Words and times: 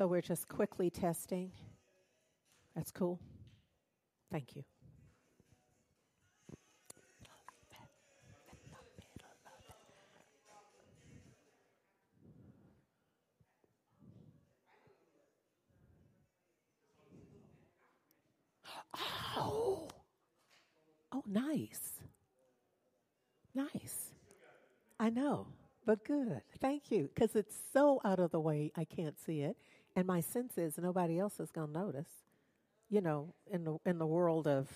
So 0.00 0.06
we're 0.06 0.22
just 0.22 0.48
quickly 0.48 0.88
testing. 0.88 1.52
That's 2.74 2.90
cool. 2.90 3.20
Thank 4.32 4.56
you. 4.56 4.64
Oh, 19.36 19.86
oh, 21.12 21.22
nice. 21.26 22.00
Nice. 23.54 24.14
I 24.98 25.10
know, 25.10 25.48
but 25.84 26.02
good. 26.06 26.40
Thank 26.58 26.90
you. 26.90 27.10
Because 27.14 27.36
it's 27.36 27.54
so 27.74 28.00
out 28.02 28.18
of 28.18 28.30
the 28.30 28.40
way, 28.40 28.72
I 28.74 28.84
can't 28.84 29.20
see 29.20 29.42
it. 29.42 29.58
And 29.96 30.06
my 30.06 30.20
sense 30.20 30.56
is 30.56 30.78
nobody 30.78 31.18
else 31.18 31.40
is 31.40 31.50
going 31.50 31.72
to 31.72 31.78
notice, 31.78 32.08
you 32.88 33.00
know, 33.00 33.34
in 33.50 33.64
the, 33.64 33.78
in 33.84 33.98
the 33.98 34.06
world 34.06 34.46
of 34.46 34.68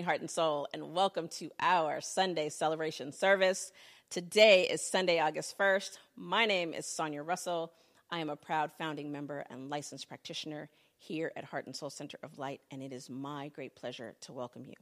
heart 0.00 0.20
and 0.20 0.30
soul, 0.30 0.66
and 0.72 0.94
welcome 0.94 1.28
to 1.28 1.50
our 1.60 2.00
Sunday 2.00 2.48
celebration 2.48 3.12
service. 3.12 3.70
Today 4.08 4.66
is 4.68 4.80
Sunday, 4.80 5.20
August 5.20 5.58
1st. 5.58 5.98
My 6.16 6.46
name 6.46 6.72
is 6.72 6.86
Sonia 6.86 7.22
Russell. 7.22 7.72
I 8.10 8.20
am 8.20 8.30
a 8.30 8.36
proud 8.36 8.72
founding 8.72 9.12
member 9.12 9.44
and 9.50 9.68
licensed 9.68 10.08
practitioner 10.08 10.70
here 10.98 11.32
at 11.36 11.44
Heart 11.44 11.66
and 11.66 11.76
Soul 11.76 11.90
Center 11.90 12.18
of 12.22 12.38
Light, 12.38 12.60
and 12.70 12.82
it 12.82 12.92
is 12.92 13.10
my 13.10 13.48
great 13.48 13.76
pleasure 13.76 14.14
to 14.22 14.32
welcome 14.32 14.64
you. 14.64 14.74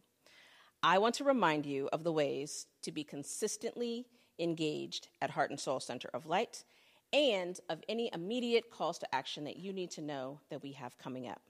I 0.83 0.99
want 0.99 1.17
to 1.17 1.25
remind 1.25 1.67
you 1.67 1.89
of 1.93 2.05
the 2.05 2.13
ways 2.13 2.67
to 2.83 2.93
be 2.93 3.03
consistently 3.03 4.07
engaged 4.39 5.09
at 5.21 5.31
Heart 5.31 5.51
and 5.51 5.59
Soul 5.59 5.81
Center 5.81 6.11
of 6.15 6.27
Light 6.27 6.63
and 7.13 7.59
of 7.69 7.83
any 7.89 8.11
immediate 8.15 8.71
calls 8.71 8.99
to 9.01 9.15
action 9.15 9.45
that 9.45 9.57
you 9.57 9.73
need 9.73 9.91
to 9.93 10.01
know 10.01 10.41
that 10.51 10.63
we 10.63 10.73
have 10.73 10.97
coming 10.99 11.27
up. 11.27 11.43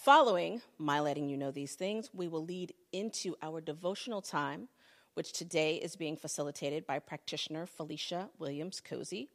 Following 0.00 0.62
my 0.78 0.98
letting 0.98 1.28
you 1.28 1.36
know 1.36 1.52
these 1.52 1.74
things, 1.74 2.10
we 2.12 2.26
will 2.26 2.44
lead 2.44 2.72
into 2.92 3.36
our 3.40 3.60
devotional 3.60 4.20
time, 4.20 4.68
which 5.14 5.32
today 5.32 5.76
is 5.76 5.94
being 5.94 6.16
facilitated 6.16 6.86
by 6.86 6.98
practitioner 6.98 7.66
Felicia 7.66 8.28
Williams 8.38 8.80
Cozy. 8.80 9.28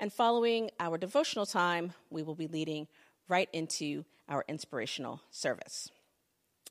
And 0.00 0.12
following 0.12 0.70
our 0.80 0.98
devotional 0.98 1.46
time, 1.46 1.92
we 2.10 2.24
will 2.24 2.34
be 2.34 2.48
leading 2.48 2.88
right 3.28 3.48
into 3.52 4.04
our 4.28 4.44
inspirational 4.48 5.20
service. 5.30 5.88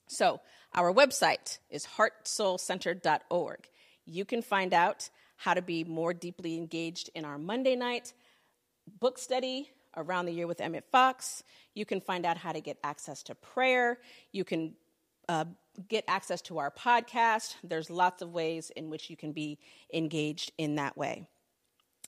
So, 0.07 0.41
our 0.73 0.91
website 0.91 1.59
is 1.69 1.87
heartsoulcenter.org. 1.95 3.69
You 4.05 4.25
can 4.25 4.41
find 4.41 4.73
out 4.73 5.09
how 5.37 5.53
to 5.53 5.61
be 5.61 5.85
more 5.85 6.13
deeply 6.13 6.57
engaged 6.57 7.11
in 7.15 7.23
our 7.23 7.37
Monday 7.37 7.77
night 7.77 8.13
book 8.99 9.19
study 9.19 9.69
around 9.95 10.25
the 10.25 10.33
year 10.33 10.47
with 10.47 10.61
Emmett 10.61 10.85
Fox. 10.91 11.43
You 11.73 11.85
can 11.85 12.01
find 12.01 12.25
out 12.25 12.37
how 12.37 12.51
to 12.51 12.61
get 12.61 12.77
access 12.83 13.23
to 13.23 13.35
prayer. 13.35 13.99
You 14.31 14.43
can 14.43 14.73
uh, 15.29 15.45
get 15.87 16.03
access 16.07 16.41
to 16.43 16.57
our 16.59 16.71
podcast. 16.71 17.55
There's 17.63 17.89
lots 17.89 18.21
of 18.21 18.31
ways 18.31 18.71
in 18.75 18.89
which 18.89 19.09
you 19.09 19.17
can 19.17 19.31
be 19.31 19.59
engaged 19.93 20.51
in 20.57 20.75
that 20.75 20.97
way. 20.97 21.27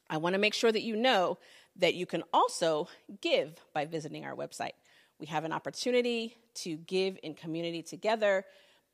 I 0.09 0.17
want 0.17 0.33
to 0.33 0.39
make 0.39 0.53
sure 0.53 0.71
that 0.71 0.81
you 0.81 0.95
know 0.95 1.37
that 1.75 1.93
you 1.93 2.05
can 2.05 2.23
also 2.33 2.87
give 3.21 3.55
by 3.73 3.85
visiting 3.85 4.25
our 4.25 4.35
website. 4.35 4.73
We 5.19 5.27
have 5.27 5.43
an 5.43 5.53
opportunity 5.53 6.35
to 6.55 6.77
give 6.77 7.17
in 7.21 7.35
community 7.35 7.83
together, 7.83 8.45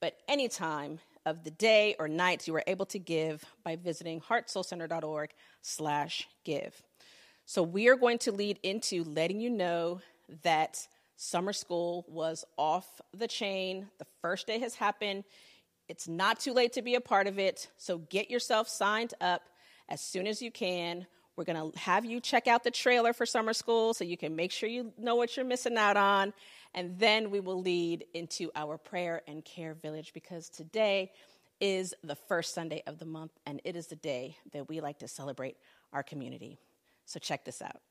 but 0.02 0.18
anytime 0.28 1.00
of 1.26 1.44
the 1.44 1.52
day 1.52 1.96
or 1.98 2.08
night 2.08 2.48
you 2.48 2.56
are 2.56 2.64
able 2.68 2.86
to 2.88 3.00
give 3.00 3.44
by 3.64 3.76
visiting 3.76 4.22
heartsoulcenter.org 4.22 5.32
slash 5.62 6.28
give. 6.44 6.82
So 7.48 7.62
we 7.62 7.88
are 7.90 7.96
going 7.96 8.18
to 8.20 8.32
lead 8.32 8.60
into 8.64 9.04
letting 9.04 9.40
you 9.40 9.52
know 9.52 10.02
that 10.42 10.88
summer 11.16 11.54
school 11.54 12.04
was 12.08 12.44
off 12.58 13.02
the 13.16 13.28
chain. 13.28 13.88
The 14.00 14.08
first 14.22 14.48
day 14.48 14.58
has 14.60 14.74
happened. 14.74 15.26
It's 15.88 16.08
not 16.08 16.40
too 16.40 16.54
late 16.54 16.74
to 16.74 16.82
be 16.82 16.96
a 16.96 17.02
part 17.02 17.28
of 17.28 17.38
it. 17.38 17.70
So 17.78 18.00
get 18.00 18.32
yourself 18.32 18.68
signed 18.68 19.14
up 19.22 19.44
as 19.90 20.02
soon 20.02 20.26
as 20.26 20.42
you 20.42 20.50
can. 20.50 21.06
We're 21.36 21.44
going 21.44 21.72
to 21.72 21.78
have 21.78 22.04
you 22.04 22.20
check 22.20 22.48
out 22.48 22.64
the 22.64 22.72
trailer 22.72 23.14
for 23.14 23.28
summer 23.28 23.54
school 23.54 23.94
so 23.94 24.04
you 24.04 24.18
can 24.18 24.36
make 24.36 24.52
sure 24.52 24.68
you 24.68 24.92
know 24.98 25.16
what 25.16 25.38
you're 25.38 25.46
missing 25.46 25.78
out 25.78 25.98
on. 25.98 26.34
And 26.74 26.98
then 26.98 27.30
we 27.30 27.42
will 27.42 27.62
lead 27.62 28.06
into 28.16 28.50
our 28.56 28.80
prayer 28.80 29.22
and 29.28 29.46
care 29.46 29.76
village 29.76 30.14
because 30.14 30.50
today 30.50 31.12
is 31.60 31.94
the 32.04 32.16
first 32.16 32.56
Sunday 32.56 32.82
of 32.88 32.98
the 32.98 33.06
month 33.06 33.32
and 33.46 33.62
it 33.64 33.76
is 33.76 33.88
the 33.88 33.96
day 33.96 34.38
that 34.52 34.68
we 34.68 34.82
like 34.82 35.00
to 35.00 35.08
celebrate 35.08 35.58
our 35.94 36.02
community. 36.02 36.58
So 37.06 37.20
check 37.20 37.46
this 37.46 37.62
out. 37.62 37.82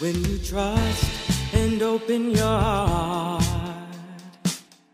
When 0.00 0.24
you 0.24 0.38
trust 0.38 1.54
and 1.54 1.82
open 1.82 2.30
your 2.30 2.46
heart, 2.46 3.44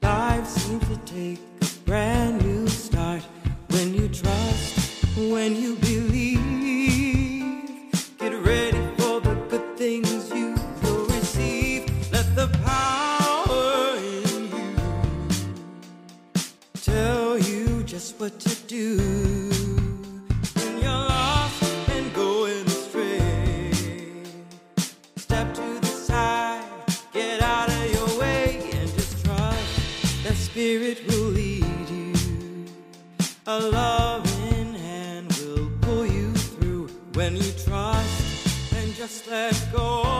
life 0.03 0.47
seems 0.47 0.87
to 0.89 0.97
take 1.07 1.39
a 1.63 1.67
brand 1.85 2.45
new 2.45 2.67
start. 2.67 3.23
When 3.69 3.95
you 3.95 4.09
trust, 4.09 5.07
when 5.17 5.55
you 5.55 5.76
do. 18.67 18.97
When 20.55 20.79
you're 20.83 20.91
lost 20.91 21.63
and 21.91 22.13
going 22.15 22.67
astray, 22.67 23.73
step 25.17 25.55
to 25.55 25.81
the 25.81 25.87
side, 25.87 26.65
get 27.13 27.43
out 27.43 27.69
of 27.69 27.93
your 27.93 28.19
way, 28.19 28.69
and 28.73 28.93
just 28.95 29.25
trust 29.25 30.25
that 30.25 30.35
Spirit 30.35 31.07
will 31.07 31.31
lead 31.31 31.89
you. 31.89 32.15
A 33.47 33.61
loving 33.61 34.75
hand 34.75 35.33
will 35.41 35.71
pull 35.81 36.07
you 36.07 36.33
through 36.35 36.89
when 37.15 37.37
you 37.37 37.53
trust 37.65 38.75
and 38.75 38.95
just 38.95 39.29
let 39.29 39.55
go. 39.73 40.16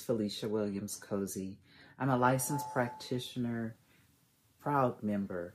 Felicia 0.00 0.48
Williams 0.48 0.96
Cozy. 0.96 1.58
I'm 1.98 2.10
a 2.10 2.16
licensed 2.16 2.70
practitioner, 2.72 3.76
proud 4.60 5.02
member, 5.02 5.54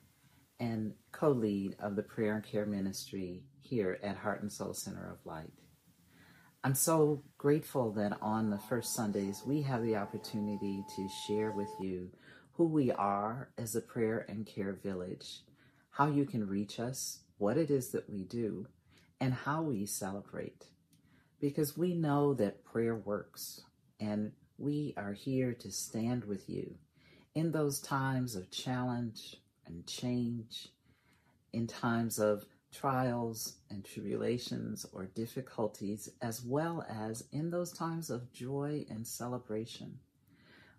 and 0.60 0.94
co 1.12 1.30
lead 1.30 1.76
of 1.80 1.96
the 1.96 2.04
prayer 2.04 2.36
and 2.36 2.44
care 2.44 2.66
ministry 2.66 3.44
here 3.62 4.00
at 4.04 4.18
Heart 4.18 4.42
and 4.42 4.52
Soul 4.52 4.74
Center 4.74 5.12
of 5.12 5.26
Light. 5.26 5.54
I'm 6.64 6.76
so 6.76 7.24
grateful 7.38 7.92
that 7.94 8.18
on 8.22 8.50
the 8.50 8.60
first 8.60 8.96
Sundays 8.96 9.44
we 9.46 9.62
have 9.64 9.84
the 9.84 9.96
opportunity 9.96 10.84
to 10.96 11.10
share 11.28 11.52
with 11.52 11.70
you 11.80 12.10
who 12.54 12.68
we 12.68 12.92
are 12.92 13.50
as 13.58 13.76
a 13.76 13.82
prayer 13.82 14.26
and 14.30 14.46
care 14.46 14.74
village, 14.74 15.42
how 15.90 16.08
you 16.08 16.26
can 16.26 16.48
reach 16.48 16.80
us, 16.80 17.20
what 17.38 17.58
it 17.58 17.70
is 17.70 17.90
that 17.92 18.10
we 18.10 18.24
do, 18.24 18.68
and 19.20 19.34
how 19.34 19.62
we 19.62 19.86
celebrate 19.86 20.68
because 21.44 21.78
we 21.78 21.94
know 21.94 22.34
that 22.34 22.64
prayer 22.64 22.96
works 22.96 23.64
and 24.04 24.32
we 24.58 24.94
are 24.98 25.14
here 25.14 25.54
to 25.54 25.72
stand 25.72 26.26
with 26.26 26.50
you 26.50 26.76
in 27.36 27.52
those 27.52 27.80
times 27.80 28.36
of 28.36 28.52
challenge 28.52 29.38
and 29.66 29.88
change, 29.88 30.68
in 31.54 31.68
times 31.68 32.20
of 32.20 32.46
trials 32.74 33.56
and 33.70 33.86
tribulations 33.86 34.86
or 34.92 35.06
difficulties, 35.06 36.10
as 36.22 36.44
well 36.44 36.86
as 36.90 37.24
in 37.32 37.50
those 37.50 37.72
times 37.72 38.10
of 38.10 38.34
joy 38.34 38.86
and 38.90 39.08
celebration. 39.08 40.00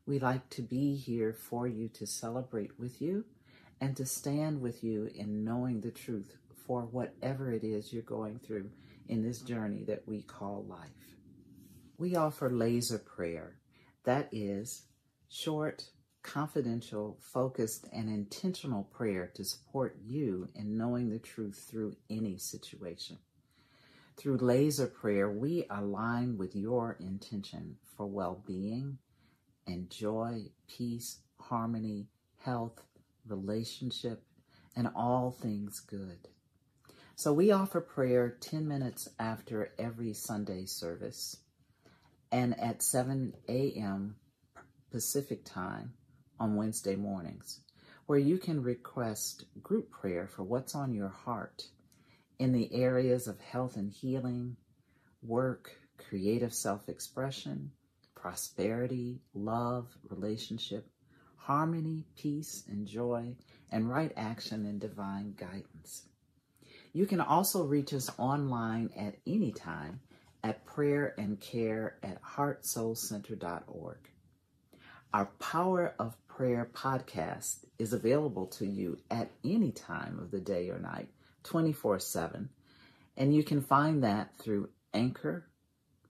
We 0.06 0.18
like 0.18 0.50
to 0.50 0.62
be 0.62 0.94
here 0.94 1.32
for 1.32 1.66
you 1.66 1.88
to 1.94 2.06
celebrate 2.06 2.78
with 2.78 3.00
you 3.00 3.24
and 3.80 3.96
to 3.96 4.04
stand 4.04 4.60
with 4.60 4.84
you 4.84 5.08
in 5.14 5.44
knowing 5.44 5.80
the 5.80 5.90
truth 5.90 6.36
for 6.66 6.82
whatever 6.82 7.52
it 7.52 7.64
is 7.64 7.90
you're 7.92 8.02
going 8.02 8.38
through 8.38 8.70
in 9.08 9.22
this 9.22 9.40
journey 9.40 9.82
that 9.84 10.06
we 10.06 10.22
call 10.22 10.64
life. 10.68 11.14
We 11.96 12.16
offer 12.16 12.50
laser 12.50 12.98
prayer. 12.98 13.56
That 14.02 14.28
is 14.32 14.82
short, 15.28 15.90
confidential, 16.22 17.18
focused, 17.20 17.86
and 17.92 18.08
intentional 18.08 18.84
prayer 18.84 19.30
to 19.34 19.44
support 19.44 19.96
you 20.04 20.48
in 20.56 20.76
knowing 20.76 21.10
the 21.10 21.20
truth 21.20 21.66
through 21.70 21.96
any 22.10 22.36
situation. 22.36 23.18
Through 24.16 24.38
laser 24.38 24.86
prayer, 24.86 25.30
we 25.30 25.66
align 25.70 26.36
with 26.36 26.56
your 26.56 26.96
intention 26.98 27.76
for 27.96 28.06
well 28.06 28.42
being 28.44 28.98
and 29.66 29.88
joy, 29.88 30.46
peace, 30.68 31.18
harmony, 31.40 32.08
health, 32.38 32.82
relationship, 33.26 34.22
and 34.76 34.88
all 34.96 35.30
things 35.30 35.80
good. 35.80 36.28
So 37.16 37.32
we 37.32 37.52
offer 37.52 37.80
prayer 37.80 38.36
10 38.40 38.66
minutes 38.66 39.08
after 39.18 39.72
every 39.78 40.12
Sunday 40.12 40.66
service 40.66 41.36
and 42.34 42.58
at 42.58 42.82
7 42.82 43.32
a.m. 43.48 44.16
Pacific 44.90 45.44
time 45.44 45.92
on 46.40 46.56
Wednesday 46.56 46.96
mornings, 46.96 47.60
where 48.06 48.18
you 48.18 48.38
can 48.38 48.60
request 48.60 49.44
group 49.62 49.88
prayer 49.92 50.26
for 50.26 50.42
what's 50.42 50.74
on 50.74 50.92
your 50.92 51.10
heart 51.10 51.68
in 52.40 52.50
the 52.50 52.74
areas 52.74 53.28
of 53.28 53.40
health 53.40 53.76
and 53.76 53.92
healing, 53.92 54.56
work, 55.22 55.70
creative 55.96 56.52
self 56.52 56.88
expression, 56.88 57.70
prosperity, 58.16 59.20
love, 59.32 59.86
relationship, 60.10 60.88
harmony, 61.36 62.04
peace, 62.16 62.64
and 62.68 62.88
joy, 62.88 63.32
and 63.70 63.88
right 63.88 64.10
action 64.16 64.66
and 64.66 64.80
divine 64.80 65.34
guidance. 65.36 66.08
You 66.92 67.06
can 67.06 67.20
also 67.20 67.62
reach 67.62 67.94
us 67.94 68.10
online 68.18 68.90
at 68.96 69.14
any 69.24 69.52
time 69.52 70.00
at 70.44 70.66
prayer 70.66 71.14
and 71.16 71.40
care 71.40 71.96
at 72.02 72.22
heartsoulcenter.org. 72.22 73.96
Our 75.14 75.26
Power 75.40 75.94
of 75.98 76.16
Prayer 76.28 76.68
podcast 76.74 77.64
is 77.78 77.92
available 77.92 78.46
to 78.48 78.66
you 78.66 78.98
at 79.10 79.30
any 79.42 79.72
time 79.72 80.18
of 80.18 80.30
the 80.30 80.40
day 80.40 80.68
or 80.68 80.78
night, 80.78 81.08
24 81.44 81.98
7. 81.98 82.50
And 83.16 83.34
you 83.34 83.42
can 83.42 83.62
find 83.62 84.04
that 84.04 84.36
through 84.36 84.68
Anchor, 84.92 85.48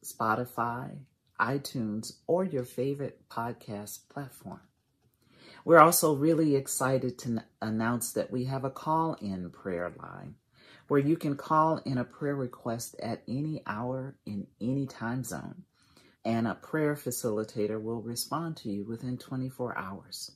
Spotify, 0.03 0.97
iTunes, 1.41 2.15
or 2.27 2.45
your 2.45 2.65
favorite 2.65 3.29
podcast 3.29 4.09
platform. 4.09 4.61
We're 5.65 5.81
also 5.81 6.15
really 6.15 6.57
excited 6.57 7.19
to 7.21 7.45
announce 7.63 8.13
that 8.13 8.31
we 8.33 8.45
have 8.47 8.65
a 8.65 8.71
call 8.71 9.15
in 9.21 9.51
prayer 9.51 9.93
line 9.97 10.35
where 10.89 11.01
you 11.01 11.17
can 11.17 11.37
call 11.37 11.79
in 11.85 11.99
a 11.99 12.05
prayer 12.05 12.37
request 12.37 12.97
at 13.03 13.23
any 13.27 13.63
hour 13.67 14.17
in 14.27 14.47
any 14.61 14.87
time 14.87 15.25
zone 15.25 15.65
and 16.25 16.49
a 16.49 16.55
prayer 16.55 16.95
facilitator 16.95 17.81
will 17.81 18.01
respond 18.01 18.57
to 18.57 18.71
you 18.71 18.85
within 18.85 19.19
24 19.19 19.77
hours. 19.77 20.33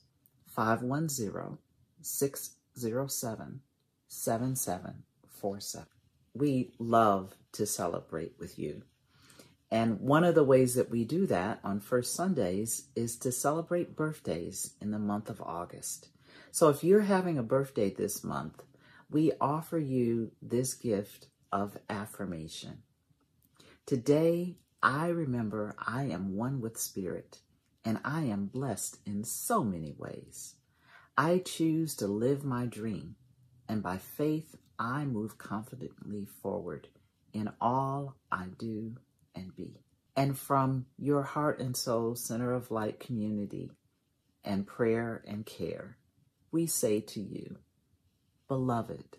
510 0.47 1.57
607 2.01 3.61
7747. 4.07 5.87
We 6.33 6.73
love 6.77 7.35
to 7.53 7.65
celebrate 7.65 8.33
with 8.39 8.59
you. 8.59 8.83
And 9.71 9.99
one 9.99 10.23
of 10.23 10.35
the 10.35 10.43
ways 10.43 10.75
that 10.75 10.89
we 10.89 11.05
do 11.05 11.25
that 11.27 11.59
on 11.63 11.79
First 11.79 12.13
Sundays 12.13 12.87
is 12.95 13.15
to 13.17 13.31
celebrate 13.31 13.95
birthdays 13.95 14.73
in 14.81 14.91
the 14.91 14.99
month 14.99 15.29
of 15.29 15.41
August. 15.41 16.09
So 16.51 16.69
if 16.69 16.83
you're 16.83 17.01
having 17.01 17.37
a 17.37 17.43
birthday 17.43 17.91
this 17.91 18.23
month, 18.23 18.63
we 19.09 19.31
offer 19.41 19.79
you 19.79 20.31
this 20.41 20.73
gift 20.73 21.27
of 21.51 21.77
affirmation. 21.89 22.83
Today, 23.85 24.57
I 24.83 25.07
remember 25.07 25.75
I 25.79 26.03
am 26.03 26.35
one 26.35 26.61
with 26.61 26.77
Spirit, 26.77 27.39
and 27.83 27.99
I 28.05 28.21
am 28.25 28.45
blessed 28.45 28.99
in 29.05 29.23
so 29.23 29.63
many 29.63 29.93
ways. 29.97 30.55
I 31.17 31.39
choose 31.39 31.95
to 31.95 32.07
live 32.07 32.45
my 32.45 32.65
dream, 32.65 33.15
and 33.67 33.81
by 33.81 33.97
faith, 33.97 34.55
I 34.77 35.05
move 35.05 35.37
confidently 35.37 36.25
forward 36.41 36.87
in 37.33 37.49
all 37.59 38.15
I 38.31 38.45
do 38.57 38.95
and 39.35 39.55
be. 39.55 39.81
And 40.15 40.37
from 40.37 40.85
your 40.97 41.23
heart 41.23 41.59
and 41.59 41.75
soul 41.75 42.15
center 42.15 42.53
of 42.53 42.71
light 42.71 42.99
community 42.99 43.71
and 44.43 44.67
prayer 44.67 45.23
and 45.27 45.45
care, 45.45 45.97
we 46.51 46.67
say 46.67 47.01
to 47.01 47.19
you, 47.19 47.57
Beloved, 48.49 49.17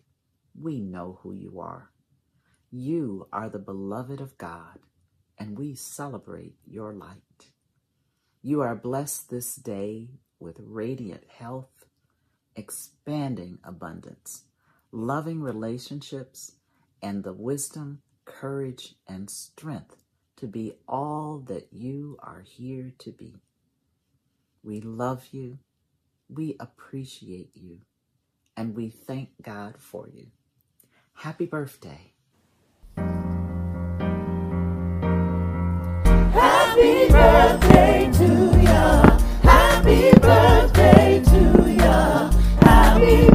we 0.60 0.80
know 0.80 1.20
who 1.22 1.32
you 1.32 1.60
are. 1.60 1.92
You 2.70 3.28
are 3.32 3.48
the 3.48 3.60
beloved 3.60 4.20
of 4.20 4.38
God 4.38 4.80
and 5.38 5.58
we 5.58 5.74
celebrate 5.74 6.56
your 6.66 6.92
light. 6.92 7.52
You 8.42 8.60
are 8.62 8.76
blessed 8.76 9.30
this 9.30 9.56
day 9.56 10.10
with 10.40 10.56
radiant 10.60 11.24
health, 11.28 11.86
expanding 12.56 13.58
abundance, 13.64 14.44
loving 14.92 15.40
relationships, 15.42 16.52
and 17.02 17.24
the 17.24 17.32
wisdom, 17.32 18.02
courage, 18.26 18.96
and 19.08 19.30
strength 19.30 20.04
to 20.36 20.46
be 20.48 20.74
all 20.88 21.44
that 21.48 21.68
you 21.72 22.18
are 22.22 22.44
here 22.46 22.92
to 22.98 23.12
be. 23.12 23.36
We 24.62 24.80
love 24.80 25.28
you, 25.32 25.58
we 26.28 26.56
appreciate 26.60 27.50
you, 27.54 27.80
and 28.56 28.74
we 28.74 28.90
thank 28.90 29.30
God 29.42 29.76
for 29.78 30.08
you. 30.08 30.26
Happy 31.14 31.46
birthday. 31.46 32.12
Happy 36.32 37.08
birthday 37.08 38.10
to 38.14 38.60
ya. 38.62 39.18
Happy 39.42 40.10
birthday 40.18 41.22
to 41.24 41.70
ya. 41.72 42.30
Happy 42.62 43.29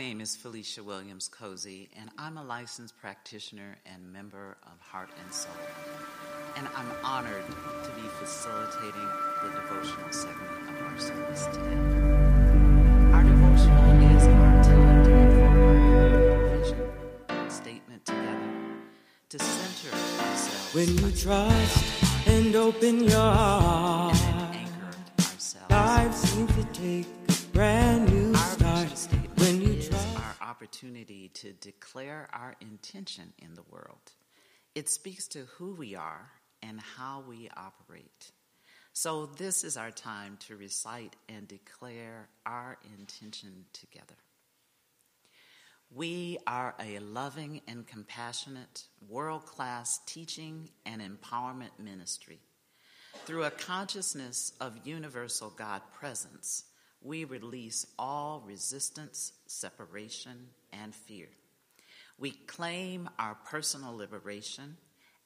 name 0.00 0.22
is 0.22 0.34
Felicia 0.34 0.82
Williams 0.82 1.28
Cozy, 1.28 1.90
and 1.94 2.08
I'm 2.16 2.38
a 2.38 2.42
licensed 2.42 2.98
practitioner 3.02 3.76
and 3.84 4.10
member 4.10 4.56
of 4.62 4.80
Heart 4.80 5.10
and 5.22 5.30
Soul. 5.30 5.52
And 6.56 6.66
I'm 6.74 6.90
honored 7.04 7.44
to 7.84 7.90
be 7.90 8.08
facilitating 8.18 9.08
the 9.42 9.50
devotional 9.50 10.10
segment 10.10 10.70
of 10.70 10.86
our 10.86 10.98
service 10.98 11.44
today. 11.48 11.76
Our 13.12 13.24
devotional 13.24 14.16
is 14.16 14.24
our 14.24 14.62
time 14.64 15.04
to 15.04 15.12
our 15.44 16.48
vision 16.56 17.50
statement 17.50 18.06
together 18.06 18.52
to 19.28 19.38
center 19.38 19.94
ourselves 19.94 20.74
When 20.74 20.96
you 20.96 21.10
trust 21.14 22.26
and 22.26 22.56
open 22.56 23.04
your 23.04 23.18
heart, 23.20 24.16
and 24.16 24.56
anchor 24.56 24.96
ourselves. 25.18 25.70
life 25.70 26.14
seems 26.14 26.54
to 26.54 26.64
take 26.72 27.06
a 27.28 27.32
brand 27.52 28.10
new 28.10 28.19
opportunity 30.50 31.28
to 31.28 31.52
declare 31.52 32.28
our 32.32 32.56
intention 32.60 33.32
in 33.38 33.54
the 33.54 33.62
world. 33.70 34.12
It 34.74 34.88
speaks 34.88 35.28
to 35.28 35.46
who 35.56 35.74
we 35.74 35.94
are 35.94 36.30
and 36.60 36.80
how 36.80 37.22
we 37.28 37.48
operate. 37.56 38.32
So, 38.92 39.26
this 39.26 39.62
is 39.62 39.76
our 39.76 39.92
time 39.92 40.36
to 40.48 40.56
recite 40.56 41.14
and 41.28 41.46
declare 41.46 42.28
our 42.44 42.76
intention 42.98 43.64
together. 43.72 44.16
We 45.94 46.38
are 46.46 46.74
a 46.80 46.98
loving 46.98 47.62
and 47.68 47.86
compassionate, 47.86 48.84
world 49.08 49.46
class 49.46 50.00
teaching 50.06 50.70
and 50.84 51.00
empowerment 51.00 51.78
ministry. 51.78 52.40
Through 53.24 53.44
a 53.44 53.50
consciousness 53.50 54.52
of 54.60 54.86
universal 54.86 55.50
God 55.50 55.82
presence, 55.92 56.64
we 57.02 57.24
release 57.24 57.86
all 57.98 58.42
resistance, 58.46 59.32
separation, 59.46 60.48
and 60.72 60.94
fear. 60.94 61.28
We 62.18 62.32
claim 62.32 63.08
our 63.18 63.36
personal 63.46 63.96
liberation 63.96 64.76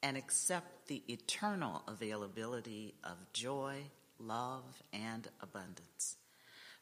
and 0.02 0.16
accept 0.16 0.87
the 0.87 1.02
eternal 1.08 1.82
availability 1.88 2.94
of 3.02 3.16
joy, 3.32 3.78
love, 4.18 4.82
and 4.92 5.26
abundance. 5.40 6.16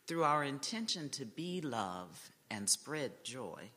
Through 0.06 0.24
our 0.24 0.44
intention 0.44 1.08
to 1.10 1.24
be 1.24 1.60
love 1.60 2.30
and 2.50 2.68
spread 2.68 3.24
joy, 3.24 3.70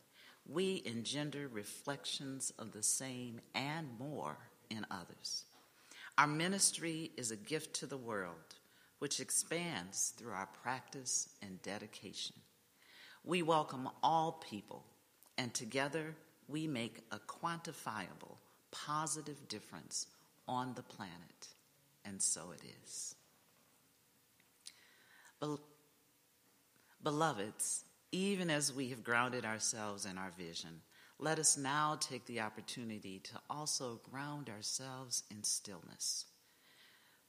we 0.47 0.81
engender 0.85 1.47
reflections 1.47 2.51
of 2.59 2.71
the 2.71 2.83
same 2.83 3.39
and 3.53 3.87
more 3.97 4.37
in 4.69 4.85
others. 4.91 5.45
Our 6.17 6.27
ministry 6.27 7.11
is 7.17 7.31
a 7.31 7.35
gift 7.35 7.73
to 7.75 7.85
the 7.85 7.97
world, 7.97 8.55
which 8.99 9.19
expands 9.19 10.13
through 10.17 10.31
our 10.31 10.49
practice 10.63 11.29
and 11.41 11.61
dedication. 11.61 12.35
We 13.23 13.41
welcome 13.41 13.89
all 14.03 14.43
people, 14.49 14.85
and 15.37 15.53
together 15.53 16.15
we 16.47 16.67
make 16.67 16.99
a 17.11 17.19
quantifiable, 17.19 18.37
positive 18.71 19.47
difference 19.47 20.07
on 20.47 20.73
the 20.75 20.83
planet. 20.83 21.47
And 22.05 22.21
so 22.21 22.51
it 22.53 22.61
is. 22.83 23.15
Beloveds, 27.03 27.83
even 28.11 28.49
as 28.49 28.73
we 28.73 28.89
have 28.89 29.03
grounded 29.03 29.45
ourselves 29.45 30.05
in 30.05 30.17
our 30.17 30.31
vision, 30.37 30.81
let 31.19 31.39
us 31.39 31.57
now 31.57 31.97
take 31.99 32.25
the 32.25 32.41
opportunity 32.41 33.19
to 33.19 33.33
also 33.49 33.99
ground 34.11 34.49
ourselves 34.49 35.23
in 35.31 35.43
stillness. 35.43 36.25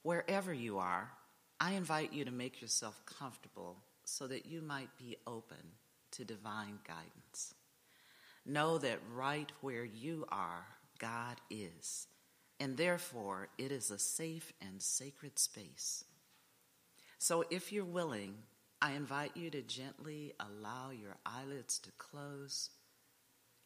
Wherever 0.03 0.53
you 0.53 0.77
are, 0.77 1.11
I 1.59 1.73
invite 1.73 2.13
you 2.13 2.25
to 2.25 2.31
make 2.31 2.61
yourself 2.61 3.01
comfortable 3.05 3.77
so 4.03 4.27
that 4.27 4.45
you 4.45 4.61
might 4.61 4.89
be 4.97 5.17
open 5.25 5.57
to 6.11 6.23
divine 6.23 6.79
guidance. 6.87 7.53
Know 8.45 8.77
that 8.77 8.99
right 9.13 9.51
where 9.61 9.83
you 9.83 10.25
are, 10.29 10.65
God 10.99 11.37
is, 11.49 12.07
and 12.59 12.77
therefore 12.77 13.49
it 13.57 13.71
is 13.71 13.91
a 13.91 13.99
safe 13.99 14.53
and 14.61 14.81
sacred 14.81 15.37
space. 15.39 16.05
So 17.17 17.43
if 17.49 17.71
you're 17.71 17.83
willing, 17.83 18.35
I 18.81 18.91
invite 18.91 19.35
you 19.35 19.49
to 19.49 19.61
gently 19.61 20.33
allow 20.39 20.91
your 20.91 21.17
eyelids 21.25 21.79
to 21.79 21.91
close 21.97 22.69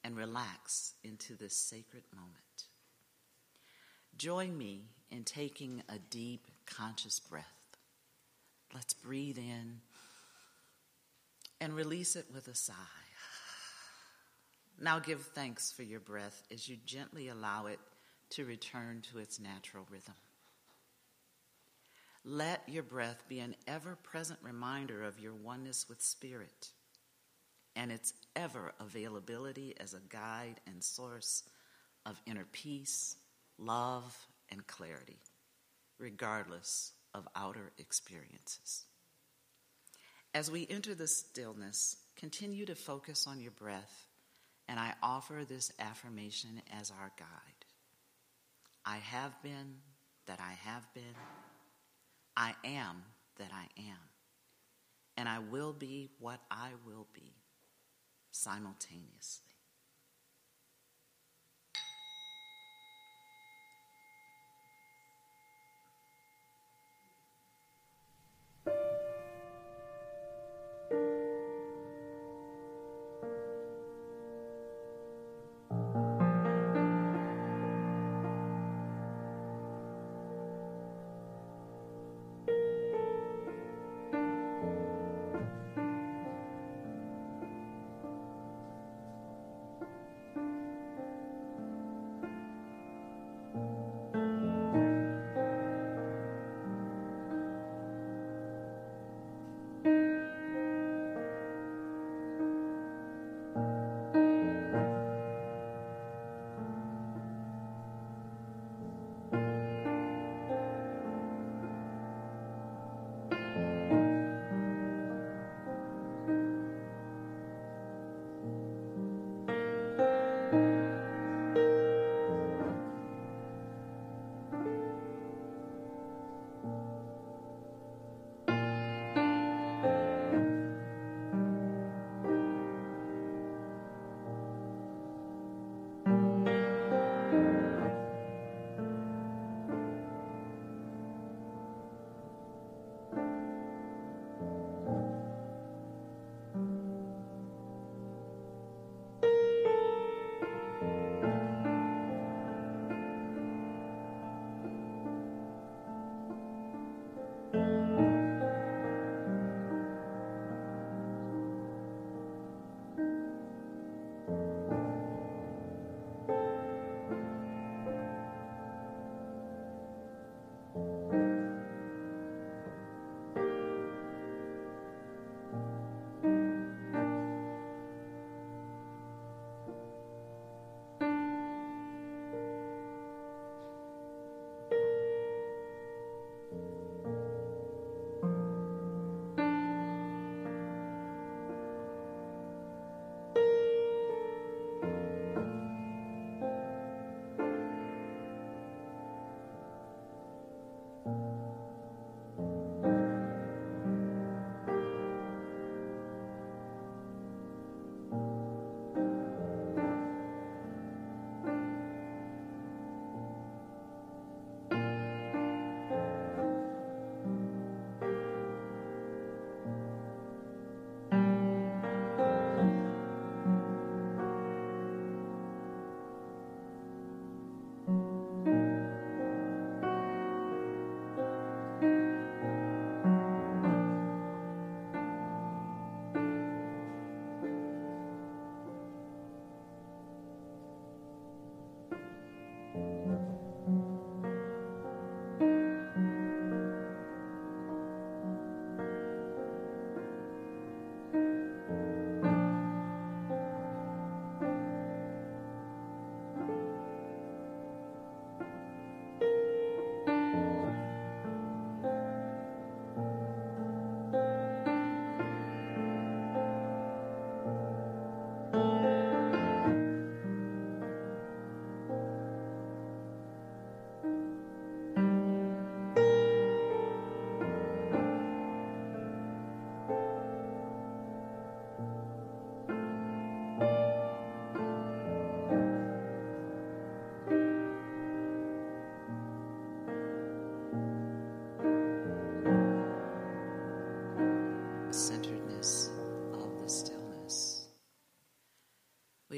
and 0.03 0.15
relax 0.15 0.93
into 1.03 1.35
this 1.35 1.55
sacred 1.55 2.03
moment. 2.15 2.35
Join 4.17 4.57
me 4.57 4.85
in 5.11 5.23
taking 5.23 5.83
a 5.89 5.99
deep, 5.99 6.47
conscious 6.65 7.19
breath. 7.19 7.60
Let's 8.73 8.93
breathe 8.93 9.37
in 9.37 9.81
and 11.59 11.73
release 11.73 12.15
it 12.15 12.25
with 12.33 12.47
a 12.47 12.55
sigh. 12.55 12.73
Now 14.79 14.97
give 14.99 15.21
thanks 15.21 15.71
for 15.71 15.83
your 15.83 15.99
breath 15.99 16.41
as 16.51 16.67
you 16.67 16.77
gently 16.85 17.27
allow 17.27 17.67
it 17.67 17.79
to 18.31 18.45
return 18.45 19.03
to 19.11 19.19
its 19.19 19.39
natural 19.39 19.85
rhythm. 19.91 20.15
Let 22.23 22.67
your 22.67 22.83
breath 22.83 23.23
be 23.27 23.39
an 23.39 23.55
ever 23.67 23.97
present 24.01 24.39
reminder 24.41 25.03
of 25.03 25.19
your 25.19 25.33
oneness 25.33 25.87
with 25.89 26.01
Spirit 26.01 26.69
and 27.75 27.91
its 27.91 28.13
ever 28.35 28.73
availability 28.79 29.75
as 29.79 29.93
a 29.93 30.01
guide 30.09 30.59
and 30.65 30.83
source 30.83 31.43
of 32.05 32.21
inner 32.25 32.47
peace, 32.51 33.17
love, 33.57 34.15
and 34.49 34.65
clarity, 34.67 35.19
regardless 35.99 36.93
of 37.13 37.27
outer 37.35 37.71
experiences. 37.77 38.85
As 40.33 40.49
we 40.49 40.65
enter 40.69 40.95
the 40.95 41.07
stillness, 41.07 41.97
continue 42.15 42.65
to 42.65 42.75
focus 42.75 43.27
on 43.27 43.41
your 43.41 43.51
breath, 43.51 44.07
and 44.67 44.79
I 44.79 44.93
offer 45.03 45.43
this 45.47 45.71
affirmation 45.79 46.61
as 46.79 46.91
our 46.91 47.11
guide. 47.17 47.65
I 48.85 48.97
have 48.97 49.41
been 49.43 49.75
that 50.27 50.39
I 50.39 50.53
have 50.69 50.91
been. 50.93 51.03
I 52.37 52.55
am 52.63 53.03
that 53.37 53.51
I 53.51 53.81
am. 53.81 53.97
And 55.17 55.27
I 55.27 55.39
will 55.39 55.73
be 55.73 56.09
what 56.19 56.39
I 56.49 56.69
will 56.85 57.07
be 57.13 57.33
simultaneously. 58.31 59.50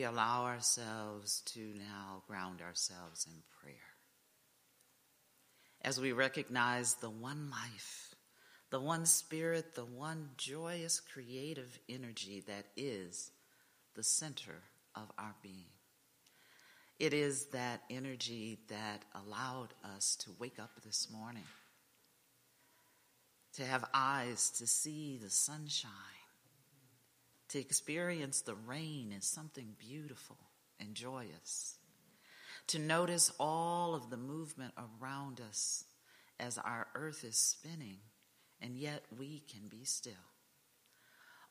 Allow 0.03 0.45
ourselves 0.45 1.41
to 1.47 1.59
now 1.59 2.23
ground 2.27 2.61
ourselves 2.61 3.25
in 3.25 3.41
prayer. 3.61 3.75
As 5.81 5.99
we 5.99 6.11
recognize 6.11 6.95
the 6.95 7.09
one 7.09 7.49
life, 7.49 8.15
the 8.69 8.79
one 8.79 9.05
spirit, 9.05 9.75
the 9.75 9.85
one 9.85 10.29
joyous 10.37 10.99
creative 10.99 11.77
energy 11.89 12.43
that 12.47 12.65
is 12.75 13.31
the 13.95 14.03
center 14.03 14.63
of 14.95 15.11
our 15.17 15.35
being. 15.41 15.71
It 16.99 17.13
is 17.13 17.47
that 17.47 17.81
energy 17.89 18.59
that 18.69 19.03
allowed 19.13 19.73
us 19.95 20.15
to 20.17 20.31
wake 20.39 20.59
up 20.59 20.71
this 20.85 21.07
morning, 21.11 21.43
to 23.53 23.65
have 23.65 23.85
eyes 23.93 24.51
to 24.51 24.67
see 24.67 25.19
the 25.21 25.29
sunshine, 25.29 25.91
to 27.53 27.59
experience 27.59 28.41
the 28.41 28.55
rain 28.55 29.13
as 29.15 29.25
something 29.25 29.75
beautiful 29.77 30.39
and 30.79 30.95
joyous, 30.95 31.77
to 32.65 32.79
notice 32.79 33.31
all 33.39 33.93
of 33.93 34.09
the 34.09 34.17
movement 34.17 34.73
around 34.75 35.39
us 35.39 35.85
as 36.39 36.57
our 36.57 36.87
earth 36.95 37.23
is 37.23 37.37
spinning, 37.37 37.99
and 38.59 38.75
yet 38.75 39.03
we 39.15 39.43
can 39.51 39.67
be 39.67 39.83
still. 39.83 40.13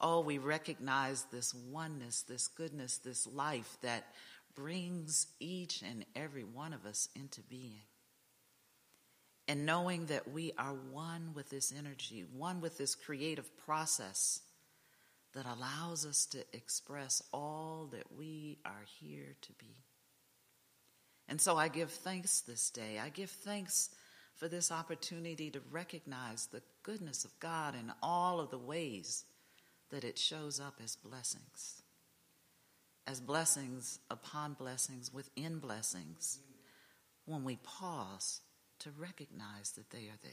Oh, 0.01 0.19
we 0.23 0.38
recognize 0.38 1.23
this 1.31 1.55
oneness, 1.55 2.23
this 2.23 2.49
goodness, 2.49 2.99
this 2.99 3.29
life 3.29 3.79
that 3.83 4.07
brings 4.57 5.29
each 5.38 5.83
and 5.83 6.05
every 6.17 6.43
one 6.43 6.73
of 6.73 6.85
us 6.85 7.09
into 7.15 7.43
being. 7.43 7.85
And 9.47 9.65
knowing 9.65 10.07
that 10.07 10.33
we 10.33 10.51
are 10.59 10.75
one 10.91 11.31
with 11.33 11.49
this 11.49 11.73
energy, 11.73 12.25
one 12.37 12.61
with 12.61 12.77
this 12.77 12.97
creative 12.97 13.57
process 13.59 14.41
that 15.35 15.47
allows 15.47 16.05
us 16.05 16.27
to 16.27 16.45
express 16.53 17.23
all 17.33 17.88
that 17.92 18.12
we 18.16 18.59
are 18.64 18.85
here 19.01 19.35
to 19.42 19.53
be. 19.55 19.77
And 21.29 21.40
so 21.40 21.57
I 21.57 21.68
give 21.68 21.90
thanks 21.90 22.40
this 22.40 22.71
day. 22.71 22.99
I 23.03 23.09
give 23.09 23.31
thanks 23.31 23.90
for 24.35 24.49
this 24.49 24.71
opportunity 24.71 25.51
to 25.51 25.61
recognize 25.71 26.47
the 26.47 26.62
goodness 26.83 27.25
of 27.25 27.38
God 27.40 27.75
in 27.75 27.92
all 28.03 28.40
of 28.40 28.51
the 28.51 28.59
ways 28.59 29.25
that 29.90 30.05
it 30.05 30.18
shows 30.18 30.59
up 30.61 30.75
as 30.83 30.97
blessings, 30.97 31.83
as 33.07 33.21
blessings 33.21 34.01
upon 34.11 34.55
blessings 34.55 35.12
within 35.12 35.59
blessings, 35.59 36.40
when 37.25 37.45
we 37.45 37.57
pause 37.62 38.40
to 38.81 38.90
recognize 38.99 39.73
that 39.73 39.90
they 39.90 40.09
are 40.09 40.21
there. 40.23 40.33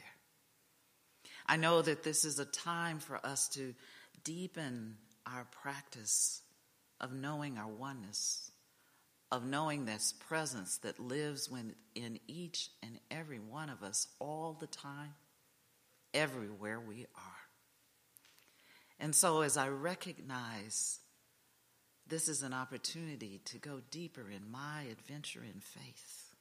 I 1.46 1.58
know 1.58 1.82
that 1.82 2.04
this 2.04 2.26
is 2.26 2.40
a 2.40 2.46
time 2.46 3.00
for 3.00 3.24
us 3.26 3.48
to 3.50 3.74
deepen 4.24 4.96
our 5.26 5.46
practice 5.52 6.42
of 7.00 7.14
knowing 7.14 7.58
our 7.58 7.68
oneness, 7.68 8.52
of 9.32 9.46
knowing 9.46 9.86
this 9.86 10.14
presence 10.28 10.78
that 10.78 11.00
lives 11.00 11.50
within 11.50 12.20
each 12.28 12.70
and 12.82 13.00
every 13.12 13.40
one 13.40 13.70
of 13.70 13.84
us 13.84 14.08
all 14.20 14.58
the 14.60 14.68
time, 14.68 15.14
everywhere 16.14 16.80
we 16.80 17.06
are. 17.16 17.40
And 19.00 19.16
so, 19.16 19.42
as 19.42 19.56
I 19.56 19.70
recognize 19.70 21.00
this 22.08 22.28
is 22.28 22.42
an 22.42 22.54
opportunity 22.54 23.40
to 23.46 23.58
go 23.60 23.82
deeper 23.92 24.30
in 24.30 24.52
my 24.52 24.84
adventure 24.92 25.44
in 25.44 25.62
faith, 25.62 26.34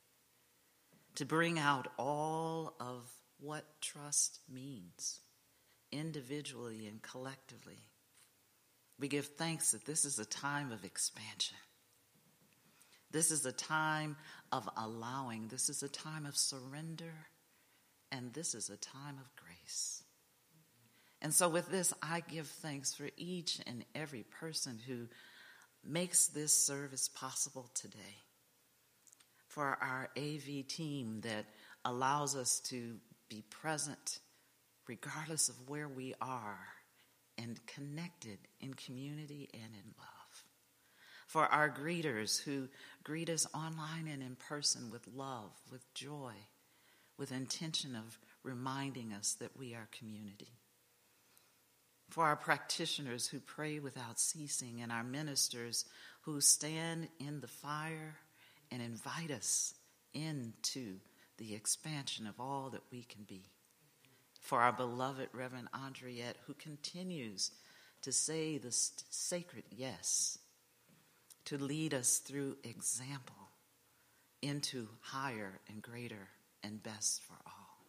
to 1.14 1.24
bring 1.24 1.58
out 1.58 1.88
all 1.98 2.74
of 2.80 3.10
what 3.38 3.64
trust 3.80 4.40
means, 4.50 5.20
individually 5.92 6.86
and 6.86 7.02
collectively, 7.02 7.88
we 8.98 9.08
give 9.08 9.26
thanks 9.26 9.72
that 9.72 9.84
this 9.84 10.04
is 10.04 10.18
a 10.18 10.24
time 10.24 10.72
of 10.72 10.84
expansion. 10.84 11.56
This 13.10 13.30
is 13.30 13.46
a 13.46 13.52
time 13.52 14.16
of 14.52 14.68
allowing. 14.76 15.48
This 15.48 15.68
is 15.68 15.82
a 15.82 15.88
time 15.88 16.26
of 16.26 16.36
surrender. 16.36 17.14
And 18.10 18.32
this 18.32 18.54
is 18.54 18.70
a 18.70 18.76
time 18.76 19.18
of 19.18 19.30
grace. 19.36 20.02
And 21.20 21.34
so, 21.34 21.48
with 21.48 21.68
this, 21.70 21.92
I 22.02 22.20
give 22.20 22.46
thanks 22.46 22.94
for 22.94 23.08
each 23.16 23.60
and 23.66 23.84
every 23.94 24.24
person 24.40 24.78
who 24.86 25.08
makes 25.84 26.26
this 26.28 26.52
service 26.52 27.08
possible 27.08 27.70
today. 27.74 28.22
For 29.46 29.78
our 29.80 30.10
AV 30.16 30.66
team 30.68 31.22
that 31.22 31.46
allows 31.84 32.36
us 32.36 32.60
to 32.66 32.96
be 33.28 33.42
present 33.50 34.20
regardless 34.88 35.48
of 35.48 35.68
where 35.68 35.88
we 35.88 36.14
are 36.20 36.66
and 37.36 37.64
connected 37.66 38.38
in 38.60 38.74
community 38.74 39.48
and 39.52 39.72
in 39.74 39.94
love. 39.98 40.44
For 41.26 41.44
our 41.46 41.68
greeters 41.68 42.42
who 42.42 42.68
greet 43.04 43.28
us 43.28 43.46
online 43.54 44.08
and 44.08 44.22
in 44.22 44.36
person 44.36 44.90
with 44.90 45.06
love, 45.14 45.52
with 45.70 45.92
joy, 45.94 46.32
with 47.18 47.30
intention 47.30 47.94
of 47.94 48.18
reminding 48.42 49.12
us 49.12 49.34
that 49.34 49.56
we 49.56 49.74
are 49.74 49.88
community 49.96 50.58
for 52.10 52.24
our 52.24 52.36
practitioners 52.36 53.26
who 53.26 53.40
pray 53.40 53.78
without 53.78 54.18
ceasing, 54.18 54.80
and 54.80 54.90
our 54.90 55.04
ministers 55.04 55.84
who 56.22 56.40
stand 56.40 57.08
in 57.20 57.40
the 57.40 57.48
fire 57.48 58.16
and 58.70 58.82
invite 58.82 59.30
us 59.30 59.74
into 60.14 60.96
the 61.36 61.54
expansion 61.54 62.26
of 62.26 62.40
all 62.40 62.70
that 62.70 62.82
we 62.90 63.02
can 63.02 63.24
be. 63.24 63.44
For 64.48 64.62
our 64.62 64.72
beloved 64.72 65.28
Reverend 65.34 65.68
Andriette, 65.74 66.38
who 66.46 66.54
continues 66.54 67.50
to 68.00 68.12
say 68.12 68.56
the 68.56 68.72
sacred 68.72 69.64
yes, 69.70 70.38
to 71.44 71.58
lead 71.58 71.92
us 71.92 72.16
through 72.16 72.56
example 72.64 73.36
into 74.40 74.88
higher 75.02 75.60
and 75.68 75.82
greater 75.82 76.30
and 76.62 76.82
best 76.82 77.20
for 77.24 77.34
all. 77.44 77.84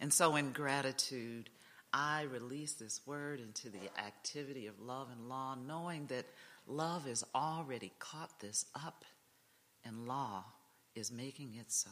And 0.00 0.12
so, 0.12 0.34
in 0.34 0.50
gratitude, 0.50 1.48
I 1.92 2.22
release 2.22 2.72
this 2.72 3.02
word 3.06 3.38
into 3.38 3.70
the 3.70 3.88
activity 4.04 4.66
of 4.66 4.80
love 4.80 5.10
and 5.12 5.28
law, 5.28 5.54
knowing 5.54 6.06
that 6.06 6.26
love 6.66 7.06
has 7.06 7.22
already 7.36 7.92
caught 8.00 8.40
this 8.40 8.66
up 8.74 9.04
and 9.84 10.08
law 10.08 10.42
is 10.96 11.12
making 11.12 11.54
it 11.54 11.70
so. 11.70 11.90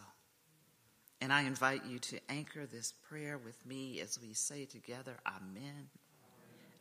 And 1.25 1.33
I 1.33 1.45
invite 1.45 1.87
you 1.87 1.99
to 2.01 2.19
anchor 2.29 2.67
this 2.67 2.93
prayer 3.09 3.39
with 3.39 3.65
me 3.65 3.99
as 4.03 4.21
we 4.21 4.35
say 4.35 4.67
together, 4.67 5.17
Amen, 5.27 5.89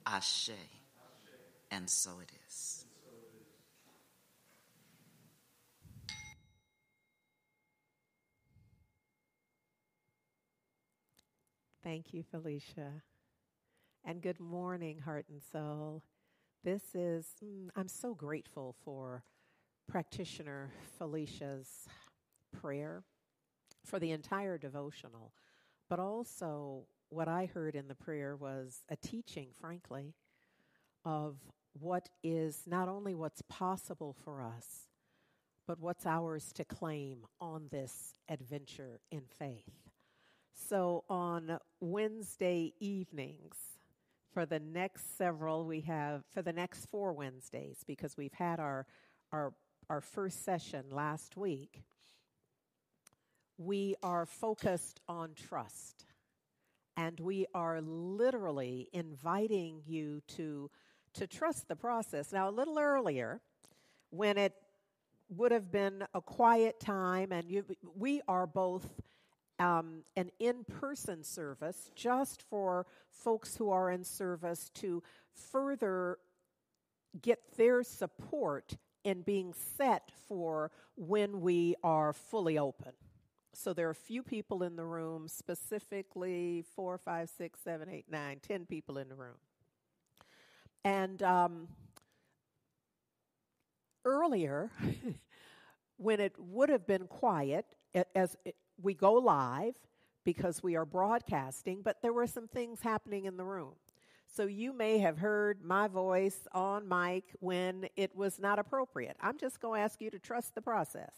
Ashe, 0.05 0.49
and 1.71 1.89
so 1.89 2.11
it 2.21 2.29
is. 2.45 2.83
Thank 11.81 12.13
you, 12.13 12.25
Felicia. 12.29 13.01
And 14.03 14.21
good 14.21 14.41
morning, 14.41 14.99
heart 14.99 15.27
and 15.29 15.41
soul. 15.53 16.03
This 16.65 16.83
is, 16.93 17.27
mm, 17.41 17.69
I'm 17.77 17.87
so 17.87 18.13
grateful 18.13 18.75
for 18.83 19.23
practitioner 19.89 20.69
Felicia's 20.97 21.87
prayer, 22.59 23.03
for 23.85 23.99
the 23.99 24.11
entire 24.11 24.57
devotional, 24.57 25.33
but 25.89 25.99
also 25.99 26.85
what 27.09 27.27
I 27.27 27.45
heard 27.45 27.75
in 27.75 27.87
the 27.87 27.95
prayer 27.95 28.35
was 28.35 28.83
a 28.89 28.95
teaching, 28.95 29.49
frankly, 29.59 30.15
of 31.05 31.37
what 31.73 32.09
is 32.23 32.63
not 32.65 32.87
only 32.87 33.13
what's 33.13 33.41
possible 33.43 34.15
for 34.23 34.41
us, 34.41 34.87
but 35.67 35.79
what's 35.79 36.05
ours 36.05 36.51
to 36.53 36.65
claim 36.65 37.25
on 37.39 37.67
this 37.71 38.13
adventure 38.29 38.99
in 39.11 39.23
faith. 39.39 39.71
So 40.53 41.03
on 41.09 41.59
Wednesday 41.79 42.73
evenings, 42.79 43.55
for 44.33 44.45
the 44.45 44.59
next 44.59 45.17
several, 45.17 45.65
we 45.65 45.81
have 45.81 46.23
for 46.33 46.41
the 46.41 46.53
next 46.53 46.87
four 46.87 47.13
Wednesdays, 47.13 47.83
because 47.85 48.17
we've 48.17 48.33
had 48.33 48.59
our 48.59 48.85
our 49.31 49.53
our 49.89 50.01
first 50.01 50.43
session 50.43 50.85
last 50.91 51.37
week. 51.37 51.83
We 53.65 53.95
are 54.03 54.25
focused 54.25 54.99
on 55.07 55.31
trust. 55.35 56.05
And 56.97 57.19
we 57.19 57.47
are 57.53 57.81
literally 57.81 58.89
inviting 58.93 59.81
you 59.85 60.21
to, 60.35 60.69
to 61.13 61.27
trust 61.27 61.67
the 61.67 61.75
process. 61.75 62.31
Now, 62.31 62.49
a 62.49 62.51
little 62.51 62.77
earlier, 62.77 63.41
when 64.09 64.37
it 64.37 64.53
would 65.29 65.51
have 65.51 65.71
been 65.71 66.03
a 66.13 66.21
quiet 66.21 66.79
time, 66.79 67.31
and 67.31 67.49
you, 67.49 67.65
we 67.95 68.21
are 68.27 68.45
both 68.45 69.01
um, 69.59 70.03
an 70.15 70.29
in 70.39 70.63
person 70.63 71.23
service 71.23 71.89
just 71.95 72.43
for 72.43 72.85
folks 73.09 73.55
who 73.55 73.69
are 73.69 73.89
in 73.89 74.03
service 74.03 74.69
to 74.75 75.01
further 75.33 76.17
get 77.21 77.39
their 77.57 77.83
support 77.83 78.75
in 79.03 79.21
being 79.21 79.53
set 79.77 80.11
for 80.27 80.71
when 80.95 81.41
we 81.41 81.75
are 81.83 82.13
fully 82.13 82.57
open. 82.57 82.93
So 83.55 83.73
there 83.73 83.87
are 83.87 83.91
a 83.91 83.95
few 83.95 84.23
people 84.23 84.63
in 84.63 84.75
the 84.75 84.85
room, 84.85 85.27
specifically 85.27 86.63
four, 86.75 86.97
five, 86.97 87.29
six, 87.29 87.59
seven, 87.63 87.87
eight, 87.89 88.05
nine, 88.09 88.39
ten 88.41 88.65
people 88.65 88.97
in 88.97 89.09
the 89.09 89.15
room. 89.15 89.35
And 90.83 91.21
um, 91.21 91.67
earlier, 94.03 94.71
when 95.97 96.19
it 96.19 96.33
would 96.37 96.69
have 96.69 96.87
been 96.87 97.07
quiet 97.07 97.65
as 98.15 98.35
we 98.81 98.95
go 98.95 99.13
live 99.13 99.75
because 100.23 100.63
we 100.63 100.75
are 100.75 100.85
broadcasting, 100.85 101.81
but 101.83 102.01
there 102.01 102.13
were 102.13 102.27
some 102.27 102.47
things 102.47 102.81
happening 102.81 103.25
in 103.25 103.37
the 103.37 103.43
room. 103.43 103.73
So 104.25 104.45
you 104.45 104.73
may 104.73 104.97
have 104.97 105.19
heard 105.19 105.63
my 105.63 105.87
voice 105.87 106.47
on 106.53 106.87
mic 106.87 107.25
when 107.39 107.87
it 107.95 108.15
was 108.15 108.39
not 108.39 108.57
appropriate. 108.57 109.15
I'm 109.21 109.37
just 109.37 109.59
going 109.59 109.79
to 109.79 109.83
ask 109.83 110.01
you 110.01 110.09
to 110.09 110.17
trust 110.17 110.55
the 110.55 110.61
process 110.61 111.13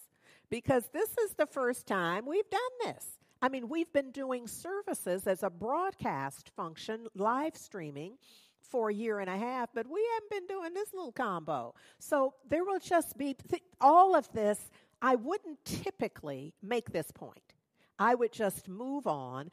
because 0.50 0.90
this 0.94 1.10
is 1.18 1.34
the 1.34 1.46
first 1.46 1.86
time 1.88 2.26
we've 2.26 2.50
done 2.50 2.62
this. 2.84 3.18
I 3.42 3.50
mean, 3.50 3.70
we've 3.70 3.92
been 3.92 4.12
doing 4.12 4.48
services 4.48 5.28
as 5.28 5.44
a 5.44 5.50
broadcast 5.50 6.50
function, 6.56 7.08
live 7.16 7.56
streaming 7.56 8.18
for 8.62 8.90
a 8.90 8.94
year 8.94 9.20
and 9.20 9.30
a 9.30 9.38
half, 9.38 9.70
but 9.74 9.88
we 9.88 10.06
haven't 10.14 10.48
been 10.48 10.58
doing 10.58 10.74
this 10.74 10.94
little 10.94 11.12
combo. 11.12 11.76
So 12.00 12.34
there 12.50 12.64
will 12.64 12.80
just 12.80 13.18
be 13.18 13.36
th- 13.50 13.62
all 13.80 14.16
of 14.16 14.32
this. 14.34 14.72
I 15.02 15.16
wouldn't 15.16 15.64
typically 15.66 16.54
make 16.64 16.92
this 16.92 17.12
point. 17.12 17.54
I 18.00 18.16
would 18.16 18.32
just 18.32 18.68
move 18.68 19.06
on. 19.08 19.52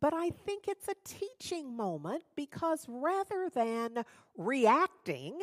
But 0.00 0.14
I 0.14 0.30
think 0.30 0.64
it's 0.68 0.88
a 0.88 0.94
teaching 1.04 1.76
moment 1.76 2.24
because 2.34 2.86
rather 2.88 3.48
than 3.52 4.04
reacting, 4.36 5.42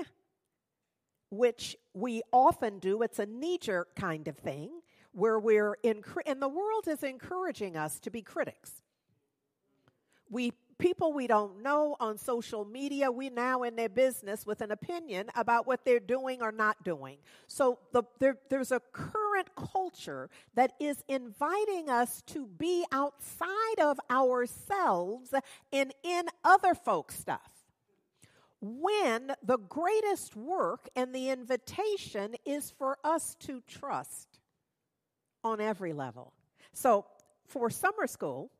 which 1.31 1.77
we 1.93 2.21
often 2.33 2.79
do, 2.79 3.01
it's 3.01 3.19
a 3.19 3.25
knee 3.25 3.57
jerk 3.57 3.95
kind 3.95 4.27
of 4.27 4.37
thing 4.37 4.81
where 5.19 5.39
we're 5.39 5.75
in, 5.83 6.03
and 6.25 6.41
the 6.41 6.49
world 6.49 6.87
is 6.87 7.03
encouraging 7.03 7.75
us 7.77 7.99
to 7.99 8.09
be 8.09 8.21
critics. 8.21 8.81
We 10.29 10.53
people 10.79 11.11
we 11.11 11.27
don't 11.27 11.61
know 11.61 11.97
on 11.99 12.17
social 12.17 12.63
media, 12.63 13.11
we 13.11 13.29
now 13.29 13.63
in 13.63 13.75
their 13.75 13.89
business 13.89 14.45
with 14.45 14.61
an 14.61 14.71
opinion 14.71 15.29
about 15.35 15.67
what 15.67 15.83
they're 15.83 15.99
doing 15.99 16.41
or 16.41 16.53
not 16.53 16.83
doing. 16.85 17.17
So 17.47 17.79
the, 17.91 18.03
there, 18.19 18.37
there's 18.49 18.71
a 18.71 18.79
current 18.93 19.49
culture 19.55 20.29
that 20.55 20.71
is 20.79 21.03
inviting 21.09 21.89
us 21.89 22.21
to 22.27 22.47
be 22.47 22.85
outside 22.93 23.79
of 23.81 23.99
ourselves 24.09 25.33
and 25.73 25.93
in 26.01 26.23
other 26.45 26.73
folks' 26.73 27.19
stuff. 27.19 27.51
When 28.61 29.33
the 29.43 29.57
greatest 29.57 30.37
work 30.37 30.87
and 30.95 31.13
the 31.13 31.29
invitation 31.29 32.35
is 32.45 32.71
for 32.71 32.97
us 33.03 33.35
to 33.41 33.61
trust 33.67 34.38
on 35.43 35.61
every 35.61 35.93
level. 35.93 36.33
So, 36.73 37.05
for 37.45 37.69
summer 37.69 38.07
school 38.07 38.51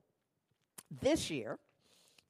this 1.02 1.30
year, 1.30 1.60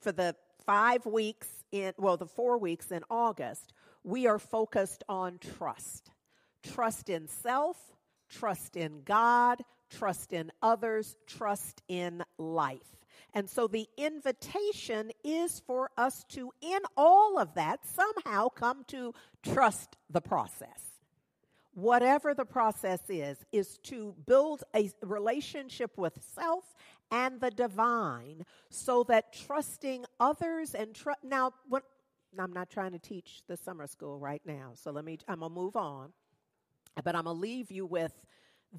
for 0.01 0.11
the 0.11 0.35
five 0.65 1.05
weeks 1.05 1.47
in, 1.71 1.93
well, 1.97 2.17
the 2.17 2.25
four 2.25 2.57
weeks 2.57 2.91
in 2.91 3.03
August, 3.09 3.73
we 4.03 4.27
are 4.27 4.39
focused 4.39 5.03
on 5.07 5.39
trust 5.57 6.11
trust 6.61 7.09
in 7.09 7.27
self, 7.27 7.77
trust 8.29 8.75
in 8.75 9.01
God, 9.05 9.63
trust 9.89 10.33
in 10.33 10.51
others, 10.61 11.15
trust 11.25 11.81
in 11.87 12.23
life. 12.37 13.05
And 13.33 13.49
so 13.49 13.67
the 13.67 13.87
invitation 13.97 15.11
is 15.23 15.61
for 15.65 15.89
us 15.97 16.25
to, 16.29 16.51
in 16.61 16.79
all 16.97 17.39
of 17.39 17.53
that, 17.55 17.85
somehow 17.85 18.49
come 18.49 18.83
to 18.87 19.13
trust 19.43 19.97
the 20.09 20.21
process 20.21 20.98
whatever 21.81 22.33
the 22.33 22.45
process 22.45 23.01
is, 23.09 23.37
is 23.51 23.77
to 23.83 24.15
build 24.25 24.63
a 24.75 24.91
relationship 25.01 25.97
with 25.97 26.17
self 26.35 26.73
and 27.11 27.39
the 27.41 27.51
divine 27.51 28.45
so 28.69 29.03
that 29.03 29.33
trusting 29.33 30.05
others 30.19 30.75
and 30.75 30.97
now 31.23 31.51
what 31.67 31.83
I'm 32.37 32.53
not 32.53 32.69
trying 32.69 32.91
to 32.91 32.99
teach 32.99 33.41
the 33.47 33.57
summer 33.57 33.87
school 33.87 34.19
right 34.19 34.41
now, 34.45 34.73
so 34.75 34.91
let 34.91 35.03
me, 35.03 35.17
I'm 35.27 35.39
gonna 35.39 35.53
move 35.53 35.75
on, 35.75 36.13
but 37.03 37.15
I'm 37.15 37.23
gonna 37.23 37.39
leave 37.39 37.71
you 37.71 37.85
with 37.85 38.13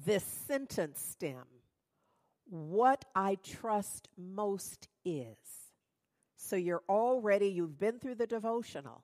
this 0.05 0.23
sentence 0.23 1.01
stem. 1.01 1.43
What 2.49 3.03
I 3.15 3.37
trust 3.43 4.07
most 4.17 4.87
is. 5.03 5.37
So 6.37 6.55
you're 6.55 6.83
already, 6.87 7.47
you've 7.47 7.77
been 7.77 7.99
through 7.99 8.15
the 8.15 8.27
devotional. 8.27 9.03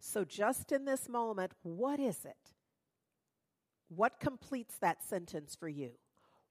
So 0.00 0.24
just 0.24 0.72
in 0.72 0.84
this 0.84 1.08
moment, 1.08 1.52
what 1.62 2.00
is 2.00 2.24
it? 2.24 2.51
What 3.94 4.20
completes 4.20 4.76
that 4.78 5.02
sentence 5.02 5.54
for 5.54 5.68
you? 5.68 5.90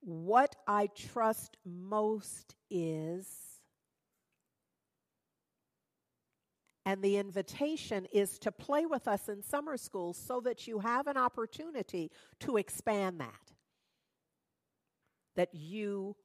What 0.02 0.56
I 0.68 0.88
trust 0.88 1.58
most 1.66 2.56
is. 2.70 3.28
And 6.86 7.04
the 7.04 7.18
invitation 7.18 8.08
is 8.12 8.40
to 8.40 8.52
play 8.52 8.86
with 8.86 9.08
us 9.08 9.30
in 9.30 9.44
summer 9.44 9.78
school 9.78 10.14
so 10.14 10.40
that 10.42 10.68
you 10.68 10.80
have 10.80 11.08
an 11.08 11.18
opportunity 11.18 12.12
to 12.40 12.58
expand 12.58 13.20
that. 13.20 13.52
That 15.36 15.54
you 15.54 16.16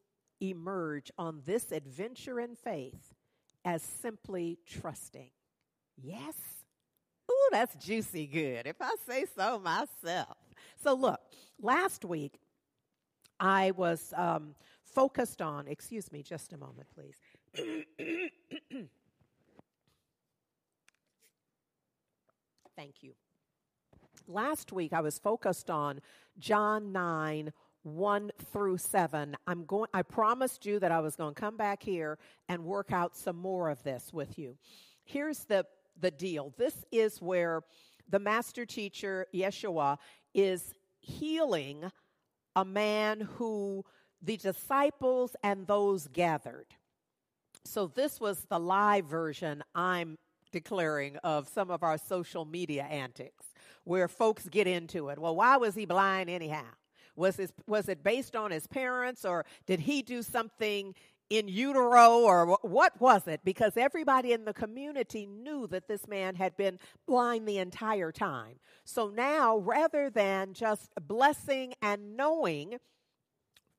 emerge 0.40 1.10
on 1.18 1.42
this 1.44 1.72
adventure 1.72 2.40
in 2.40 2.56
faith 2.56 3.14
as 3.64 3.82
simply 3.82 4.58
trusting. 4.66 5.30
Yes? 6.02 6.34
Ooh, 7.30 7.48
that's 7.50 7.74
juicy 7.76 8.26
good, 8.26 8.66
if 8.66 8.76
I 8.80 8.94
say 9.06 9.26
so 9.36 9.58
myself. 9.58 10.36
So, 10.82 10.94
look, 10.94 11.20
last 11.60 12.04
week 12.04 12.38
I 13.40 13.70
was 13.72 14.12
um, 14.16 14.54
focused 14.84 15.42
on, 15.42 15.68
excuse 15.68 16.12
me, 16.12 16.22
just 16.22 16.52
a 16.52 16.56
moment, 16.56 16.86
please. 16.94 17.16
Thank 22.76 23.02
you. 23.02 23.12
Last 24.28 24.72
week 24.72 24.92
I 24.92 25.00
was 25.00 25.18
focused 25.18 25.70
on 25.70 26.00
John 26.38 26.92
9 26.92 27.52
1 27.84 28.30
through 28.52 28.78
7. 28.78 29.36
I'm 29.46 29.64
going 29.64 29.88
I 29.94 30.02
promised 30.02 30.66
you 30.66 30.80
that 30.80 30.90
I 30.90 30.98
was 31.00 31.14
going 31.14 31.34
to 31.34 31.40
come 31.40 31.56
back 31.56 31.82
here 31.82 32.18
and 32.48 32.64
work 32.64 32.92
out 32.92 33.16
some 33.16 33.36
more 33.36 33.70
of 33.70 33.82
this 33.84 34.12
with 34.12 34.38
you. 34.38 34.56
Here's 35.04 35.44
the 35.44 35.64
the 36.00 36.10
deal. 36.10 36.52
This 36.58 36.84
is 36.90 37.22
where 37.22 37.62
the 38.08 38.18
master 38.18 38.64
teacher 38.64 39.26
Yeshua 39.34 39.98
is 40.34 40.74
healing 41.00 41.90
a 42.54 42.64
man 42.64 43.20
who 43.20 43.84
the 44.22 44.36
disciples 44.36 45.36
and 45.42 45.66
those 45.66 46.08
gathered. 46.08 46.66
So, 47.64 47.86
this 47.88 48.20
was 48.20 48.46
the 48.48 48.58
live 48.58 49.06
version 49.06 49.62
I'm 49.74 50.16
declaring 50.52 51.16
of 51.18 51.48
some 51.48 51.70
of 51.70 51.82
our 51.82 51.98
social 51.98 52.44
media 52.44 52.84
antics 52.84 53.46
where 53.84 54.08
folks 54.08 54.48
get 54.48 54.66
into 54.66 55.08
it. 55.08 55.18
Well, 55.18 55.36
why 55.36 55.56
was 55.56 55.74
he 55.74 55.84
blind 55.84 56.30
anyhow? 56.30 56.64
Was, 57.14 57.36
his, 57.36 57.52
was 57.66 57.88
it 57.88 58.02
based 58.04 58.36
on 58.36 58.50
his 58.50 58.66
parents 58.66 59.24
or 59.24 59.46
did 59.66 59.80
he 59.80 60.02
do 60.02 60.22
something 60.22 60.94
in 61.30 61.48
utero 61.48 62.20
or 62.20 62.58
what 62.62 63.00
was 63.00 63.26
it? 63.26 63.40
Because 63.44 63.76
everybody 63.76 64.32
in 64.32 64.44
the 64.44 64.54
community 64.54 65.26
knew 65.26 65.66
that 65.68 65.88
this 65.88 66.06
man 66.06 66.34
had 66.34 66.56
been 66.56 66.78
blind 67.06 67.48
the 67.48 67.58
entire 67.58 68.12
time. 68.12 68.56
So 68.84 69.08
now, 69.08 69.58
rather 69.58 70.10
than 70.10 70.52
just 70.52 70.90
blessing 71.06 71.74
and 71.82 72.16
knowing 72.16 72.78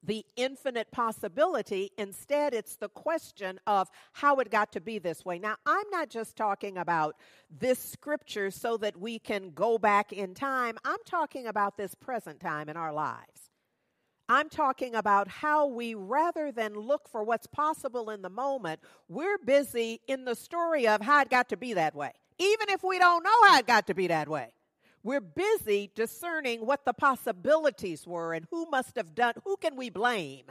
the 0.04 0.26
infinite 0.36 0.92
possibility, 0.92 1.92
instead, 1.98 2.54
it's 2.54 2.76
the 2.76 2.90
question 2.90 3.60
of 3.66 3.90
how 4.14 4.38
it 4.38 4.50
got 4.50 4.72
to 4.74 4.82
be 4.82 5.00
this 5.00 5.26
way. 5.26 5.40
Now, 5.40 5.56
I'm 5.66 5.90
not 5.90 6.10
just 6.10 6.36
talking 6.36 6.78
about 6.78 7.16
this 7.50 7.80
scripture 7.80 8.52
so 8.52 8.78
that 8.78 8.98
we 8.98 9.20
can 9.20 9.52
go 9.52 9.78
back 9.78 10.14
in 10.14 10.34
time, 10.34 10.78
I'm 10.86 11.00
talking 11.06 11.48
about 11.48 11.78
this 11.78 11.96
present 11.96 12.40
time 12.40 12.70
in 12.70 12.78
our 12.78 12.94
lives. 12.94 13.50
I'm 14.30 14.50
talking 14.50 14.96
about 14.96 15.28
how 15.28 15.68
we, 15.68 15.96
rather 15.96 16.52
than 16.52 16.74
look 16.74 17.08
for 17.08 17.24
what's 17.24 17.48
possible 17.48 18.10
in 18.10 18.22
the 18.22 18.30
moment, 18.30 18.82
we're 19.08 19.38
busy 19.38 20.02
in 20.08 20.26
the 20.26 20.36
story 20.36 20.88
of 20.88 21.02
how 21.02 21.22
it 21.22 21.30
got 21.30 21.50
to 21.50 21.58
be 21.58 21.74
that 21.74 21.96
way, 21.96 22.12
even 22.38 22.70
if 22.70 22.84
we 22.84 23.00
don't 23.00 23.24
know 23.24 23.44
how 23.48 23.60
it 23.60 23.68
got 23.68 23.88
to 23.88 23.94
be 23.94 24.08
that 24.08 24.28
way. 24.28 24.54
We're 25.04 25.22
busy 25.22 25.90
discerning 25.96 26.66
what 26.66 26.84
the 26.84 26.94
possibilities 26.94 28.06
were 28.06 28.34
and 28.34 28.46
who 28.52 28.66
must 28.70 28.98
have 28.98 29.16
done, 29.16 29.36
who 29.46 29.56
can 29.56 29.78
we 29.78 29.90
blame 29.90 30.46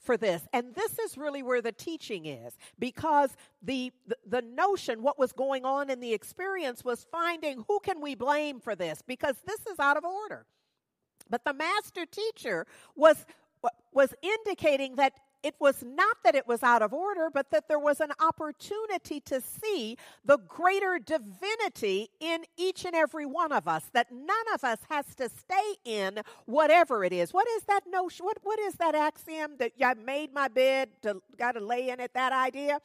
for 0.00 0.16
this? 0.16 0.42
And 0.52 0.74
this 0.74 0.98
is 0.98 1.16
really 1.16 1.44
where 1.44 1.62
the 1.62 1.70
teaching 1.70 2.26
is 2.26 2.56
because 2.78 3.30
the, 3.62 3.92
the, 4.06 4.16
the 4.26 4.42
notion, 4.42 5.02
what 5.02 5.18
was 5.18 5.32
going 5.32 5.64
on 5.64 5.90
in 5.90 6.00
the 6.00 6.12
experience 6.12 6.84
was 6.84 7.06
finding 7.12 7.64
who 7.68 7.78
can 7.80 8.00
we 8.00 8.16
blame 8.16 8.58
for 8.58 8.74
this 8.74 9.02
because 9.06 9.36
this 9.46 9.60
is 9.70 9.78
out 9.78 9.96
of 9.96 10.04
order. 10.04 10.46
But 11.30 11.44
the 11.44 11.54
master 11.54 12.06
teacher 12.06 12.66
was, 12.94 13.24
was 13.92 14.14
indicating 14.22 14.96
that 14.96 15.14
it 15.42 15.54
was 15.60 15.84
not 15.84 16.16
that 16.24 16.34
it 16.34 16.48
was 16.48 16.64
out 16.64 16.82
of 16.82 16.92
order, 16.92 17.30
but 17.32 17.52
that 17.52 17.68
there 17.68 17.78
was 17.78 18.00
an 18.00 18.10
opportunity 18.20 19.20
to 19.20 19.40
see 19.40 19.96
the 20.24 20.38
greater 20.38 20.98
divinity 20.98 22.08
in 22.18 22.44
each 22.56 22.84
and 22.84 22.96
every 22.96 23.26
one 23.26 23.52
of 23.52 23.68
us, 23.68 23.84
that 23.92 24.10
none 24.10 24.36
of 24.54 24.64
us 24.64 24.80
has 24.88 25.14
to 25.14 25.28
stay 25.28 25.76
in 25.84 26.18
whatever 26.46 27.04
it 27.04 27.12
is. 27.12 27.32
What 27.32 27.46
is 27.56 27.62
that 27.64 27.82
notion? 27.88 28.26
What, 28.26 28.38
what 28.42 28.58
is 28.58 28.74
that 28.74 28.96
axiom 28.96 29.52
that 29.58 29.72
I 29.80 29.94
made 29.94 30.34
my 30.34 30.48
bed 30.48 30.88
to 31.02 31.22
got 31.38 31.52
to 31.52 31.60
lay 31.60 31.90
in 31.90 32.00
it, 32.00 32.12
that 32.14 32.32
idea? 32.32 32.80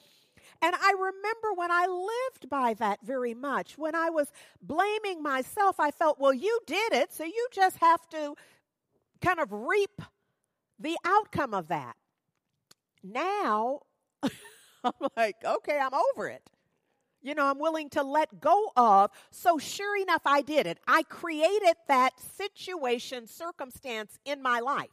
And 0.62 0.76
I 0.76 0.94
remember 0.98 1.54
when 1.56 1.72
I 1.72 1.86
lived 1.88 2.50
by 2.50 2.74
that 2.76 3.00
very 3.04 3.34
much. 3.34 3.78
When 3.78 3.96
I 3.96 4.10
was 4.10 4.32
blaming 4.62 5.24
myself, 5.24 5.80
I 5.80 5.92
felt, 5.92 6.20
well, 6.20 6.34
you 6.34 6.60
did 6.66 6.94
it, 6.94 7.14
so 7.14 7.24
you 7.24 7.48
just 7.52 7.78
have 7.78 8.08
to 8.10 8.36
kind 9.22 9.40
of 9.40 9.52
reap 9.52 10.02
the 10.80 10.98
outcome 11.06 11.54
of 11.54 11.68
that. 11.68 11.96
Now, 13.04 13.82
I'm 14.84 14.92
like, 15.16 15.36
okay, 15.44 15.80
I'm 15.80 15.94
over 15.94 16.28
it. 16.28 16.50
You 17.22 17.36
know, 17.36 17.46
I'm 17.46 17.60
willing 17.60 17.90
to 17.92 18.04
let 18.04 18.40
go 18.40 18.72
of. 18.76 19.12
So, 19.30 19.60
sure 19.60 19.96
enough, 19.96 20.24
I 20.26 20.42
did 20.42 20.66
it. 20.66 20.80
I 20.88 21.04
created 21.04 21.76
that 21.88 22.14
situation, 22.20 23.28
circumstance 23.28 24.18
in 24.26 24.42
my 24.42 24.60
life. 24.60 24.90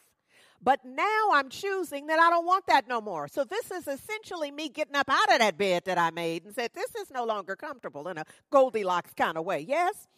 But 0.61 0.84
now 0.84 1.28
I'm 1.32 1.48
choosing 1.48 2.09
that 2.09 2.18
I 2.18 2.30
don't 2.30 2.44
want 2.44 2.66
that 2.66 2.88
no 2.88 3.00
more. 3.00 3.28
So, 3.28 3.44
this 3.44 3.70
is 3.70 3.86
essentially 3.86 4.50
me 4.50 4.68
getting 4.68 4.96
up 4.96 5.09
out 5.09 5.32
of 5.32 5.38
that 5.38 5.56
bed 5.56 5.84
that 5.84 5.98
I 5.98 6.11
made 6.11 6.44
and 6.44 6.54
said, 6.54 6.70
this 6.74 6.94
is 6.96 7.11
no 7.11 7.24
longer 7.24 7.54
comfortable 7.54 8.09
in 8.09 8.18
a 8.18 8.24
Goldilocks 8.50 9.14
kind 9.14 9.38
of 9.38 9.44
way. 9.44 9.61
Yes? 9.61 10.09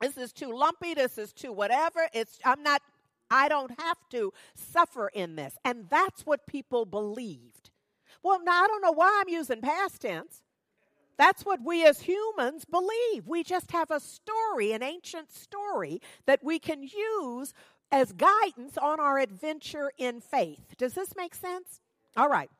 This 0.00 0.16
is 0.16 0.32
too 0.32 0.52
lumpy. 0.56 0.94
This 0.94 1.18
is 1.18 1.32
too 1.32 1.52
whatever. 1.52 2.08
It's, 2.12 2.38
I'm 2.44 2.62
not, 2.62 2.82
I 3.30 3.48
don't 3.48 3.72
have 3.80 3.98
to 4.10 4.32
suffer 4.54 5.08
in 5.08 5.36
this. 5.36 5.56
And 5.64 5.86
that's 5.90 6.24
what 6.24 6.46
people 6.46 6.84
believed. 6.84 7.70
Well, 8.22 8.42
now 8.44 8.64
I 8.64 8.66
don't 8.66 8.82
know 8.82 8.92
why 8.92 9.20
I'm 9.20 9.32
using 9.32 9.60
past 9.60 10.02
tense. 10.02 10.42
That's 11.18 11.44
what 11.44 11.60
we 11.64 11.86
as 11.86 12.00
humans 12.00 12.66
believe. 12.66 13.26
We 13.26 13.42
just 13.42 13.70
have 13.70 13.90
a 13.90 14.00
story, 14.00 14.72
an 14.72 14.82
ancient 14.82 15.32
story 15.32 16.00
that 16.26 16.44
we 16.44 16.58
can 16.58 16.82
use 16.82 17.54
as 17.92 18.12
guidance 18.12 18.76
on 18.76 19.00
our 19.00 19.18
adventure 19.18 19.92
in 19.98 20.20
faith. 20.20 20.74
Does 20.76 20.94
this 20.94 21.14
make 21.16 21.34
sense? 21.34 21.80
All 22.16 22.28
right. 22.28 22.50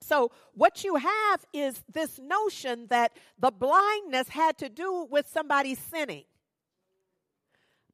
So, 0.00 0.32
what 0.54 0.82
you 0.82 0.96
have 0.96 1.44
is 1.52 1.82
this 1.92 2.18
notion 2.18 2.86
that 2.88 3.12
the 3.38 3.52
blindness 3.52 4.28
had 4.28 4.58
to 4.58 4.68
do 4.68 5.06
with 5.08 5.28
somebody 5.28 5.74
sinning. 5.74 6.24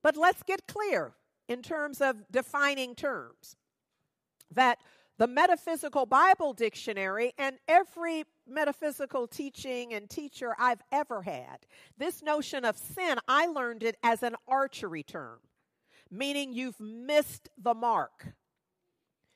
But 0.02 0.16
let's 0.16 0.42
get 0.42 0.66
clear 0.66 1.12
in 1.48 1.62
terms 1.62 2.00
of 2.00 2.16
defining 2.30 2.94
terms 2.94 3.56
that 4.54 4.78
the 5.18 5.26
Metaphysical 5.26 6.06
Bible 6.06 6.52
Dictionary 6.52 7.32
and 7.36 7.58
every 7.66 8.24
metaphysical 8.46 9.26
teaching 9.26 9.92
and 9.92 10.08
teacher 10.08 10.54
I've 10.58 10.82
ever 10.92 11.22
had, 11.22 11.66
this 11.98 12.22
notion 12.22 12.64
of 12.64 12.78
sin, 12.78 13.18
I 13.26 13.46
learned 13.46 13.82
it 13.82 13.96
as 14.02 14.22
an 14.22 14.36
archery 14.46 15.02
term, 15.02 15.40
meaning 16.10 16.52
you've 16.52 16.80
missed 16.80 17.48
the 17.60 17.74
mark. 17.74 18.26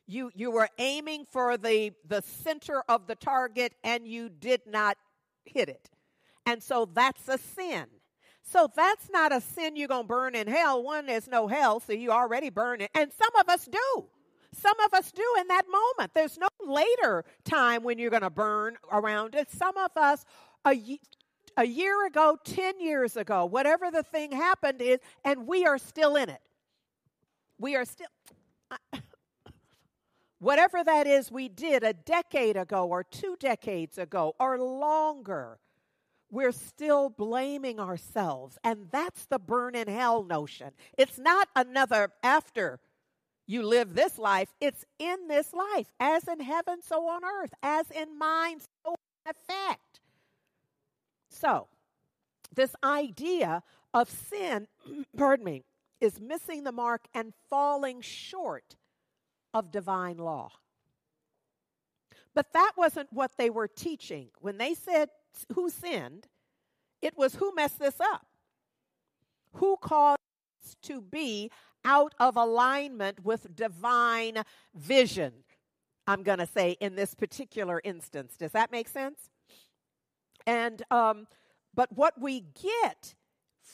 You, 0.06 0.30
you 0.34 0.50
were 0.50 0.68
aiming 0.78 1.26
for 1.30 1.56
the, 1.56 1.92
the 2.06 2.22
center 2.22 2.82
of 2.88 3.06
the 3.06 3.14
target 3.14 3.74
and 3.84 4.06
you 4.06 4.28
did 4.28 4.62
not 4.66 4.96
hit 5.44 5.68
it. 5.68 5.90
And 6.44 6.62
so 6.62 6.88
that's 6.92 7.28
a 7.28 7.38
sin. 7.38 7.86
So 8.42 8.68
that's 8.74 9.08
not 9.10 9.32
a 9.32 9.40
sin 9.40 9.76
you're 9.76 9.88
going 9.88 10.02
to 10.02 10.08
burn 10.08 10.34
in 10.34 10.48
hell. 10.48 10.82
One, 10.82 11.06
there's 11.06 11.28
no 11.28 11.46
hell, 11.46 11.80
so 11.80 11.92
you 11.92 12.10
already 12.10 12.50
burn 12.50 12.80
it. 12.80 12.90
And 12.94 13.12
some 13.12 13.34
of 13.40 13.48
us 13.48 13.66
do. 13.66 14.04
Some 14.52 14.78
of 14.84 14.92
us 14.92 15.12
do 15.12 15.24
in 15.40 15.48
that 15.48 15.64
moment. 15.70 16.12
There's 16.12 16.36
no 16.36 16.48
later 16.60 17.24
time 17.44 17.84
when 17.84 17.98
you're 17.98 18.10
going 18.10 18.22
to 18.22 18.30
burn 18.30 18.76
around 18.90 19.34
it. 19.34 19.50
Some 19.50 19.76
of 19.76 19.92
us, 19.96 20.24
a, 20.64 20.98
a 21.56 21.64
year 21.64 22.06
ago, 22.06 22.36
10 22.44 22.80
years 22.80 23.16
ago, 23.16 23.46
whatever 23.46 23.90
the 23.90 24.02
thing 24.02 24.32
happened 24.32 24.82
is, 24.82 24.98
and 25.24 25.46
we 25.46 25.64
are 25.64 25.78
still 25.78 26.16
in 26.16 26.28
it. 26.28 26.40
We 27.62 27.76
are 27.76 27.84
still. 27.84 28.08
whatever 30.40 30.82
that 30.82 31.06
is 31.06 31.30
we 31.30 31.48
did 31.48 31.84
a 31.84 31.92
decade 31.92 32.56
ago 32.56 32.88
or 32.88 33.04
two 33.04 33.36
decades 33.38 33.98
ago 33.98 34.34
or 34.40 34.58
longer, 34.58 35.60
we're 36.28 36.50
still 36.50 37.08
blaming 37.08 37.78
ourselves. 37.78 38.58
And 38.64 38.88
that's 38.90 39.26
the 39.26 39.38
burn 39.38 39.76
in 39.76 39.86
hell 39.86 40.24
notion. 40.24 40.72
It's 40.98 41.20
not 41.20 41.48
another 41.54 42.10
after 42.24 42.80
you 43.46 43.62
live 43.62 43.94
this 43.94 44.18
life, 44.18 44.48
it's 44.60 44.84
in 44.98 45.28
this 45.28 45.52
life, 45.52 45.86
as 46.00 46.26
in 46.26 46.40
heaven, 46.40 46.82
so 46.82 47.08
on 47.08 47.22
earth, 47.24 47.54
as 47.62 47.88
in 47.92 48.18
mind, 48.18 48.62
so 48.84 48.96
in 49.24 49.30
effect. 49.30 50.00
So, 51.28 51.68
this 52.52 52.74
idea 52.82 53.62
of 53.94 54.10
sin, 54.10 54.66
pardon 55.16 55.44
me, 55.44 55.64
is 56.02 56.20
missing 56.20 56.64
the 56.64 56.72
mark 56.72 57.06
and 57.14 57.32
falling 57.48 58.00
short 58.00 58.76
of 59.54 59.70
divine 59.70 60.18
law. 60.18 60.50
But 62.34 62.52
that 62.54 62.72
wasn't 62.76 63.12
what 63.12 63.30
they 63.38 63.50
were 63.50 63.68
teaching. 63.68 64.28
When 64.40 64.58
they 64.58 64.74
said 64.74 65.10
who 65.54 65.70
sinned, 65.70 66.26
it 67.00 67.16
was 67.16 67.36
who 67.36 67.54
messed 67.54 67.78
this 67.78 68.00
up. 68.00 68.26
Who 69.54 69.76
caused 69.76 70.18
to 70.82 71.00
be 71.00 71.50
out 71.84 72.14
of 72.18 72.36
alignment 72.36 73.24
with 73.24 73.54
divine 73.54 74.42
vision. 74.74 75.32
I'm 76.06 76.22
going 76.22 76.38
to 76.38 76.46
say 76.46 76.76
in 76.80 76.96
this 76.96 77.14
particular 77.14 77.80
instance. 77.84 78.36
Does 78.36 78.52
that 78.52 78.72
make 78.72 78.88
sense? 78.88 79.30
And, 80.46 80.82
um, 80.90 81.26
but 81.74 81.92
what 81.92 82.20
we 82.20 82.44
get 82.60 83.14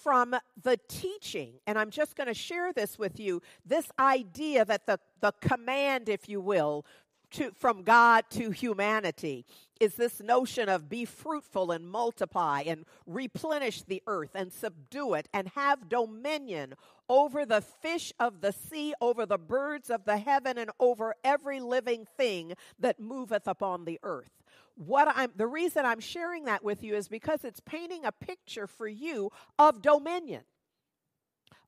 from 0.03 0.35
the 0.63 0.79
teaching, 0.89 1.55
and 1.67 1.79
I'm 1.79 1.91
just 1.91 2.17
going 2.17 2.29
to 2.29 2.35
share 2.35 2.73
this 2.73 2.99
with 2.99 3.19
you 3.19 3.43
this 3.65 3.91
idea 3.99 4.65
that 4.65 4.87
the, 4.87 4.99
the 5.21 5.33
command, 5.41 6.09
if 6.09 6.29
you 6.29 6.41
will, 6.41 6.85
to, 7.33 7.51
from 7.53 7.83
God 7.83 8.25
to 8.31 8.51
humanity 8.51 9.45
is 9.81 9.95
this 9.95 10.21
notion 10.21 10.69
of 10.69 10.89
be 10.89 11.05
fruitful 11.05 11.71
and 11.71 11.89
multiply 11.89 12.63
and 12.67 12.85
replenish 13.07 13.83
the 13.83 14.03
earth 14.07 14.31
and 14.35 14.53
subdue 14.53 15.15
it 15.15 15.29
and 15.33 15.49
have 15.55 15.89
dominion 15.89 16.75
over 17.09 17.47
the 17.47 17.61
fish 17.61 18.13
of 18.19 18.41
the 18.41 18.53
sea, 18.53 18.95
over 19.01 19.25
the 19.25 19.39
birds 19.39 19.89
of 19.91 20.05
the 20.05 20.19
heaven, 20.19 20.59
and 20.59 20.71
over 20.79 21.15
every 21.25 21.61
living 21.61 22.07
thing 22.17 22.53
that 22.79 23.01
moveth 23.01 23.47
upon 23.47 23.85
the 23.85 23.99
earth. 24.03 24.43
What 24.79 25.09
I'm 25.15 25.33
the 25.35 25.47
reason 25.47 25.85
I'm 25.85 25.99
sharing 25.99 26.45
that 26.45 26.63
with 26.63 26.85
you 26.85 26.95
is 26.95 27.09
because 27.09 27.45
it's 27.45 27.61
painting 27.61 28.05
a 28.05 28.13
picture 28.13 28.69
for 28.69 28.87
you 28.87 29.31
of 29.59 29.83
dominion 29.83 30.43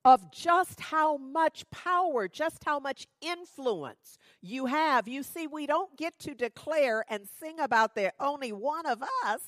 of 0.04 0.32
just 0.32 0.80
how 0.80 1.16
much 1.16 1.68
power, 1.70 2.28
just 2.28 2.64
how 2.64 2.78
much 2.78 3.06
influence 3.20 4.16
you 4.40 4.66
have. 4.66 5.08
You 5.08 5.22
see, 5.22 5.46
we 5.46 5.66
don't 5.66 5.96
get 5.98 6.18
to 6.20 6.34
declare 6.34 7.04
and 7.08 7.28
sing 7.40 7.58
about 7.58 7.94
there 7.94 8.12
only 8.18 8.52
one 8.52 8.86
of 8.86 9.02
us 9.26 9.40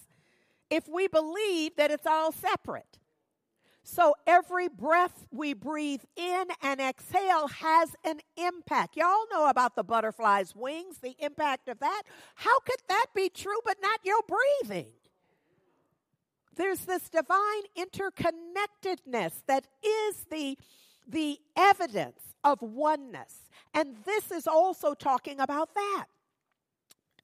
if 0.68 0.88
we 0.88 1.06
believe 1.06 1.76
that 1.76 1.90
it's 1.90 2.06
all 2.06 2.32
separate. 2.32 2.98
So 3.84 4.14
every 4.26 4.68
breath 4.68 5.26
we 5.30 5.54
breathe 5.54 6.02
in 6.16 6.44
and 6.62 6.80
exhale 6.80 7.48
has 7.48 7.94
an 8.04 8.20
impact. 8.36 8.96
Y'all 8.96 9.26
know 9.32 9.48
about 9.48 9.74
the 9.74 9.82
butterfly's 9.82 10.54
wings, 10.54 10.98
the 10.98 11.16
impact 11.18 11.68
of 11.68 11.80
that. 11.80 12.02
How 12.36 12.60
could 12.60 12.80
that 12.88 13.06
be 13.14 13.28
true 13.28 13.58
but 13.64 13.78
not 13.82 14.00
your 14.04 14.20
breathing? 14.28 14.92
there's 16.56 16.80
this 16.80 17.08
divine 17.08 17.62
interconnectedness 17.76 19.42
that 19.46 19.66
is 19.82 20.26
the, 20.30 20.58
the 21.08 21.38
evidence 21.56 22.34
of 22.44 22.60
oneness. 22.60 23.48
And 23.74 23.96
this 24.04 24.30
is 24.30 24.46
also 24.46 24.94
talking 24.94 25.40
about 25.40 25.74
that. 25.74 26.06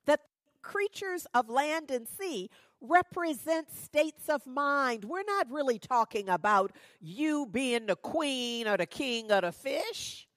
That 0.07 0.21
creatures 0.63 1.27
of 1.35 1.49
land 1.49 1.91
and 1.91 2.09
sea 2.09 2.51
represent 2.81 3.71
states 3.75 4.29
of 4.29 4.47
mind. 4.47 5.05
We're 5.05 5.25
not 5.25 5.51
really 5.51 5.79
talking 5.79 6.29
about 6.29 6.73
you 7.01 7.47
being 7.51 7.87
the 7.87 7.97
queen 7.97 8.69
or 8.69 8.77
the 8.77 8.87
king 8.87 9.31
of 9.31 9.43
the 9.43 9.53
fish 9.53 10.29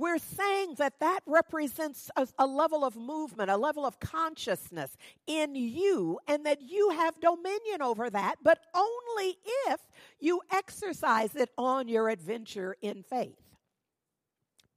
we're 0.00 0.18
saying 0.18 0.76
that 0.78 0.98
that 1.00 1.20
represents 1.26 2.10
a, 2.16 2.26
a, 2.38 2.46
level 2.46 2.84
of 2.84 2.96
movement, 2.96 3.50
a 3.50 3.56
level 3.56 3.84
of 3.84 4.00
consciousness 4.00 4.96
in 5.26 5.54
you, 5.54 6.18
and 6.26 6.46
that 6.46 6.62
you 6.62 6.90
have 6.90 7.20
dominion 7.20 7.82
over 7.82 8.08
that, 8.08 8.36
but 8.42 8.60
only 8.74 9.36
if 9.68 9.80
you 10.18 10.40
exercise 10.50 11.34
it 11.34 11.50
on 11.58 11.86
your 11.86 12.08
adventure 12.08 12.76
in 12.80 13.02
faith. 13.02 13.42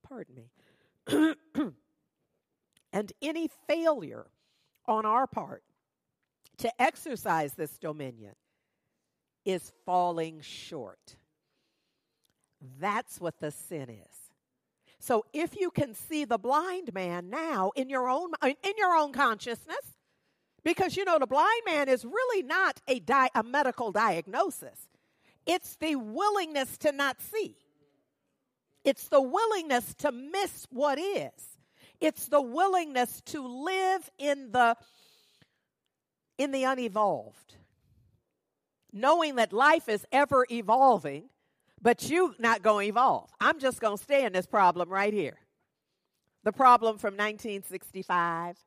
Pardon 0.08 0.36
me. 0.36 1.36
and 2.94 3.14
any 3.22 3.50
failure 3.68 4.26
on 4.88 5.06
our 5.06 5.28
part 5.28 5.64
to 6.64 6.82
exercise 6.82 7.56
this 7.56 7.78
dominion 7.78 8.32
is 9.44 9.74
falling 9.86 10.40
short. 10.40 11.18
That's 12.80 13.20
what 13.20 13.38
the 13.42 13.52
sin 13.52 13.90
is. 13.90 14.16
So 14.98 15.26
if 15.34 15.60
you 15.60 15.72
can 15.72 15.94
see 15.94 16.24
the 16.24 16.38
blind 16.38 16.94
man 16.94 17.30
now 17.30 17.72
in 17.76 17.90
your 17.90 18.08
own 18.08 18.32
in 18.42 18.74
your 18.78 18.96
own 18.96 19.12
consciousness, 19.12 19.98
because 20.64 20.96
you 20.96 21.04
know 21.04 21.20
the 21.20 21.28
blind 21.28 21.64
man 21.66 21.90
is 21.90 22.06
really 22.06 22.44
not 22.44 22.80
a, 22.88 23.00
di- 23.00 23.30
a 23.36 23.44
medical 23.44 23.92
diagnosis. 23.92 24.88
It's 25.46 25.76
the 25.76 25.98
willingness 25.98 26.78
to 26.78 26.94
not 26.94 27.22
see. 27.22 27.58
It's 28.86 29.10
the 29.10 29.22
willingness 29.22 29.94
to 29.96 30.14
miss 30.14 30.66
what 30.70 30.98
is. 30.98 31.58
It's 32.00 32.28
the 32.30 32.42
willingness 32.42 33.20
to 33.26 33.46
live 33.46 34.10
in 34.18 34.54
the 34.54 34.78
in 36.38 36.52
the 36.52 36.64
unevolved, 36.64 37.56
knowing 38.92 39.36
that 39.36 39.54
life 39.54 39.88
is 39.90 40.06
ever 40.12 40.46
evolving, 40.50 41.30
but 41.82 42.10
you 42.10 42.36
not 42.40 42.62
going 42.62 42.88
to 42.88 42.90
evolve. 42.90 43.30
I'm 43.40 43.60
just 43.60 43.80
going 43.80 43.98
to 43.98 44.04
stay 44.04 44.26
in 44.26 44.34
this 44.34 44.46
problem 44.46 44.90
right 44.90 45.14
here. 45.14 45.38
The 46.44 46.52
problem 46.52 46.98
from 46.98 47.14
1965, 47.14 48.58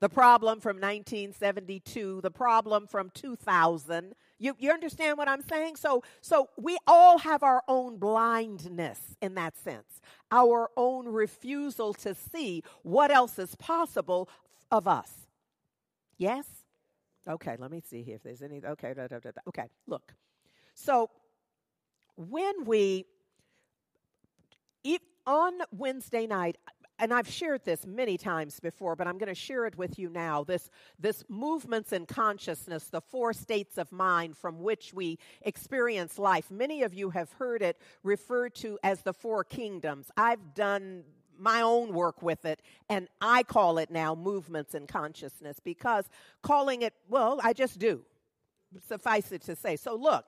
the 0.00 0.08
problem 0.08 0.60
from 0.60 0.76
1972, 0.76 2.20
the 2.22 2.30
problem 2.30 2.86
from 2.86 3.10
2000. 3.10 4.14
You, 4.38 4.56
you 4.58 4.70
understand 4.70 5.18
what 5.18 5.28
I'm 5.28 5.42
saying? 5.42 5.76
So, 5.76 6.02
so 6.22 6.48
we 6.56 6.78
all 6.86 7.18
have 7.18 7.42
our 7.42 7.62
own 7.68 7.98
blindness 7.98 8.98
in 9.20 9.34
that 9.34 9.58
sense, 9.58 10.00
our 10.32 10.70
own 10.76 11.06
refusal 11.06 11.92
to 11.94 12.14
see 12.14 12.62
what 12.82 13.10
else 13.10 13.38
is 13.38 13.54
possible 13.56 14.30
of 14.70 14.88
us. 14.88 15.12
Yes? 16.16 16.46
Okay, 17.28 17.56
let 17.58 17.70
me 17.70 17.80
see 17.80 18.02
here 18.02 18.16
if 18.16 18.22
there's 18.22 18.42
any. 18.42 18.60
Okay, 18.64 18.94
da, 18.94 19.06
da, 19.06 19.18
da, 19.18 19.30
okay, 19.48 19.66
look. 19.86 20.14
So 20.74 21.10
when 22.16 22.64
we, 22.64 23.06
on 25.26 25.52
Wednesday 25.70 26.26
night, 26.26 26.56
and 26.98 27.14
I've 27.14 27.28
shared 27.28 27.64
this 27.64 27.86
many 27.86 28.18
times 28.18 28.60
before, 28.60 28.94
but 28.94 29.06
I'm 29.06 29.16
going 29.16 29.28
to 29.28 29.34
share 29.34 29.64
it 29.64 29.76
with 29.76 29.98
you 29.98 30.10
now. 30.10 30.44
This, 30.44 30.68
this 30.98 31.24
movements 31.28 31.92
in 31.92 32.04
consciousness, 32.04 32.84
the 32.88 33.00
four 33.00 33.32
states 33.32 33.78
of 33.78 33.90
mind 33.90 34.36
from 34.36 34.60
which 34.60 34.92
we 34.92 35.18
experience 35.42 36.18
life. 36.18 36.50
Many 36.50 36.82
of 36.82 36.92
you 36.92 37.10
have 37.10 37.32
heard 37.32 37.62
it 37.62 37.78
referred 38.02 38.54
to 38.56 38.78
as 38.82 39.00
the 39.00 39.14
four 39.14 39.44
kingdoms. 39.44 40.10
I've 40.16 40.54
done 40.54 41.04
my 41.40 41.62
own 41.62 41.92
work 41.92 42.22
with 42.22 42.44
it, 42.44 42.60
and 42.88 43.08
I 43.20 43.42
call 43.42 43.78
it 43.78 43.90
now 43.90 44.14
movements 44.14 44.74
in 44.74 44.86
consciousness 44.86 45.58
because 45.62 46.08
calling 46.42 46.82
it, 46.82 46.94
well, 47.08 47.40
I 47.42 47.52
just 47.52 47.78
do. 47.78 48.02
Suffice 48.86 49.32
it 49.32 49.42
to 49.42 49.56
say. 49.56 49.76
So, 49.76 49.96
look, 49.96 50.26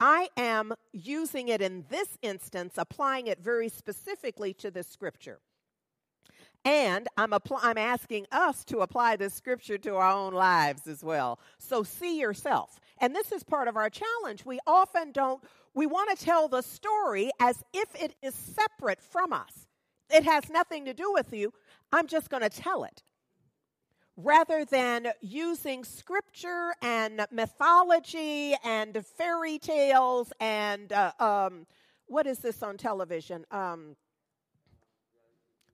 I 0.00 0.28
am 0.36 0.74
using 0.92 1.48
it 1.48 1.60
in 1.60 1.84
this 1.88 2.08
instance, 2.22 2.74
applying 2.76 3.26
it 3.26 3.38
very 3.42 3.68
specifically 3.68 4.54
to 4.54 4.70
this 4.70 4.88
scripture. 4.88 5.40
And 6.64 7.08
I'm, 7.16 7.32
I'm 7.32 7.78
asking 7.78 8.26
us 8.32 8.64
to 8.66 8.80
apply 8.80 9.16
this 9.16 9.32
scripture 9.32 9.78
to 9.78 9.96
our 9.96 10.12
own 10.12 10.34
lives 10.34 10.86
as 10.86 11.02
well. 11.02 11.38
So 11.58 11.82
see 11.82 12.20
yourself. 12.20 12.78
And 13.00 13.14
this 13.14 13.32
is 13.32 13.42
part 13.42 13.66
of 13.66 13.76
our 13.76 13.88
challenge. 13.88 14.44
We 14.44 14.58
often 14.66 15.12
don't, 15.12 15.42
we 15.74 15.86
want 15.86 16.16
to 16.16 16.22
tell 16.22 16.48
the 16.48 16.62
story 16.62 17.30
as 17.40 17.62
if 17.72 17.94
it 17.94 18.14
is 18.22 18.34
separate 18.34 19.00
from 19.00 19.32
us. 19.32 19.66
It 20.10 20.24
has 20.24 20.50
nothing 20.50 20.84
to 20.86 20.94
do 20.94 21.12
with 21.12 21.32
you. 21.32 21.52
I'm 21.92 22.06
just 22.06 22.30
going 22.30 22.42
to 22.42 22.48
tell 22.48 22.84
it. 22.84 23.02
Rather 24.16 24.64
than 24.64 25.08
using 25.20 25.84
scripture 25.84 26.74
and 26.82 27.26
mythology 27.30 28.54
and 28.64 29.04
fairy 29.16 29.58
tales 29.58 30.32
and 30.40 30.92
uh, 30.92 31.12
um, 31.18 31.66
what 32.06 32.26
is 32.26 32.38
this 32.38 32.62
on 32.62 32.76
television? 32.76 33.46
Um, 33.50 33.96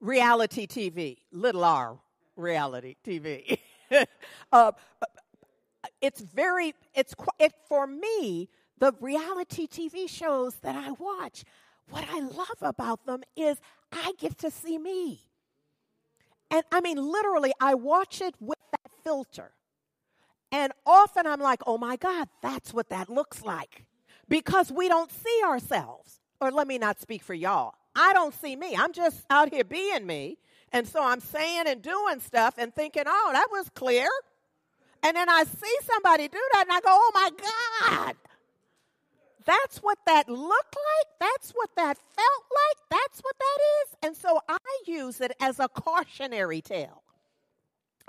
reality 0.00 0.66
TV, 0.66 1.16
little 1.32 1.64
r 1.64 1.98
reality 2.36 2.94
TV. 3.04 3.58
uh, 4.52 4.72
it's 6.00 6.20
very, 6.20 6.74
it's 6.94 7.14
it, 7.38 7.52
for 7.68 7.86
me, 7.86 8.48
the 8.78 8.92
reality 9.00 9.66
TV 9.66 10.08
shows 10.08 10.56
that 10.56 10.76
I 10.76 10.90
watch, 10.92 11.44
what 11.88 12.04
I 12.10 12.20
love 12.20 12.60
about 12.60 13.06
them 13.06 13.22
is 13.36 13.58
I 13.92 14.12
get 14.18 14.38
to 14.38 14.50
see 14.50 14.78
me. 14.78 15.20
And 16.50 16.62
I 16.70 16.80
mean, 16.80 16.98
literally, 16.98 17.52
I 17.60 17.74
watch 17.74 18.20
it 18.20 18.34
with 18.40 18.58
that 18.72 18.90
filter. 19.02 19.52
And 20.52 20.72
often 20.84 21.26
I'm 21.26 21.40
like, 21.40 21.60
oh 21.66 21.78
my 21.78 21.96
God, 21.96 22.28
that's 22.42 22.72
what 22.72 22.88
that 22.90 23.08
looks 23.08 23.42
like. 23.42 23.84
Because 24.28 24.70
we 24.72 24.88
don't 24.88 25.10
see 25.10 25.40
ourselves. 25.44 26.20
Or 26.40 26.50
let 26.50 26.66
me 26.66 26.78
not 26.78 27.00
speak 27.00 27.22
for 27.22 27.34
y'all. 27.34 27.74
I 27.94 28.12
don't 28.12 28.34
see 28.34 28.56
me. 28.56 28.76
I'm 28.76 28.92
just 28.92 29.24
out 29.30 29.52
here 29.52 29.64
being 29.64 30.06
me. 30.06 30.38
And 30.72 30.86
so 30.86 31.02
I'm 31.02 31.20
saying 31.20 31.64
and 31.66 31.80
doing 31.80 32.20
stuff 32.20 32.54
and 32.58 32.74
thinking, 32.74 33.04
oh, 33.06 33.30
that 33.32 33.48
was 33.50 33.70
clear. 33.70 34.08
And 35.02 35.16
then 35.16 35.28
I 35.28 35.44
see 35.44 35.76
somebody 35.82 36.28
do 36.28 36.40
that 36.52 36.64
and 36.68 36.72
I 36.72 36.80
go, 36.80 36.88
oh 36.90 37.10
my 37.14 37.30
God. 37.88 38.16
That's 39.46 39.78
what 39.78 39.98
that 40.06 40.28
looked 40.28 40.76
like. 40.76 41.08
That's 41.20 41.52
what 41.52 41.70
that 41.76 41.96
felt 41.96 42.44
like. 42.50 43.00
That's 43.00 43.20
what 43.20 43.36
that 43.38 43.58
is. 43.82 43.96
And 44.02 44.16
so 44.16 44.40
I 44.48 44.58
use 44.86 45.20
it 45.20 45.32
as 45.40 45.60
a 45.60 45.68
cautionary 45.68 46.60
tale, 46.60 47.02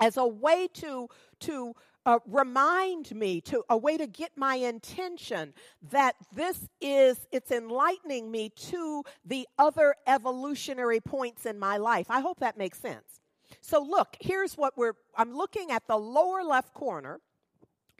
as 0.00 0.16
a 0.16 0.26
way 0.26 0.68
to, 0.74 1.08
to 1.40 1.74
uh, 2.08 2.18
remind 2.26 3.14
me 3.14 3.38
to 3.38 3.62
a 3.68 3.76
way 3.76 3.98
to 3.98 4.06
get 4.06 4.30
my 4.34 4.54
intention 4.54 5.52
that 5.90 6.14
this 6.34 6.66
is 6.80 7.26
it's 7.32 7.50
enlightening 7.50 8.30
me 8.30 8.48
to 8.56 9.02
the 9.26 9.46
other 9.58 9.94
evolutionary 10.06 11.00
points 11.00 11.44
in 11.44 11.58
my 11.58 11.76
life 11.76 12.06
i 12.08 12.20
hope 12.20 12.40
that 12.40 12.56
makes 12.56 12.78
sense 12.78 13.20
so 13.60 13.82
look 13.82 14.16
here's 14.20 14.54
what 14.56 14.72
we're 14.78 14.94
i'm 15.18 15.36
looking 15.36 15.70
at 15.70 15.86
the 15.86 15.98
lower 15.98 16.42
left 16.42 16.72
corner 16.72 17.20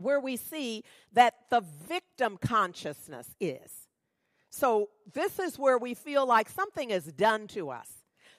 where 0.01 0.21
we 0.21 0.37
see 0.37 0.85
that 1.13 1.35
the 1.51 1.61
victim 1.87 2.39
consciousness 2.41 3.35
is 3.41 3.89
so 4.51 4.89
this 5.13 5.39
is 5.39 5.59
where 5.59 5.79
we 5.79 5.95
feel 5.95 6.27
like 6.27 6.49
something 6.49 6.91
is 6.91 7.05
done 7.13 7.47
to 7.47 7.71
us 7.71 7.89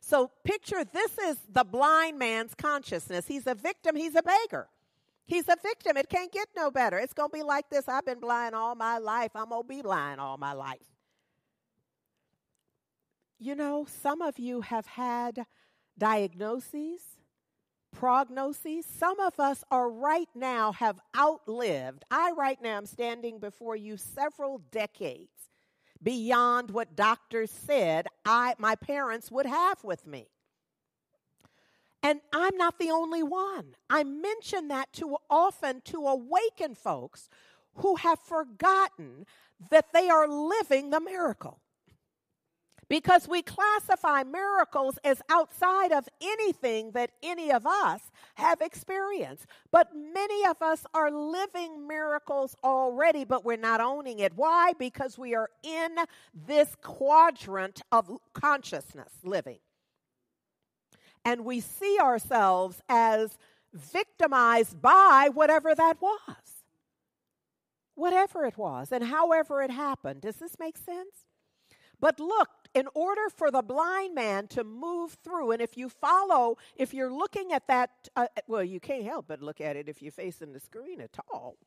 so 0.02 0.32
picture 0.44 0.84
this 0.84 1.18
is 1.18 1.38
the 1.52 1.64
blind 1.64 2.18
man's 2.18 2.56
consciousness 2.56 3.28
he's 3.28 3.48
a 3.48 3.56
victim 3.56 3.96
he's 3.96 4.16
a 4.16 4.24
beggar 4.24 4.68
He's 5.30 5.48
a 5.48 5.56
victim. 5.62 5.96
It 5.96 6.10
can't 6.10 6.32
get 6.32 6.48
no 6.56 6.72
better. 6.72 6.98
It's 6.98 7.14
going 7.14 7.30
to 7.30 7.38
be 7.38 7.44
like 7.44 7.70
this. 7.70 7.88
I've 7.88 8.04
been 8.04 8.20
blind 8.20 8.56
all 8.56 8.74
my 8.74 8.98
life. 8.98 9.30
I'm 9.36 9.50
going 9.50 9.62
to 9.62 9.68
be 9.68 9.84
blind 9.84 10.20
all 10.20 10.40
my 10.40 10.54
life. 10.54 10.80
You 13.38 13.54
know, 13.54 13.86
some 14.02 14.24
of 14.24 14.40
you 14.40 14.62
have 14.62 14.88
had 14.88 15.46
diagnoses, 16.00 17.02
prognoses. 18.00 18.84
Some 18.86 19.20
of 19.20 19.40
us 19.40 19.64
are 19.72 19.90
right 19.90 20.30
now 20.34 20.72
have 20.74 21.00
outlived. 21.18 22.06
I 22.10 22.32
right 22.32 22.62
now 22.62 22.78
am 22.78 22.86
standing 22.86 23.40
before 23.40 23.76
you 23.76 23.98
several 23.98 24.62
decades 24.72 25.50
beyond 26.02 26.72
what 26.72 26.96
doctors 26.96 27.52
said 27.52 28.08
I 28.26 28.56
my 28.58 28.76
parents 28.76 29.30
would 29.32 29.46
have 29.46 29.84
with 29.84 30.08
me. 30.08 30.28
And 32.02 32.22
I'm 32.32 32.56
not 32.56 32.80
the 32.80 32.92
only 32.92 33.24
one. 33.24 33.76
I 33.90 34.06
mention 34.06 34.70
that 34.70 34.94
too 34.94 35.18
often 35.30 35.82
to 35.86 36.08
awaken 36.08 36.76
folks 36.76 37.30
who 37.76 37.98
have 37.98 38.20
forgotten 38.20 39.26
that 39.70 39.92
they 39.94 40.10
are 40.10 40.28
living 40.28 40.90
the 40.90 41.02
miracle. 41.02 41.60
Because 42.90 43.28
we 43.28 43.42
classify 43.44 44.24
miracles 44.24 44.98
as 45.04 45.22
outside 45.30 45.92
of 45.92 46.10
anything 46.22 46.92
that 46.92 47.12
any 47.22 47.52
of 47.52 47.66
us 47.66 48.02
have 48.36 48.62
experienced. 48.62 49.46
But 49.72 49.96
many 49.96 50.46
of 50.46 50.62
us 50.62 50.86
are 50.94 51.12
living 51.12 51.88
miracles 51.88 52.56
already, 52.64 53.24
but 53.26 53.46
we're 53.46 53.58
not 53.58 53.80
owning 53.80 54.20
it. 54.20 54.34
Why? 54.36 54.74
Because 54.78 55.18
we 55.18 55.36
are 55.36 55.50
in 55.64 55.98
this 56.34 56.76
quadrant 56.82 57.82
of 57.92 58.10
consciousness 58.34 59.12
living 59.24 59.60
and 61.26 61.46
we 61.46 61.60
see 61.60 61.98
ourselves 62.00 62.82
as 62.90 63.38
victimized 63.74 64.82
by 64.82 65.30
whatever 65.34 65.76
that 65.76 66.02
was. 66.02 66.64
Whatever 67.96 68.46
it 68.46 68.58
was, 68.58 68.92
and 68.92 69.04
however 69.04 69.62
it 69.62 69.72
happened. 69.72 70.22
Does 70.22 70.38
this 70.38 70.58
make 70.58 70.78
sense? 70.78 71.28
But 72.00 72.20
look, 72.20 72.50
in 72.74 72.88
order 72.94 73.30
for 73.30 73.52
the 73.52 73.62
blind 73.62 74.14
man 74.16 74.48
to 74.48 74.64
move 74.64 75.18
through, 75.24 75.52
and 75.52 75.62
if 75.62 75.78
you 75.78 75.90
follow, 75.90 76.58
if 76.76 76.94
you're 76.94 77.12
looking 77.12 77.52
at 77.52 77.68
that, 77.68 77.90
uh, 78.16 78.28
well, 78.48 78.64
you 78.64 78.80
can't 78.80 79.04
help 79.04 79.26
but 79.28 79.42
look 79.42 79.60
at 79.60 79.76
it 79.76 79.90
if 79.90 80.02
you're 80.02 80.12
facing 80.12 80.54
the 80.54 80.60
screen 80.60 81.02
at 81.02 81.18
all. 81.32 81.58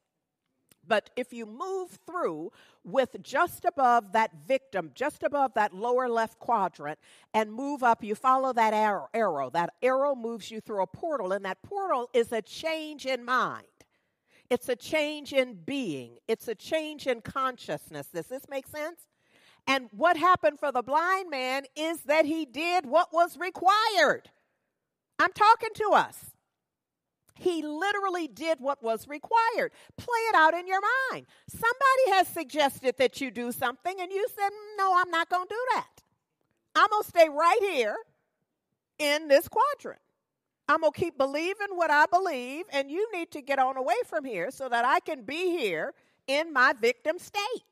But 0.87 1.11
if 1.17 1.33
you 1.33 1.47
move 1.47 1.99
through 2.07 2.51
with 2.85 3.17
just 3.23 3.65
above 3.65 4.13
that 4.13 4.33
victim, 4.47 4.91
just 4.95 5.23
above 5.23 5.55
that 5.55 5.73
lower 5.73 6.09
left 6.09 6.39
quadrant, 6.41 6.99
and 7.33 7.53
move 7.53 7.83
up, 7.85 8.03
you 8.03 8.15
follow 8.15 8.53
that 8.53 8.75
arrow, 8.75 9.09
arrow. 9.15 9.49
That 9.51 9.71
arrow 9.81 10.15
moves 10.15 10.51
you 10.51 10.61
through 10.61 10.83
a 10.83 10.87
portal, 10.87 11.33
and 11.33 11.45
that 11.45 11.63
portal 11.63 12.11
is 12.13 12.33
a 12.33 12.43
change 12.43 13.07
in 13.07 13.25
mind. 13.25 13.67
It's 14.51 14.69
a 14.69 14.77
change 14.77 15.33
in 15.33 15.55
being. 15.55 16.19
It's 16.27 16.49
a 16.49 16.55
change 16.55 17.07
in 17.07 17.21
consciousness. 17.21 18.09
Does 18.09 18.27
this 18.27 18.49
make 18.51 18.67
sense? 18.67 19.01
And 19.67 19.89
what 19.93 20.17
happened 20.17 20.59
for 20.59 20.73
the 20.73 20.83
blind 20.83 21.31
man 21.31 21.65
is 21.77 22.03
that 22.03 22.25
he 22.25 22.45
did 22.45 22.87
what 22.87 23.13
was 23.13 23.39
required. 23.39 24.31
I'm 25.19 25.33
talking 25.33 25.71
to 25.77 25.91
us. 25.93 26.33
He 27.39 27.63
literally 27.63 28.29
did 28.29 28.61
what 28.61 28.83
was 28.83 29.09
required. 29.09 29.73
Play 29.97 30.19
it 30.29 30.35
out 30.35 30.55
in 30.55 30.67
your 30.67 30.81
mind. 31.11 31.27
Somebody 31.49 32.19
has 32.19 32.29
suggested 32.29 32.97
that 32.99 33.21
you 33.21 33.31
do 33.31 33.53
something, 33.53 33.95
and 34.01 34.13
you 34.13 34.27
said, 34.37 34.51
No, 34.77 34.95
I'm 34.97 35.11
not 35.11 35.29
going 35.29 35.47
to 35.47 35.55
do 35.55 35.65
that. 35.75 36.03
I'm 36.75 36.89
going 36.91 37.03
to 37.03 37.09
stay 37.09 37.29
right 37.29 37.59
here 37.61 37.97
in 38.99 39.29
this 39.29 39.49
quadrant. 39.49 40.01
I'm 40.69 40.81
going 40.81 40.93
to 40.93 41.01
keep 41.01 41.19
believing 41.19 41.69
what 41.71 41.91
I 41.91 42.07
believe, 42.07 42.65
and 42.73 42.91
you 42.91 43.11
need 43.13 43.31
to 43.33 43.43
get 43.43 43.59
on 43.59 43.77
away 43.77 43.97
from 44.07 44.25
here 44.25 44.51
so 44.51 44.69
that 44.69 44.85
I 44.85 45.01
can 45.01 45.23
be 45.23 45.51
here 45.51 45.95
in 46.27 46.53
my 46.53 46.73
victim 46.73 47.19
state. 47.19 47.65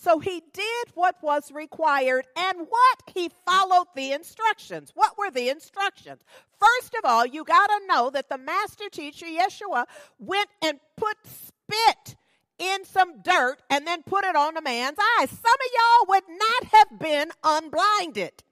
So 0.00 0.20
he 0.20 0.42
did 0.52 0.88
what 0.94 1.16
was 1.22 1.50
required, 1.50 2.26
and 2.36 2.58
what? 2.68 3.02
He 3.12 3.30
followed 3.44 3.88
the 3.96 4.12
instructions. 4.12 4.92
What 4.94 5.18
were 5.18 5.30
the 5.30 5.48
instructions? 5.48 6.22
First 6.58 6.94
of 6.94 7.04
all, 7.04 7.26
you 7.26 7.42
got 7.42 7.66
to 7.66 7.86
know 7.86 8.08
that 8.10 8.28
the 8.28 8.38
master 8.38 8.88
teacher, 8.90 9.26
Yeshua, 9.26 9.86
went 10.20 10.48
and 10.62 10.78
put 10.96 11.16
spit 11.24 12.16
in 12.58 12.84
some 12.84 13.22
dirt 13.22 13.56
and 13.70 13.86
then 13.86 14.02
put 14.04 14.24
it 14.24 14.36
on 14.36 14.56
a 14.56 14.62
man's 14.62 14.98
eyes. 15.18 15.30
Some 15.30 15.38
of 15.38 15.70
y'all 15.76 16.06
would 16.08 16.24
not 16.28 16.64
have 16.72 16.98
been 17.00 17.30
unblinded. 17.42 18.44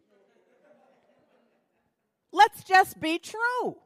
Let's 2.33 2.65
just 2.65 3.01
be 3.01 3.19
true. 3.19 3.77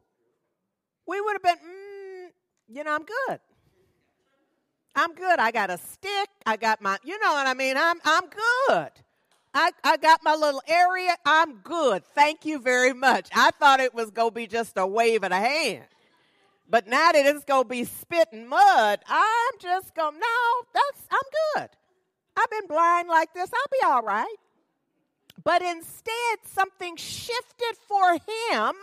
We 1.06 1.20
would 1.20 1.34
have 1.34 1.42
been, 1.42 1.56
mm, 1.56 2.28
you 2.68 2.84
know, 2.84 2.94
I'm 2.94 3.04
good. 3.04 3.40
I'm 4.94 5.14
good. 5.14 5.38
I 5.38 5.50
got 5.50 5.70
a 5.70 5.78
stick. 5.78 6.28
I 6.46 6.56
got 6.56 6.80
my, 6.80 6.98
you 7.04 7.18
know 7.20 7.32
what 7.32 7.46
I 7.46 7.54
mean? 7.54 7.76
I'm, 7.76 7.98
I'm 8.04 8.24
good. 8.24 8.90
I, 9.52 9.70
I 9.82 9.96
got 9.96 10.20
my 10.22 10.34
little 10.34 10.62
area. 10.66 11.16
I'm 11.24 11.56
good. 11.58 12.04
Thank 12.14 12.44
you 12.44 12.60
very 12.60 12.92
much. 12.92 13.28
I 13.34 13.50
thought 13.58 13.80
it 13.80 13.94
was 13.94 14.10
going 14.10 14.30
to 14.30 14.34
be 14.34 14.46
just 14.46 14.76
a 14.76 14.86
wave 14.86 15.24
of 15.24 15.30
the 15.30 15.36
hand. 15.36 15.84
But 16.68 16.86
now 16.86 17.10
that 17.12 17.26
it's 17.26 17.44
going 17.44 17.64
to 17.64 17.68
be 17.68 17.84
spit 17.84 18.28
and 18.32 18.48
mud, 18.48 19.00
I'm 19.08 19.52
just 19.60 19.94
going, 19.94 20.14
no, 20.20 20.66
that's, 20.72 21.02
I'm 21.10 21.62
good. 21.62 21.70
I've 22.36 22.50
been 22.50 22.68
blind 22.68 23.08
like 23.08 23.34
this. 23.34 23.50
I'll 23.52 23.80
be 23.80 23.92
all 23.92 24.02
right. 24.02 24.36
But 25.42 25.62
instead, 25.62 26.38
something 26.44 26.96
shifted 26.96 27.76
for 27.88 28.12
him 28.12 28.74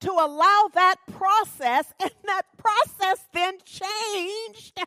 to 0.00 0.10
allow 0.10 0.70
that 0.74 0.96
process, 1.10 1.92
and 2.00 2.10
that 2.24 2.42
process 2.56 3.24
then 3.32 3.58
changed 3.64 4.80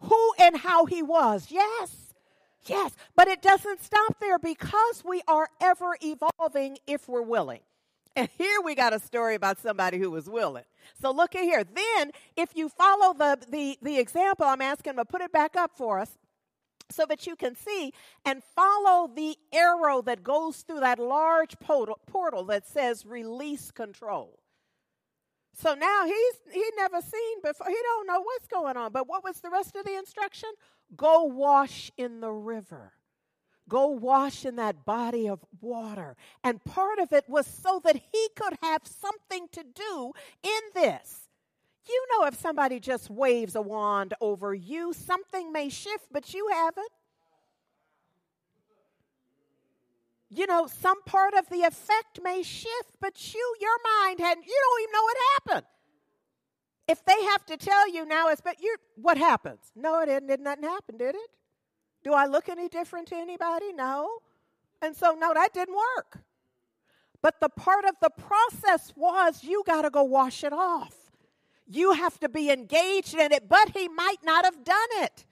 who 0.00 0.32
and 0.40 0.56
how 0.58 0.86
he 0.86 1.02
was. 1.02 1.48
Yes. 1.50 2.14
Yes, 2.66 2.92
but 3.14 3.28
it 3.28 3.42
doesn't 3.42 3.82
stop 3.82 4.18
there 4.20 4.38
because 4.38 5.02
we 5.04 5.20
are 5.28 5.48
ever 5.60 5.98
evolving 6.02 6.78
if 6.86 7.08
we're 7.08 7.20
willing. 7.20 7.60
And 8.16 8.28
here 8.38 8.60
we 8.64 8.74
got 8.74 8.94
a 8.94 9.00
story 9.00 9.34
about 9.34 9.58
somebody 9.58 9.98
who 9.98 10.10
was 10.10 10.30
willing. 10.30 10.64
So 11.02 11.10
look 11.10 11.34
at 11.34 11.42
here. 11.42 11.64
Then, 11.64 12.12
if 12.36 12.50
you 12.54 12.68
follow 12.68 13.12
the, 13.12 13.38
the, 13.50 13.78
the 13.82 13.98
example, 13.98 14.46
I'm 14.46 14.62
asking 14.62 14.90
him 14.90 14.96
to 14.96 15.04
put 15.04 15.20
it 15.20 15.32
back 15.32 15.56
up 15.56 15.72
for 15.76 15.98
us 15.98 16.16
so 16.90 17.06
that 17.06 17.26
you 17.26 17.36
can 17.36 17.56
see 17.56 17.92
and 18.24 18.42
follow 18.42 19.10
the 19.14 19.36
arrow 19.52 20.02
that 20.02 20.22
goes 20.22 20.58
through 20.58 20.80
that 20.80 20.98
large 20.98 21.58
portal, 21.60 22.44
that 22.44 22.66
says 22.66 23.06
release 23.06 23.70
control. 23.70 24.38
So 25.56 25.74
now 25.74 26.04
he's 26.04 26.52
he 26.52 26.64
never 26.76 27.00
seen 27.00 27.40
before. 27.42 27.68
He 27.68 27.76
don't 27.82 28.06
know 28.06 28.20
what's 28.20 28.48
going 28.48 28.76
on. 28.76 28.92
But 28.92 29.08
what 29.08 29.22
was 29.22 29.40
the 29.40 29.50
rest 29.50 29.76
of 29.76 29.84
the 29.84 29.96
instruction? 29.96 30.50
Go 30.96 31.22
wash 31.24 31.90
in 31.96 32.20
the 32.20 32.32
river. 32.32 32.92
Go 33.68 33.86
wash 33.86 34.44
in 34.44 34.56
that 34.56 34.84
body 34.84 35.28
of 35.28 35.44
water. 35.60 36.16
And 36.42 36.62
part 36.64 36.98
of 36.98 37.12
it 37.12 37.24
was 37.28 37.46
so 37.46 37.80
that 37.84 37.96
he 37.96 38.28
could 38.36 38.58
have 38.62 38.82
something 38.84 39.46
to 39.52 39.62
do 39.62 40.12
in 40.42 40.60
this. 40.74 41.23
You 41.86 42.06
know, 42.12 42.26
if 42.26 42.40
somebody 42.40 42.80
just 42.80 43.10
waves 43.10 43.54
a 43.56 43.62
wand 43.62 44.14
over 44.20 44.54
you, 44.54 44.92
something 44.92 45.52
may 45.52 45.68
shift, 45.68 46.06
but 46.10 46.32
you 46.32 46.48
haven't. 46.52 46.88
You 50.30 50.46
know, 50.46 50.66
some 50.66 51.02
part 51.02 51.34
of 51.34 51.48
the 51.48 51.62
effect 51.62 52.20
may 52.22 52.42
shift, 52.42 52.90
but 53.00 53.34
you, 53.34 53.56
your 53.60 53.76
mind 54.00 54.18
hadn't, 54.18 54.46
you 54.46 54.60
don't 54.62 54.82
even 54.82 54.92
know 54.92 55.02
what 55.02 55.16
happened. 55.34 55.66
If 56.88 57.04
they 57.04 57.24
have 57.24 57.46
to 57.46 57.56
tell 57.56 57.88
you 57.88 58.04
now, 58.04 58.28
it's 58.28 58.40
but 58.40 58.60
you 58.60 58.76
what 58.96 59.16
happens? 59.16 59.60
No, 59.74 60.00
it 60.00 60.06
didn't. 60.06 60.28
Did 60.28 60.40
nothing 60.40 60.64
happen, 60.64 60.96
did 60.98 61.14
it? 61.14 61.30
Do 62.02 62.12
I 62.12 62.26
look 62.26 62.48
any 62.48 62.68
different 62.68 63.08
to 63.08 63.16
anybody? 63.16 63.72
No. 63.72 64.18
And 64.82 64.94
so, 64.94 65.16
no, 65.18 65.32
that 65.32 65.54
didn't 65.54 65.74
work. 65.74 66.18
But 67.22 67.40
the 67.40 67.48
part 67.48 67.86
of 67.86 67.94
the 68.02 68.10
process 68.10 68.92
was 68.94 69.42
you 69.42 69.62
got 69.66 69.82
to 69.82 69.90
go 69.90 70.02
wash 70.02 70.44
it 70.44 70.52
off. 70.52 70.94
You 71.66 71.92
have 71.92 72.18
to 72.20 72.28
be 72.28 72.50
engaged 72.50 73.14
in 73.14 73.32
it, 73.32 73.48
but 73.48 73.70
he 73.74 73.88
might 73.88 74.22
not 74.22 74.44
have 74.44 74.64
done 74.64 74.88
it. 75.02 75.24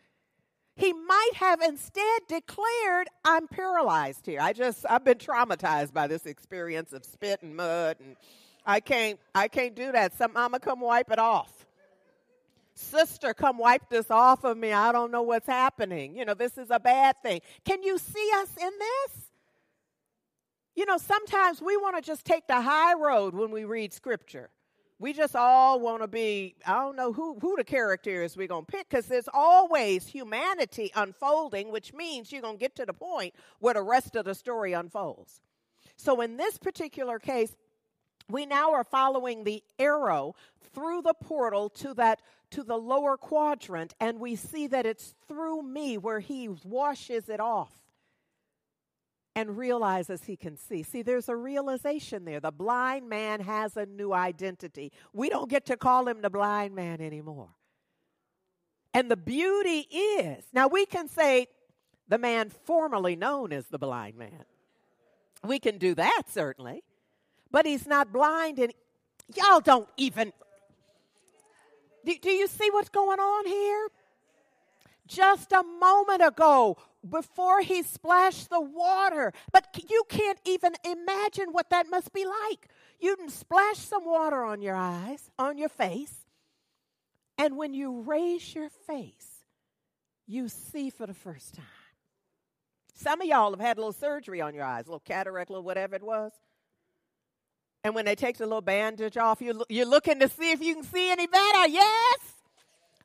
He 0.74 0.92
might 0.92 1.32
have 1.34 1.60
instead 1.60 2.22
declared, 2.28 3.08
I'm 3.24 3.46
paralyzed 3.46 4.24
here. 4.24 4.40
I 4.40 4.54
just, 4.54 4.86
I've 4.88 5.04
been 5.04 5.18
traumatized 5.18 5.92
by 5.92 6.06
this 6.06 6.24
experience 6.24 6.94
of 6.94 7.04
spit 7.04 7.42
and 7.42 7.54
mud, 7.54 7.98
and 8.00 8.16
I 8.64 8.80
can't, 8.80 9.20
I 9.34 9.48
can't 9.48 9.74
do 9.74 9.92
that. 9.92 10.16
Some 10.16 10.32
mama 10.32 10.58
come 10.58 10.80
wipe 10.80 11.10
it 11.10 11.18
off. 11.18 11.66
Sister, 12.74 13.34
come 13.34 13.58
wipe 13.58 13.90
this 13.90 14.10
off 14.10 14.44
of 14.44 14.56
me. 14.56 14.72
I 14.72 14.92
don't 14.92 15.10
know 15.10 15.22
what's 15.22 15.46
happening. 15.46 16.16
You 16.16 16.24
know, 16.24 16.32
this 16.32 16.56
is 16.56 16.70
a 16.70 16.80
bad 16.80 17.16
thing. 17.22 17.42
Can 17.66 17.82
you 17.82 17.98
see 17.98 18.30
us 18.36 18.48
in 18.58 18.70
this? 18.78 19.24
You 20.74 20.86
know, 20.86 20.96
sometimes 20.96 21.60
we 21.60 21.76
want 21.76 21.96
to 21.96 22.02
just 22.02 22.24
take 22.24 22.46
the 22.46 22.62
high 22.62 22.94
road 22.94 23.34
when 23.34 23.50
we 23.50 23.64
read 23.64 23.92
scripture. 23.92 24.48
We 25.02 25.12
just 25.12 25.34
all 25.34 25.80
want 25.80 26.02
to 26.02 26.06
be, 26.06 26.54
I 26.64 26.74
don't 26.74 26.94
know 26.94 27.12
who, 27.12 27.36
who 27.40 27.56
the 27.56 27.64
character 27.64 28.22
is 28.22 28.36
we're 28.36 28.46
going 28.46 28.66
to 28.66 28.70
pick 28.70 28.88
because 28.88 29.06
there's 29.06 29.28
always 29.34 30.06
humanity 30.06 30.92
unfolding, 30.94 31.72
which 31.72 31.92
means 31.92 32.30
you're 32.30 32.40
going 32.40 32.54
to 32.54 32.60
get 32.60 32.76
to 32.76 32.86
the 32.86 32.92
point 32.92 33.34
where 33.58 33.74
the 33.74 33.82
rest 33.82 34.14
of 34.14 34.26
the 34.26 34.34
story 34.36 34.74
unfolds. 34.74 35.40
So 35.96 36.20
in 36.20 36.36
this 36.36 36.56
particular 36.56 37.18
case, 37.18 37.56
we 38.28 38.46
now 38.46 38.74
are 38.74 38.84
following 38.84 39.42
the 39.42 39.64
arrow 39.76 40.36
through 40.72 41.02
the 41.02 41.14
portal 41.14 41.68
to 41.70 41.94
that 41.94 42.22
to 42.52 42.62
the 42.62 42.76
lower 42.76 43.16
quadrant 43.16 43.94
and 43.98 44.20
we 44.20 44.36
see 44.36 44.68
that 44.68 44.86
it's 44.86 45.16
through 45.26 45.62
me 45.62 45.98
where 45.98 46.20
he 46.20 46.48
washes 46.64 47.28
it 47.28 47.40
off 47.40 47.81
and 49.34 49.56
realizes 49.56 50.24
he 50.24 50.36
can 50.36 50.56
see. 50.56 50.82
See, 50.82 51.02
there's 51.02 51.28
a 51.28 51.36
realization 51.36 52.24
there. 52.24 52.40
The 52.40 52.50
blind 52.50 53.08
man 53.08 53.40
has 53.40 53.76
a 53.76 53.86
new 53.86 54.12
identity. 54.12 54.92
We 55.12 55.30
don't 55.30 55.48
get 55.48 55.66
to 55.66 55.76
call 55.76 56.06
him 56.06 56.20
the 56.20 56.30
blind 56.30 56.74
man 56.74 57.00
anymore. 57.00 57.48
And 58.94 59.10
the 59.10 59.16
beauty 59.16 59.86
is 59.90 60.44
now 60.52 60.68
we 60.68 60.84
can 60.84 61.08
say 61.08 61.46
the 62.08 62.18
man 62.18 62.50
formerly 62.50 63.16
known 63.16 63.52
as 63.52 63.66
the 63.68 63.78
blind 63.78 64.16
man. 64.16 64.44
We 65.42 65.58
can 65.58 65.78
do 65.78 65.94
that 65.94 66.24
certainly, 66.28 66.84
but 67.50 67.64
he's 67.64 67.86
not 67.86 68.12
blind 68.12 68.58
and 68.58 68.72
y'all 69.34 69.60
don't 69.60 69.88
even. 69.96 70.32
Do, 72.04 72.14
do 72.20 72.30
you 72.30 72.48
see 72.48 72.68
what's 72.70 72.90
going 72.90 73.18
on 73.18 73.46
here? 73.46 73.88
Just 75.06 75.52
a 75.52 75.62
moment 75.62 76.22
ago, 76.22 76.76
before 77.08 77.60
he 77.60 77.82
splashed 77.82 78.50
the 78.50 78.60
water. 78.60 79.32
But 79.52 79.78
you 79.88 80.04
can't 80.08 80.40
even 80.44 80.74
imagine 80.84 81.52
what 81.52 81.70
that 81.70 81.88
must 81.90 82.12
be 82.12 82.24
like. 82.24 82.68
You 83.00 83.16
can 83.16 83.28
splash 83.28 83.78
some 83.78 84.04
water 84.04 84.44
on 84.44 84.62
your 84.62 84.76
eyes, 84.76 85.30
on 85.38 85.58
your 85.58 85.68
face, 85.68 86.26
and 87.38 87.56
when 87.56 87.74
you 87.74 88.02
raise 88.02 88.54
your 88.54 88.68
face, 88.68 89.44
you 90.26 90.48
see 90.48 90.90
for 90.90 91.06
the 91.06 91.14
first 91.14 91.54
time. 91.54 91.64
Some 92.94 93.20
of 93.20 93.26
y'all 93.26 93.50
have 93.50 93.60
had 93.60 93.78
a 93.78 93.80
little 93.80 93.92
surgery 93.92 94.40
on 94.40 94.54
your 94.54 94.64
eyes, 94.64 94.86
a 94.86 94.90
little 94.90 95.00
cataract, 95.00 95.50
a 95.50 95.54
little 95.54 95.64
whatever 95.64 95.96
it 95.96 96.04
was. 96.04 96.30
And 97.82 97.94
when 97.96 98.04
they 98.04 98.14
take 98.14 98.38
the 98.38 98.46
little 98.46 98.60
bandage 98.60 99.16
off, 99.16 99.40
you 99.40 99.64
you're 99.68 99.86
looking 99.86 100.20
to 100.20 100.28
see 100.28 100.52
if 100.52 100.62
you 100.62 100.74
can 100.74 100.84
see 100.84 101.10
any 101.10 101.26
better. 101.26 101.66
Yes. 101.66 102.18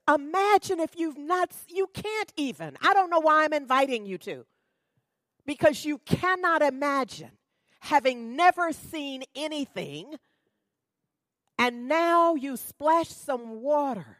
Imagine 0.08 0.80
if 0.80 0.97
you've 0.97 1.18
not, 1.18 1.51
you 1.68 1.88
can't 1.93 2.32
even. 2.38 2.78
I 2.82 2.93
don't 2.93 3.10
know 3.10 3.20
why 3.20 3.43
I'm 3.43 3.53
inviting 3.53 4.05
you 4.05 4.18
to. 4.20 4.45
Because 5.45 5.86
you 5.86 5.99
cannot 5.99 6.62
imagine 6.62 7.32
having 7.80 8.36
never 8.36 8.72
seen 8.72 9.24
anything 9.36 10.16
and 11.58 11.88
now 11.88 12.36
you 12.36 12.55
splash 12.58 13.10
some 13.10 13.62
water 13.62 14.20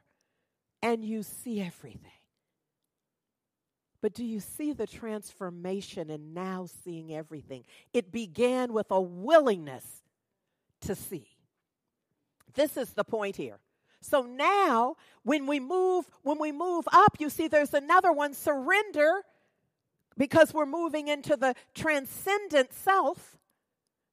and 0.82 1.04
you 1.04 1.24
see 1.24 1.62
everything. 1.62 2.12
But 4.02 4.14
do 4.14 4.24
you 4.24 4.40
see 4.40 4.74
the 4.74 4.88
transformation 4.88 6.10
in 6.10 6.34
now 6.34 6.68
seeing 6.84 7.14
everything? 7.14 7.64
It 7.94 8.12
began 8.12 8.74
with 8.74 8.88
a 8.92 9.02
willingness 9.02 10.04
to 10.82 10.96
see. 10.96 11.28
This 12.54 12.78
is 12.78 12.94
the 12.94 13.04
point 13.04 13.36
here. 13.36 13.60
So 14.02 14.22
now 14.22 14.96
when 15.24 15.48
we 15.48 15.60
move 15.60 16.10
when 16.24 16.40
we 16.40 16.52
move 16.52 16.88
up, 16.92 17.18
you 17.20 17.30
see 17.30 17.48
there's 17.48 17.74
another 17.74 18.12
one 18.12 18.34
surrender 18.34 19.24
because 20.18 20.54
we're 20.54 20.66
moving 20.66 21.08
into 21.08 21.36
the 21.36 21.56
transcendent 21.76 22.74
self. 22.74 23.38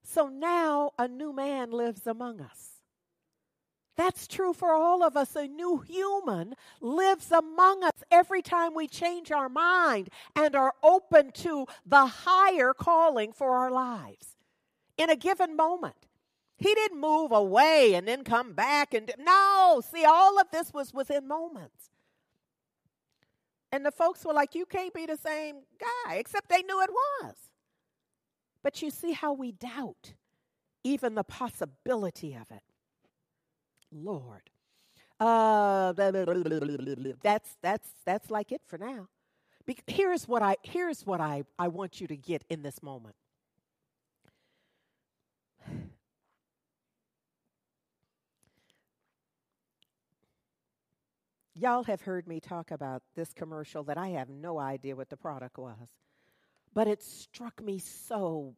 So 0.02 0.28
now 0.28 0.92
a 0.98 1.08
new 1.08 1.32
man 1.32 1.70
lives 1.70 2.06
among 2.06 2.40
us. 2.40 2.74
That's 3.96 4.26
true 4.26 4.52
for 4.52 4.72
all 4.72 5.02
of 5.02 5.16
us. 5.16 5.36
A 5.36 5.46
new 5.46 5.78
human 5.78 6.54
lives 6.80 7.30
among 7.30 7.84
us 7.84 8.02
every 8.10 8.42
time 8.42 8.74
we 8.74 8.88
change 8.88 9.30
our 9.30 9.48
mind 9.48 10.08
and 10.34 10.56
are 10.56 10.74
open 10.82 11.30
to 11.32 11.66
the 11.86 12.06
higher 12.06 12.74
calling 12.74 13.32
for 13.32 13.56
our 13.56 13.70
lives 13.70 14.36
in 14.96 15.10
a 15.10 15.16
given 15.16 15.54
moment. 15.56 16.06
He 16.64 16.74
didn't 16.74 16.98
move 16.98 17.30
away 17.30 17.92
and 17.92 18.08
then 18.08 18.24
come 18.24 18.54
back 18.54 18.94
and 18.94 19.12
no, 19.18 19.82
see 19.92 20.06
all 20.06 20.40
of 20.40 20.46
this 20.50 20.72
was 20.72 20.94
within 20.94 21.28
moments. 21.28 21.90
And 23.70 23.84
the 23.84 23.90
folks 23.90 24.24
were 24.24 24.32
like, 24.32 24.54
You 24.54 24.64
can't 24.64 24.94
be 24.94 25.04
the 25.04 25.18
same 25.18 25.56
guy, 25.78 26.14
except 26.14 26.48
they 26.48 26.62
knew 26.62 26.80
it 26.80 26.88
was. 26.90 27.34
But 28.62 28.80
you 28.80 28.88
see 28.88 29.12
how 29.12 29.34
we 29.34 29.52
doubt 29.52 30.14
even 30.84 31.14
the 31.14 31.22
possibility 31.22 32.32
of 32.32 32.50
it. 32.50 32.62
Lord. 33.92 34.48
Uh, 35.20 35.92
that's 35.92 37.56
that's 37.60 37.90
that's 38.06 38.30
like 38.30 38.52
it 38.52 38.62
for 38.66 38.78
now. 38.78 39.08
Be- 39.66 39.76
here's 39.86 40.26
what 40.26 40.42
I 40.42 40.56
here's 40.62 41.04
what 41.04 41.20
I, 41.20 41.44
I 41.58 41.68
want 41.68 42.00
you 42.00 42.06
to 42.06 42.16
get 42.16 42.42
in 42.48 42.62
this 42.62 42.82
moment. 42.82 43.16
Y'all 51.56 51.84
have 51.84 52.02
heard 52.02 52.26
me 52.26 52.40
talk 52.40 52.72
about 52.72 53.02
this 53.14 53.32
commercial 53.32 53.84
that 53.84 53.96
I 53.96 54.08
have 54.08 54.28
no 54.28 54.58
idea 54.58 54.96
what 54.96 55.08
the 55.08 55.16
product 55.16 55.56
was, 55.56 55.88
but 56.72 56.88
it 56.88 57.00
struck 57.00 57.62
me 57.62 57.78
so. 57.78 58.56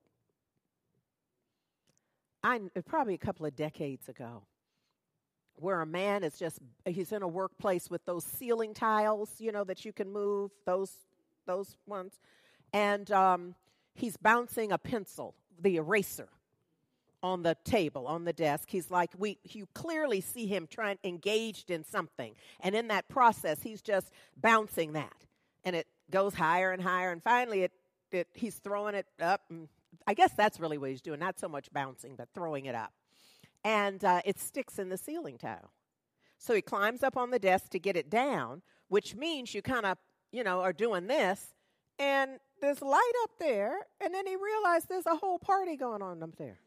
I 2.42 2.58
probably 2.86 3.12
a 3.12 3.18
couple 3.18 3.44
of 3.44 3.54
decades 3.54 4.08
ago, 4.08 4.44
where 5.56 5.82
a 5.82 5.86
man 5.86 6.24
is 6.24 6.38
just 6.38 6.58
he's 6.86 7.12
in 7.12 7.22
a 7.22 7.28
workplace 7.28 7.90
with 7.90 8.02
those 8.06 8.24
ceiling 8.24 8.72
tiles, 8.72 9.30
you 9.40 9.52
know, 9.52 9.64
that 9.64 9.84
you 9.84 9.92
can 9.92 10.10
move 10.10 10.50
those 10.64 10.92
those 11.46 11.76
ones, 11.86 12.14
and 12.72 13.10
um, 13.10 13.54
he's 13.94 14.16
bouncing 14.16 14.72
a 14.72 14.78
pencil, 14.78 15.34
the 15.60 15.76
eraser, 15.76 16.28
on 17.26 17.42
the 17.42 17.56
table, 17.64 18.06
on 18.06 18.24
the 18.24 18.32
desk. 18.32 18.68
He's 18.70 18.88
like, 18.88 19.10
we, 19.18 19.38
you 19.42 19.66
clearly 19.74 20.20
see 20.20 20.46
him 20.46 20.68
trying, 20.70 20.98
engaged 21.02 21.72
in 21.72 21.82
something. 21.82 22.34
And 22.60 22.74
in 22.74 22.86
that 22.88 23.08
process, 23.08 23.62
he's 23.62 23.82
just 23.82 24.12
bouncing 24.40 24.92
that. 24.92 25.24
And 25.64 25.74
it 25.74 25.88
goes 26.08 26.34
higher 26.34 26.70
and 26.70 26.80
higher. 26.80 27.10
And 27.10 27.20
finally, 27.20 27.64
it, 27.64 27.72
it, 28.12 28.28
he's 28.32 28.54
throwing 28.54 28.94
it 28.94 29.06
up. 29.20 29.42
And 29.50 29.68
I 30.06 30.14
guess 30.14 30.34
that's 30.34 30.60
really 30.60 30.78
what 30.78 30.90
he's 30.90 31.02
doing. 31.02 31.18
Not 31.18 31.40
so 31.40 31.48
much 31.48 31.72
bouncing, 31.72 32.14
but 32.16 32.28
throwing 32.32 32.66
it 32.66 32.76
up. 32.76 32.92
And 33.64 34.04
uh, 34.04 34.20
it 34.24 34.38
sticks 34.38 34.78
in 34.78 34.88
the 34.88 34.96
ceiling 34.96 35.36
tile. 35.36 35.72
So 36.38 36.54
he 36.54 36.62
climbs 36.62 37.02
up 37.02 37.16
on 37.16 37.30
the 37.30 37.40
desk 37.40 37.70
to 37.70 37.80
get 37.80 37.96
it 37.96 38.08
down, 38.08 38.62
which 38.86 39.16
means 39.16 39.52
you 39.52 39.62
kind 39.62 39.84
of, 39.84 39.98
you 40.30 40.44
know, 40.44 40.60
are 40.60 40.72
doing 40.72 41.08
this. 41.08 41.54
And 41.98 42.38
there's 42.60 42.82
light 42.82 43.12
up 43.24 43.30
there. 43.40 43.78
And 44.00 44.14
then 44.14 44.28
he 44.28 44.36
realized 44.36 44.88
there's 44.88 45.06
a 45.06 45.16
whole 45.16 45.40
party 45.40 45.76
going 45.76 46.02
on 46.02 46.22
up 46.22 46.36
there. 46.36 46.60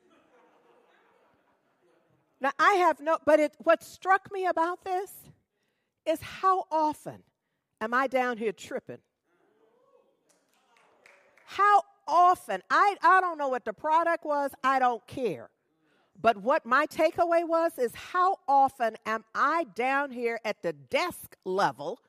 Now, 2.41 2.51
I 2.57 2.73
have 2.75 2.99
no, 3.01 3.17
but 3.25 3.39
it, 3.39 3.53
what 3.59 3.83
struck 3.83 4.31
me 4.31 4.45
about 4.45 4.83
this 4.83 5.11
is 6.05 6.21
how 6.21 6.65
often 6.71 7.23
am 7.81 7.93
I 7.93 8.07
down 8.07 8.37
here 8.37 8.53
tripping? 8.53 8.99
How 11.45 11.83
often, 12.07 12.61
I, 12.69 12.95
I 13.03 13.21
don't 13.21 13.37
know 13.37 13.49
what 13.49 13.65
the 13.65 13.73
product 13.73 14.25
was, 14.25 14.51
I 14.63 14.79
don't 14.79 15.05
care. 15.05 15.49
But 16.21 16.37
what 16.37 16.65
my 16.65 16.85
takeaway 16.85 17.47
was 17.47 17.77
is 17.77 17.93
how 17.95 18.37
often 18.47 18.97
am 19.05 19.23
I 19.33 19.65
down 19.75 20.11
here 20.11 20.39
at 20.43 20.61
the 20.61 20.73
desk 20.73 21.35
level 21.45 21.99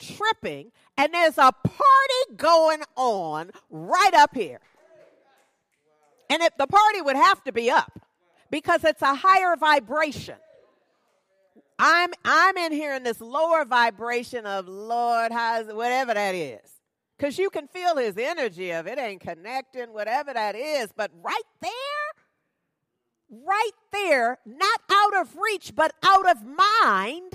tripping 0.00 0.72
and 0.96 1.14
there's 1.14 1.38
a 1.38 1.52
party 1.52 2.36
going 2.36 2.82
on 2.96 3.52
right 3.70 4.14
up 4.14 4.34
here? 4.34 4.60
And 6.28 6.42
if 6.42 6.56
the 6.56 6.66
party 6.66 7.00
would 7.00 7.16
have 7.16 7.44
to 7.44 7.52
be 7.52 7.70
up 7.70 8.03
because 8.54 8.84
it's 8.84 9.02
a 9.02 9.16
higher 9.16 9.56
vibration. 9.56 10.36
I'm 11.76 12.12
I'm 12.24 12.56
in 12.56 12.70
here 12.70 12.94
in 12.94 13.02
this 13.02 13.20
lower 13.20 13.64
vibration 13.64 14.46
of 14.46 14.68
Lord, 14.68 15.32
how's 15.32 15.66
whatever 15.66 16.14
that 16.14 16.36
is. 16.36 16.60
Because 17.18 17.36
you 17.36 17.50
can 17.50 17.66
feel 17.66 17.96
his 17.96 18.16
energy 18.16 18.70
of 18.70 18.86
it 18.86 18.96
ain't 18.96 19.20
connecting, 19.20 19.92
whatever 19.92 20.32
that 20.32 20.54
is. 20.54 20.90
But 20.96 21.10
right 21.20 21.42
there, 21.60 21.70
right 23.28 23.72
there, 23.92 24.38
not 24.46 24.80
out 24.88 25.16
of 25.16 25.36
reach, 25.36 25.72
but 25.74 25.92
out 26.04 26.30
of 26.30 26.44
mind, 26.44 27.32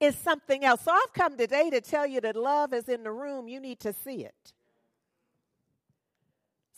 is 0.00 0.16
something 0.16 0.64
else. 0.64 0.80
So 0.80 0.90
I've 0.90 1.12
come 1.12 1.36
today 1.36 1.68
to 1.68 1.82
tell 1.82 2.06
you 2.06 2.22
that 2.22 2.34
love 2.34 2.72
is 2.72 2.88
in 2.88 3.02
the 3.02 3.12
room. 3.12 3.46
You 3.46 3.60
need 3.60 3.80
to 3.80 3.92
see 3.92 4.24
it. 4.24 4.54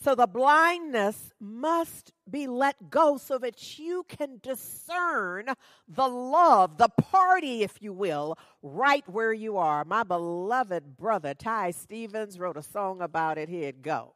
So 0.03 0.17
the 0.17 0.27
blindness 0.27 1.31
must 1.39 2.13
be 2.29 2.49
let 2.49 2.91
go 2.91 3.19
so 3.19 3.39
that 3.39 3.79
you 3.79 4.05
can 4.09 4.41
discern 4.43 5.47
the 5.87 6.09
love, 6.09 6.77
the 6.77 6.89
party, 6.89 7.63
if 7.63 7.81
you 7.81 7.93
will, 7.93 8.37
right 8.63 9.09
where 9.09 9.33
you 9.33 9.59
are. 9.59 9.85
My 9.85 10.03
beloved 10.03 10.97
brother 10.97 11.35
Ty 11.35 11.71
Stevens 11.71 12.37
wrote 12.41 12.57
a 12.57 12.63
song 12.65 13.01
about 13.01 13.39
it. 13.39 13.49
Here 13.49 13.69
it 13.69 13.81
go. 13.81 14.15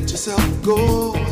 let 0.00 0.10
yourself 0.10 0.62
go. 0.62 1.25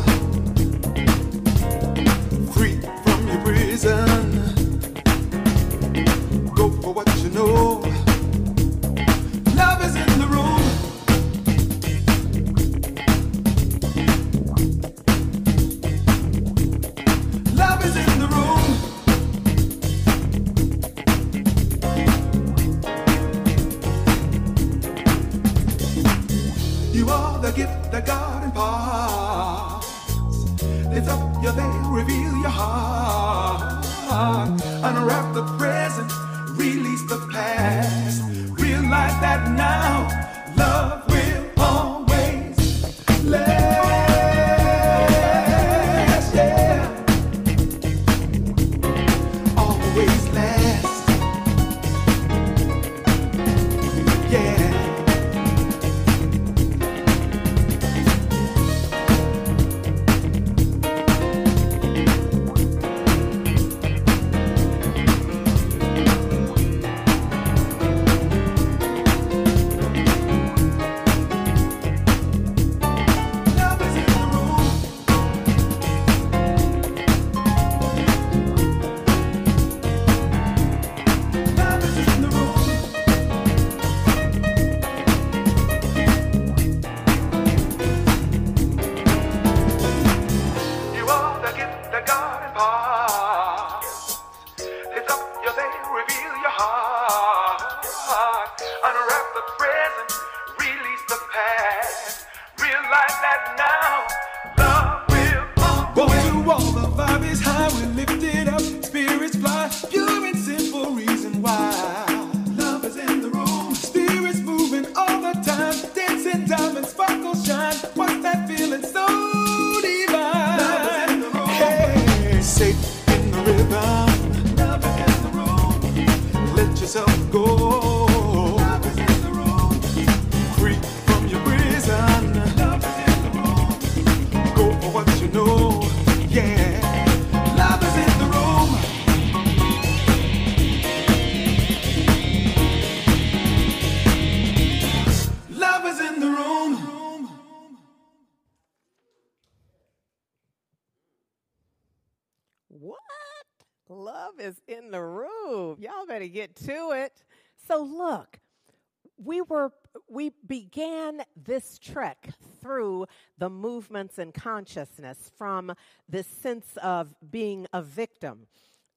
Began 160.59 161.21
this 161.35 161.77
trek 161.77 162.29
through 162.61 163.05
the 163.37 163.49
movements 163.49 164.17
and 164.17 164.33
consciousness 164.33 165.29
from 165.37 165.73
this 166.07 166.25
sense 166.27 166.77
of 166.81 167.13
being 167.29 167.67
a 167.73 167.81
victim. 167.81 168.47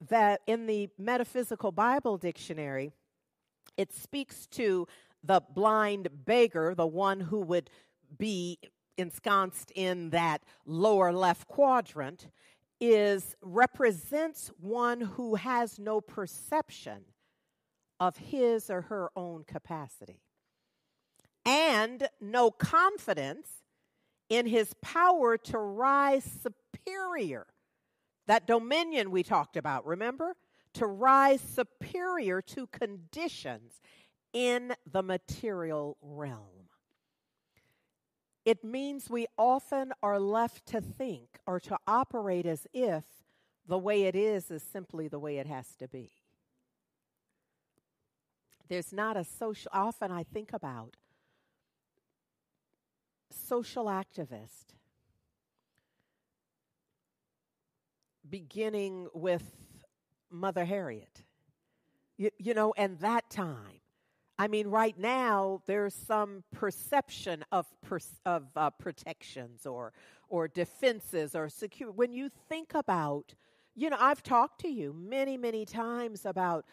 That 0.09 0.41
in 0.47 0.67
the 0.67 0.89
metaphysical 0.97 1.73
bible 1.73 2.17
dictionary 2.17 2.93
it 3.77 3.93
speaks 3.93 4.47
to 4.53 4.87
the 5.25 5.41
blind 5.53 6.09
beggar 6.25 6.77
the 6.77 6.87
one 6.87 7.19
who 7.19 7.41
would 7.41 7.71
be 8.17 8.59
ensconced 8.97 9.73
in 9.75 10.11
that 10.11 10.45
lower 10.65 11.13
left 11.13 11.49
quadrant 11.49 12.29
is 12.81 13.35
represents 13.43 14.53
one 14.61 15.01
who 15.01 15.35
has 15.35 15.77
no 15.81 16.01
perception 16.01 17.03
of 17.99 18.17
his 18.17 18.71
or 18.71 18.83
her 18.83 19.11
own 19.17 19.43
capacity 19.43 20.21
and 21.49 22.07
no 22.20 22.51
confidence 22.51 23.49
in 24.28 24.44
his 24.46 24.74
power 24.82 25.38
to 25.38 25.59
rise 25.59 26.30
superior. 26.42 27.46
That 28.26 28.46
dominion 28.46 29.11
we 29.11 29.22
talked 29.22 29.57
about, 29.57 29.86
remember? 29.86 30.36
To 30.74 30.86
rise 30.86 31.40
superior 31.40 32.42
to 32.42 32.66
conditions 32.66 33.80
in 34.34 34.74
the 34.92 35.03
material 35.03 35.96
realm. 36.03 36.68
It 38.44 38.62
means 38.62 39.09
we 39.09 39.26
often 39.38 39.94
are 40.03 40.20
left 40.20 40.66
to 40.66 40.82
think 40.82 41.38
or 41.46 41.61
to 41.61 41.78
operate 41.86 42.44
as 42.44 42.66
if 42.74 43.05
the 43.66 43.78
way 43.78 44.03
it 44.03 44.14
is 44.14 44.51
is 44.51 44.62
simply 44.62 45.09
the 45.09 45.18
way 45.18 45.38
it 45.38 45.46
has 45.46 45.74
to 45.76 45.88
be. 45.88 46.11
There's 48.68 48.92
not 48.92 49.16
a 49.16 49.24
social, 49.24 49.70
often 49.72 50.12
I 50.12 50.24
think 50.24 50.53
about 50.53 50.96
social 53.49 53.86
activist, 53.86 54.74
beginning 58.28 59.09
with 59.14 59.42
Mother 60.30 60.64
Harriet. 60.64 61.22
You, 62.18 62.30
you 62.38 62.53
know, 62.53 62.74
and 62.76 62.99
that 62.99 63.30
time. 63.30 63.80
I 64.38 64.49
mean, 64.49 64.68
right 64.68 64.96
now 64.99 65.62
there's 65.66 65.94
some 65.94 66.44
perception 66.53 67.44
of 67.51 67.66
per, 67.80 67.99
of 68.26 68.44
uh, 68.55 68.70
protections 68.70 69.66
or 69.66 69.92
or 70.28 70.46
defenses 70.46 71.34
or 71.34 71.49
secure. 71.49 71.90
When 71.90 72.12
you 72.12 72.28
think 72.49 72.74
about, 72.74 73.34
you 73.74 73.88
know, 73.88 73.96
I've 73.99 74.22
talked 74.22 74.61
to 74.61 74.68
you 74.68 74.92
many 74.92 75.36
many 75.36 75.64
times 75.64 76.26
about 76.26 76.66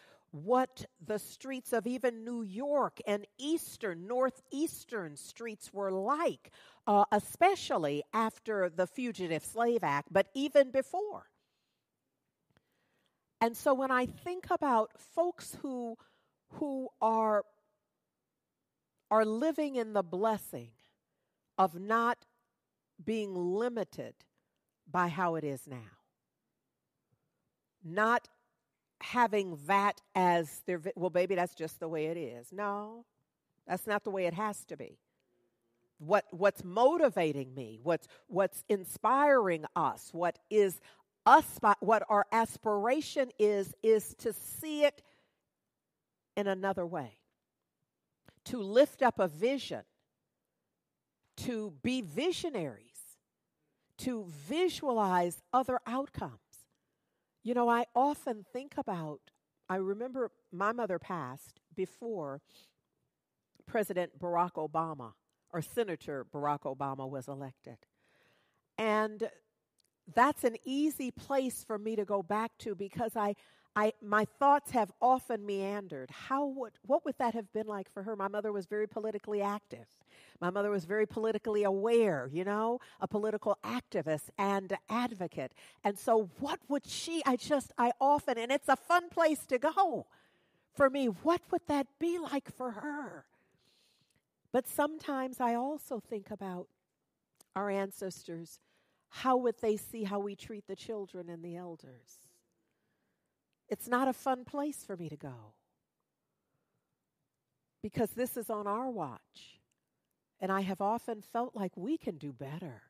what 0.44 0.84
the 1.04 1.18
streets 1.18 1.72
of 1.72 1.86
even 1.86 2.24
New 2.24 2.42
York 2.42 3.00
and 3.06 3.26
eastern, 3.38 4.06
northeastern 4.06 5.16
streets 5.16 5.72
were 5.72 5.90
like, 5.90 6.50
uh, 6.86 7.04
especially 7.12 8.02
after 8.12 8.68
the 8.68 8.86
Fugitive 8.86 9.44
Slave 9.44 9.82
Act, 9.82 10.12
but 10.12 10.28
even 10.34 10.70
before. 10.70 11.30
And 13.40 13.56
so 13.56 13.74
when 13.74 13.90
I 13.90 14.06
think 14.06 14.46
about 14.50 14.90
folks 14.98 15.56
who, 15.62 15.96
who 16.52 16.88
are, 17.00 17.44
are 19.10 19.24
living 19.24 19.76
in 19.76 19.92
the 19.92 20.02
blessing 20.02 20.70
of 21.58 21.78
not 21.78 22.26
being 23.02 23.34
limited 23.34 24.14
by 24.90 25.08
how 25.08 25.34
it 25.34 25.44
is 25.44 25.66
now, 25.66 25.96
not 27.84 28.28
having 29.00 29.58
that 29.66 30.00
as 30.14 30.62
their, 30.66 30.80
well, 30.94 31.10
baby, 31.10 31.34
that's 31.34 31.54
just 31.54 31.80
the 31.80 31.88
way 31.88 32.06
it 32.06 32.16
is. 32.16 32.52
No, 32.52 33.04
that's 33.66 33.86
not 33.86 34.04
the 34.04 34.10
way 34.10 34.26
it 34.26 34.34
has 34.34 34.64
to 34.66 34.76
be. 34.76 34.98
What, 35.98 36.24
what's 36.30 36.62
motivating 36.62 37.54
me, 37.54 37.80
what's, 37.82 38.06
what's 38.26 38.64
inspiring 38.68 39.64
us, 39.74 40.10
what 40.12 40.38
is 40.50 40.80
us, 41.24 41.58
what 41.80 42.04
our 42.08 42.26
aspiration 42.32 43.30
is, 43.38 43.74
is 43.82 44.14
to 44.18 44.32
see 44.32 44.84
it 44.84 45.02
in 46.36 46.46
another 46.46 46.86
way, 46.86 47.18
to 48.44 48.58
lift 48.58 49.02
up 49.02 49.18
a 49.18 49.26
vision, 49.26 49.82
to 51.38 51.72
be 51.82 52.02
visionaries, 52.02 52.84
to 53.98 54.26
visualize 54.28 55.42
other 55.52 55.80
outcomes. 55.86 56.38
You 57.46 57.54
know, 57.54 57.68
I 57.68 57.84
often 57.94 58.44
think 58.52 58.74
about, 58.76 59.20
I 59.68 59.76
remember 59.76 60.32
my 60.50 60.72
mother 60.72 60.98
passed 60.98 61.60
before 61.76 62.40
President 63.66 64.18
Barack 64.18 64.54
Obama 64.54 65.12
or 65.52 65.62
Senator 65.62 66.26
Barack 66.34 66.62
Obama 66.62 67.08
was 67.08 67.28
elected. 67.28 67.76
And 68.78 69.30
that's 70.12 70.42
an 70.42 70.56
easy 70.64 71.12
place 71.12 71.62
for 71.64 71.78
me 71.78 71.94
to 71.94 72.04
go 72.04 72.20
back 72.20 72.50
to 72.58 72.74
because 72.74 73.14
I, 73.14 73.36
I 73.76 73.92
my 74.02 74.24
thoughts 74.24 74.72
have 74.72 74.90
often 75.00 75.46
meandered. 75.46 76.10
How 76.10 76.46
would 76.46 76.72
what 76.86 77.04
would 77.04 77.18
that 77.18 77.34
have 77.34 77.52
been 77.52 77.66
like 77.66 77.92
for 77.92 78.02
her? 78.02 78.16
My 78.16 78.28
mother 78.28 78.50
was 78.50 78.66
very 78.66 78.88
politically 78.88 79.42
active. 79.42 79.86
My 80.40 80.50
mother 80.50 80.70
was 80.70 80.86
very 80.86 81.06
politically 81.06 81.62
aware, 81.62 82.28
you 82.32 82.44
know, 82.44 82.80
a 83.00 83.06
political 83.06 83.58
activist 83.62 84.30
and 84.38 84.76
advocate. 84.88 85.52
And 85.84 85.98
so, 85.98 86.30
what 86.40 86.58
would 86.68 86.86
she, 86.86 87.22
I 87.24 87.36
just, 87.36 87.72
I 87.78 87.92
often, 88.00 88.36
and 88.38 88.50
it's 88.50 88.68
a 88.68 88.76
fun 88.76 89.08
place 89.08 89.46
to 89.46 89.58
go 89.58 90.06
for 90.76 90.90
me, 90.90 91.06
what 91.06 91.40
would 91.50 91.62
that 91.68 91.86
be 91.98 92.18
like 92.18 92.54
for 92.54 92.72
her? 92.72 93.24
But 94.52 94.68
sometimes 94.68 95.40
I 95.40 95.54
also 95.54 96.00
think 96.00 96.30
about 96.30 96.68
our 97.54 97.70
ancestors. 97.70 98.60
How 99.08 99.36
would 99.38 99.56
they 99.60 99.76
see 99.76 100.04
how 100.04 100.18
we 100.18 100.36
treat 100.36 100.66
the 100.66 100.76
children 100.76 101.30
and 101.30 101.42
the 101.42 101.56
elders? 101.56 102.20
It's 103.68 103.88
not 103.88 104.08
a 104.08 104.12
fun 104.12 104.44
place 104.44 104.84
for 104.86 104.96
me 104.96 105.08
to 105.08 105.16
go 105.16 105.54
because 107.82 108.10
this 108.10 108.36
is 108.36 108.50
on 108.50 108.66
our 108.66 108.90
watch. 108.90 109.60
And 110.40 110.52
I 110.52 110.62
have 110.62 110.80
often 110.80 111.22
felt 111.22 111.54
like 111.54 111.76
we 111.76 111.96
can 111.96 112.18
do 112.18 112.32
better. 112.32 112.82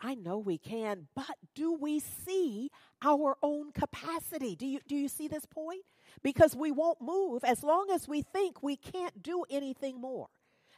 I 0.00 0.14
know 0.14 0.38
we 0.38 0.58
can, 0.58 1.08
but 1.14 1.36
do 1.54 1.72
we 1.72 2.00
see 2.00 2.70
our 3.02 3.36
own 3.42 3.72
capacity? 3.72 4.56
Do 4.56 4.66
you, 4.66 4.80
do 4.86 4.96
you 4.96 5.08
see 5.08 5.28
this 5.28 5.46
point? 5.46 5.82
Because 6.22 6.54
we 6.56 6.70
won't 6.70 7.00
move 7.00 7.44
as 7.44 7.62
long 7.62 7.90
as 7.92 8.08
we 8.08 8.22
think 8.22 8.62
we 8.62 8.76
can't 8.76 9.22
do 9.22 9.44
anything 9.48 10.00
more. 10.00 10.28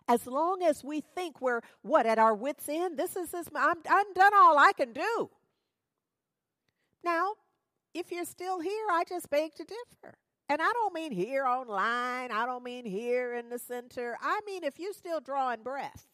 As 0.06 0.26
long 0.26 0.62
as 0.62 0.82
we 0.82 1.00
think 1.00 1.40
we're, 1.40 1.60
what, 1.82 2.06
at 2.06 2.18
our 2.18 2.34
wits' 2.34 2.68
end? 2.68 2.98
This 2.98 3.16
is, 3.16 3.30
this, 3.30 3.48
I'm, 3.54 3.76
I'm 3.88 4.12
done 4.14 4.32
all 4.34 4.58
I 4.58 4.72
can 4.72 4.92
do. 4.92 5.30
Now, 7.04 7.34
if 7.98 8.12
you're 8.12 8.24
still 8.24 8.60
here, 8.60 8.86
I 8.90 9.04
just 9.08 9.28
beg 9.28 9.54
to 9.56 9.64
differ. 9.64 10.14
And 10.48 10.62
I 10.62 10.70
don't 10.72 10.94
mean 10.94 11.12
here 11.12 11.44
online, 11.44 12.30
I 12.30 12.46
don't 12.46 12.64
mean 12.64 12.86
here 12.86 13.34
in 13.34 13.50
the 13.50 13.58
center. 13.58 14.16
I 14.22 14.40
mean 14.46 14.64
if 14.64 14.78
you're 14.78 14.94
still 14.94 15.20
drawing 15.20 15.62
breath. 15.62 16.06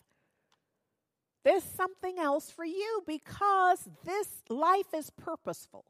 There's 1.44 1.62
something 1.62 2.18
else 2.18 2.50
for 2.50 2.64
you 2.64 3.02
because 3.06 3.88
this 4.04 4.28
life 4.48 4.94
is 4.94 5.10
purposeful. 5.10 5.84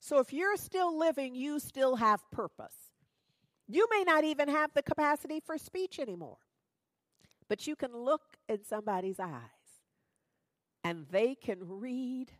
So 0.00 0.18
if 0.18 0.32
you're 0.32 0.56
still 0.56 0.98
living, 0.98 1.34
you 1.34 1.60
still 1.60 1.96
have 1.96 2.20
purpose. 2.30 2.74
You 3.68 3.86
may 3.90 4.04
not 4.04 4.24
even 4.24 4.48
have 4.48 4.74
the 4.74 4.82
capacity 4.82 5.40
for 5.40 5.56
speech 5.56 5.98
anymore, 5.98 6.38
but 7.48 7.66
you 7.66 7.76
can 7.76 7.96
look 7.96 8.36
in 8.48 8.64
somebody's 8.64 9.20
eyes 9.20 9.40
and 10.82 11.06
they 11.10 11.34
can 11.34 11.58
read 11.62 12.32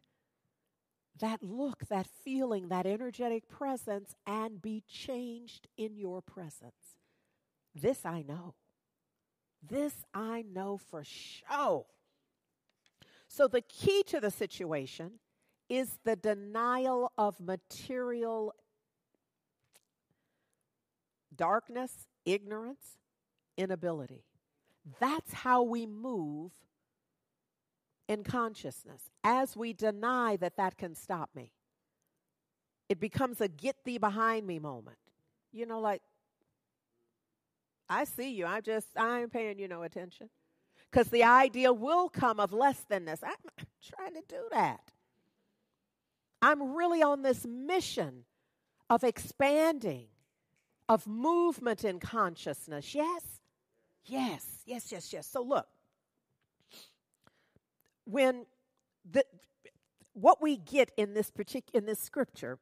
that 1.20 1.42
look, 1.42 1.86
that 1.88 2.06
feeling, 2.24 2.68
that 2.68 2.86
energetic 2.86 3.48
presence, 3.48 4.14
and 4.26 4.60
be 4.60 4.82
changed 4.88 5.68
in 5.76 5.96
your 5.96 6.20
presence. 6.20 6.96
This 7.74 8.04
I 8.04 8.22
know. 8.22 8.54
This 9.66 10.04
I 10.12 10.44
know 10.52 10.78
for 10.78 11.04
sure. 11.04 11.86
So, 13.28 13.48
the 13.48 13.62
key 13.62 14.02
to 14.08 14.20
the 14.20 14.30
situation 14.30 15.12
is 15.68 15.98
the 16.04 16.16
denial 16.16 17.12
of 17.16 17.40
material 17.40 18.54
darkness, 21.34 22.06
ignorance, 22.24 22.98
inability. 23.56 24.24
That's 25.00 25.32
how 25.32 25.62
we 25.62 25.86
move 25.86 26.52
in 28.08 28.22
consciousness 28.22 29.10
as 29.22 29.56
we 29.56 29.72
deny 29.72 30.36
that 30.36 30.56
that 30.56 30.76
can 30.76 30.94
stop 30.94 31.30
me. 31.34 31.52
It 32.88 33.00
becomes 33.00 33.40
a 33.40 33.48
get 33.48 33.76
thee 33.84 33.98
behind 33.98 34.46
me 34.46 34.58
moment. 34.58 34.98
You 35.52 35.66
know, 35.66 35.80
like, 35.80 36.02
I 37.88 38.04
see 38.04 38.34
you. 38.34 38.46
I 38.46 38.60
just, 38.60 38.88
I 38.96 39.20
ain't 39.20 39.32
paying 39.32 39.58
you 39.58 39.68
no 39.68 39.82
attention. 39.82 40.28
Because 40.90 41.08
the 41.08 41.24
idea 41.24 41.72
will 41.72 42.08
come 42.08 42.38
of 42.38 42.52
less 42.52 42.80
than 42.88 43.04
this. 43.04 43.20
I'm 43.22 43.66
trying 43.96 44.14
to 44.14 44.22
do 44.28 44.42
that. 44.52 44.80
I'm 46.42 46.74
really 46.74 47.02
on 47.02 47.22
this 47.22 47.46
mission 47.46 48.24
of 48.90 49.02
expanding, 49.02 50.06
of 50.88 51.06
movement 51.06 51.84
in 51.84 51.98
consciousness. 51.98 52.94
Yes? 52.94 53.22
Yes, 54.04 54.62
yes, 54.66 54.92
yes, 54.92 55.12
yes. 55.12 55.26
So 55.26 55.42
look, 55.42 55.66
when 58.04 58.46
the 59.10 59.24
what 60.12 60.40
we 60.40 60.56
get 60.56 60.90
in 60.96 61.14
this 61.14 61.30
particular 61.30 61.78
in 61.78 61.86
this 61.86 62.00
scripture, 62.00 62.58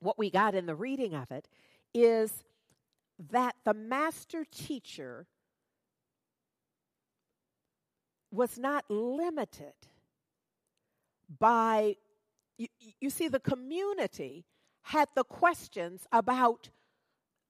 what 0.00 0.18
we 0.18 0.30
got 0.30 0.54
in 0.54 0.66
the 0.66 0.74
reading 0.74 1.14
of 1.14 1.30
it 1.30 1.48
is 1.94 2.42
that 3.30 3.54
the 3.64 3.74
master 3.74 4.44
teacher 4.50 5.26
was 8.30 8.58
not 8.58 8.84
limited 8.88 9.74
by 11.38 11.96
you, 12.58 12.66
you 13.00 13.10
see 13.10 13.28
the 13.28 13.40
community 13.40 14.44
had 14.82 15.08
the 15.14 15.24
questions 15.24 16.06
about 16.12 16.68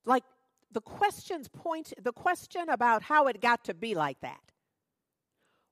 like 0.05 0.25
the 0.73 0.81
questions 0.81 1.49
point 1.49 1.93
the 2.03 2.13
question 2.13 2.69
about 2.69 3.03
how 3.03 3.27
it 3.27 3.41
got 3.41 3.65
to 3.65 3.75
be 3.75 3.95
like 3.95 4.21
that 4.21 4.53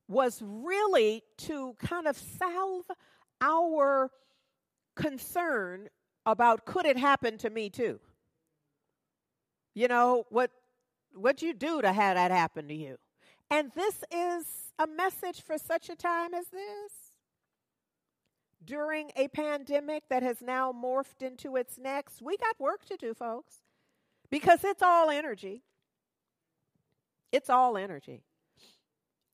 was 0.08 0.42
really 0.42 1.22
to 1.38 1.74
kind 1.78 2.06
of 2.06 2.16
salve 2.16 2.90
our 3.40 4.10
concern 4.94 5.88
about 6.26 6.66
could 6.66 6.86
it 6.86 6.96
happen 6.96 7.38
to 7.38 7.50
me 7.50 7.70
too 7.70 7.98
you 9.74 9.88
know 9.88 10.24
what 10.28 10.50
what 11.14 11.40
you 11.42 11.54
do 11.54 11.80
to 11.80 11.92
have 11.92 12.16
that 12.16 12.30
happen 12.30 12.68
to 12.68 12.74
you 12.74 12.96
and 13.50 13.72
this 13.74 14.04
is 14.10 14.72
a 14.78 14.86
message 14.86 15.42
for 15.42 15.56
such 15.56 15.88
a 15.88 15.96
time 15.96 16.34
as 16.34 16.46
this 16.48 17.12
during 18.64 19.10
a 19.16 19.28
pandemic 19.28 20.04
that 20.08 20.22
has 20.22 20.40
now 20.40 20.72
morphed 20.72 21.22
into 21.22 21.56
its 21.56 21.78
next, 21.78 22.22
we 22.22 22.36
got 22.36 22.58
work 22.60 22.84
to 22.86 22.96
do, 22.96 23.14
folks, 23.14 23.56
because 24.30 24.64
it's 24.64 24.82
all 24.82 25.10
energy. 25.10 25.62
It's 27.30 27.50
all 27.50 27.76
energy. 27.76 28.22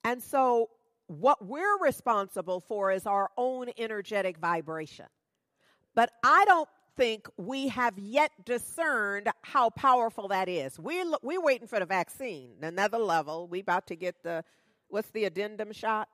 And 0.09 0.22
so, 0.22 0.70
what 1.06 1.44
we're 1.44 1.78
responsible 1.80 2.61
for 2.61 2.90
is 2.90 3.04
our 3.04 3.28
own 3.36 3.66
energetic 3.76 4.38
vibration. 4.38 5.04
But 5.94 6.12
I 6.24 6.46
don't 6.46 6.68
think 6.96 7.28
we 7.36 7.68
have 7.68 7.98
yet 7.98 8.30
discerned 8.46 9.28
how 9.42 9.68
powerful 9.68 10.28
that 10.28 10.48
is. 10.48 10.78
We 10.78 11.04
we're 11.22 11.42
waiting 11.42 11.68
for 11.68 11.78
the 11.78 11.84
vaccine, 11.84 12.52
another 12.62 12.96
level. 12.96 13.48
We 13.48 13.61
about 13.61 13.86
to 13.88 13.96
get 13.96 14.22
the 14.22 14.44
what's 14.88 15.11
the 15.11 15.26
addendum 15.26 15.74
shot? 15.74 16.09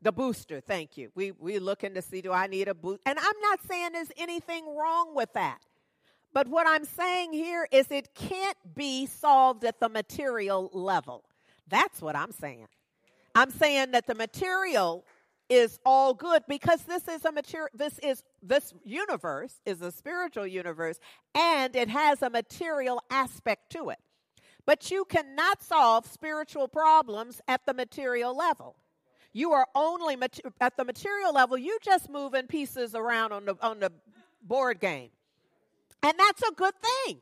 The 0.00 0.12
booster, 0.12 0.60
thank 0.60 0.96
you. 0.96 1.10
We 1.16 1.32
we 1.32 1.58
looking 1.58 1.94
to 1.94 2.02
see 2.02 2.20
do 2.20 2.30
I 2.30 2.46
need 2.46 2.68
a 2.68 2.74
boost? 2.74 3.00
And 3.04 3.18
I'm 3.18 3.40
not 3.42 3.58
saying 3.66 3.94
there's 3.94 4.12
anything 4.16 4.64
wrong 4.76 5.12
with 5.16 5.32
that. 5.32 5.58
But 6.32 6.46
what 6.46 6.68
I'm 6.68 6.84
saying 6.84 7.32
here 7.32 7.66
is 7.72 7.90
it 7.90 8.14
can't 8.14 8.58
be 8.76 9.06
solved 9.06 9.64
at 9.64 9.80
the 9.80 9.88
material 9.88 10.70
level. 10.72 11.24
That's 11.68 12.00
what 12.02 12.16
I'm 12.16 12.32
saying. 12.32 12.66
I'm 13.34 13.50
saying 13.50 13.92
that 13.92 14.06
the 14.06 14.14
material 14.14 15.04
is 15.48 15.78
all 15.84 16.14
good 16.14 16.42
because 16.48 16.82
this 16.82 17.06
is 17.06 17.24
a 17.24 17.32
material 17.32 17.68
this 17.74 17.98
is 17.98 18.22
this 18.42 18.72
universe 18.82 19.60
is 19.66 19.82
a 19.82 19.92
spiritual 19.92 20.46
universe 20.46 20.98
and 21.34 21.76
it 21.76 21.88
has 21.88 22.22
a 22.22 22.30
material 22.30 23.02
aspect 23.10 23.70
to 23.70 23.90
it. 23.90 23.98
But 24.66 24.90
you 24.90 25.04
cannot 25.04 25.62
solve 25.62 26.06
spiritual 26.06 26.68
problems 26.68 27.42
at 27.46 27.66
the 27.66 27.74
material 27.74 28.34
level. 28.34 28.76
You 29.34 29.52
are 29.52 29.66
only 29.74 30.16
mat- 30.16 30.40
at 30.60 30.76
the 30.76 30.84
material 30.84 31.34
level, 31.34 31.58
you 31.58 31.78
just 31.82 32.08
moving 32.08 32.46
pieces 32.46 32.94
around 32.94 33.32
on 33.32 33.44
the 33.44 33.56
on 33.60 33.80
the 33.80 33.92
board 34.42 34.80
game. 34.80 35.10
And 36.02 36.18
that's 36.18 36.42
a 36.42 36.52
good 36.52 36.74
thing. 36.80 37.20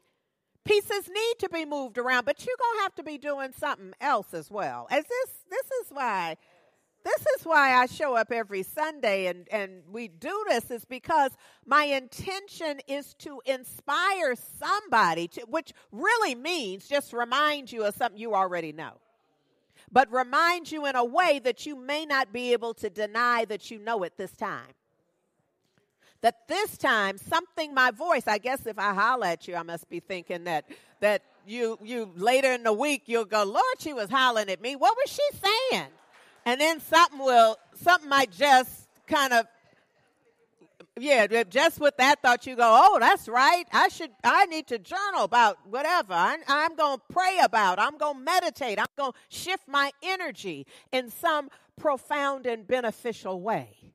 Pieces 0.64 1.08
need 1.08 1.34
to 1.40 1.48
be 1.48 1.64
moved 1.64 1.98
around, 1.98 2.24
but 2.24 2.44
you're 2.46 2.56
gonna 2.58 2.82
have 2.82 2.94
to 2.96 3.02
be 3.02 3.18
doing 3.18 3.52
something 3.56 3.92
else 4.00 4.32
as 4.32 4.50
well. 4.50 4.86
As 4.90 5.04
this 5.04 5.30
this 5.50 5.66
is 5.82 5.86
why 5.90 6.36
this 7.04 7.26
is 7.36 7.44
why 7.44 7.74
I 7.74 7.86
show 7.86 8.14
up 8.14 8.30
every 8.30 8.62
Sunday 8.62 9.26
and, 9.26 9.48
and 9.50 9.82
we 9.90 10.06
do 10.06 10.44
this 10.48 10.70
is 10.70 10.84
because 10.84 11.32
my 11.66 11.84
intention 11.84 12.78
is 12.86 13.14
to 13.14 13.40
inspire 13.44 14.36
somebody 14.36 15.26
to, 15.28 15.40
which 15.48 15.72
really 15.90 16.36
means 16.36 16.86
just 16.86 17.12
remind 17.12 17.72
you 17.72 17.84
of 17.84 17.96
something 17.96 18.20
you 18.20 18.36
already 18.36 18.70
know 18.72 18.98
but 19.92 20.10
remind 20.10 20.72
you 20.72 20.86
in 20.86 20.96
a 20.96 21.04
way 21.04 21.38
that 21.38 21.66
you 21.66 21.76
may 21.76 22.06
not 22.06 22.32
be 22.32 22.52
able 22.52 22.72
to 22.74 22.88
deny 22.88 23.44
that 23.44 23.70
you 23.70 23.78
know 23.78 24.02
it 24.02 24.16
this 24.16 24.32
time. 24.32 24.68
That 26.22 26.48
this 26.48 26.78
time, 26.78 27.18
something, 27.18 27.74
my 27.74 27.90
voice, 27.90 28.26
I 28.26 28.38
guess 28.38 28.66
if 28.66 28.78
I 28.78 28.94
holler 28.94 29.26
at 29.26 29.46
you, 29.46 29.56
I 29.56 29.62
must 29.62 29.88
be 29.90 30.00
thinking 30.00 30.44
that, 30.44 30.64
that 31.00 31.22
you, 31.46 31.78
you 31.82 32.12
later 32.16 32.52
in 32.52 32.62
the 32.62 32.72
week, 32.72 33.02
you'll 33.06 33.24
go, 33.24 33.42
Lord, 33.44 33.80
she 33.80 33.92
was 33.92 34.08
hollering 34.08 34.48
at 34.48 34.60
me. 34.60 34.76
What 34.76 34.96
was 34.96 35.10
she 35.10 35.38
saying? 35.72 35.88
And 36.46 36.60
then 36.60 36.80
something 36.80 37.18
will, 37.18 37.58
something 37.74 38.08
might 38.08 38.30
just 38.30 38.88
kind 39.06 39.32
of 39.32 39.46
yeah, 40.98 41.42
just 41.44 41.80
with 41.80 41.96
that 41.96 42.20
thought, 42.20 42.46
you 42.46 42.54
go, 42.54 42.80
oh, 42.84 42.98
that's 42.98 43.26
right. 43.26 43.64
I 43.72 43.88
should, 43.88 44.10
I 44.22 44.46
need 44.46 44.66
to 44.68 44.78
journal 44.78 45.24
about 45.24 45.58
whatever. 45.66 46.12
I, 46.12 46.36
I'm 46.46 46.76
going 46.76 46.98
to 46.98 47.02
pray 47.10 47.38
about. 47.42 47.78
I'm 47.78 47.96
going 47.96 48.18
to 48.18 48.22
meditate. 48.22 48.78
I'm 48.78 48.86
going 48.96 49.12
to 49.12 49.18
shift 49.30 49.66
my 49.66 49.90
energy 50.02 50.66
in 50.92 51.10
some 51.10 51.48
profound 51.80 52.46
and 52.46 52.66
beneficial 52.66 53.40
way. 53.40 53.91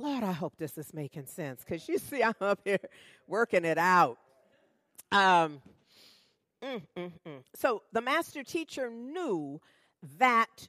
Lord, 0.00 0.24
I 0.24 0.32
hope 0.32 0.54
this 0.56 0.78
is 0.78 0.94
making 0.94 1.26
sense 1.26 1.62
because 1.64 1.88
you 1.88 1.98
see, 1.98 2.22
I'm 2.24 2.34
up 2.40 2.60
here 2.64 2.80
working 3.26 3.64
it 3.64 3.78
out. 3.78 4.18
Um, 5.12 5.60
mm, 6.62 6.82
mm, 6.96 7.12
mm. 7.26 7.42
So 7.54 7.82
the 7.92 8.00
master 8.00 8.42
teacher 8.42 8.90
knew 8.90 9.60
that 10.18 10.68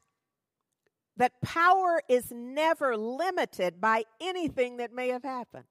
that 1.18 1.40
power 1.42 2.02
is 2.10 2.32
never 2.32 2.98
limited 2.98 3.80
by 3.80 4.04
anything 4.20 4.78
that 4.78 4.94
may 4.94 5.10
have 5.10 5.24
happened. 5.24 5.66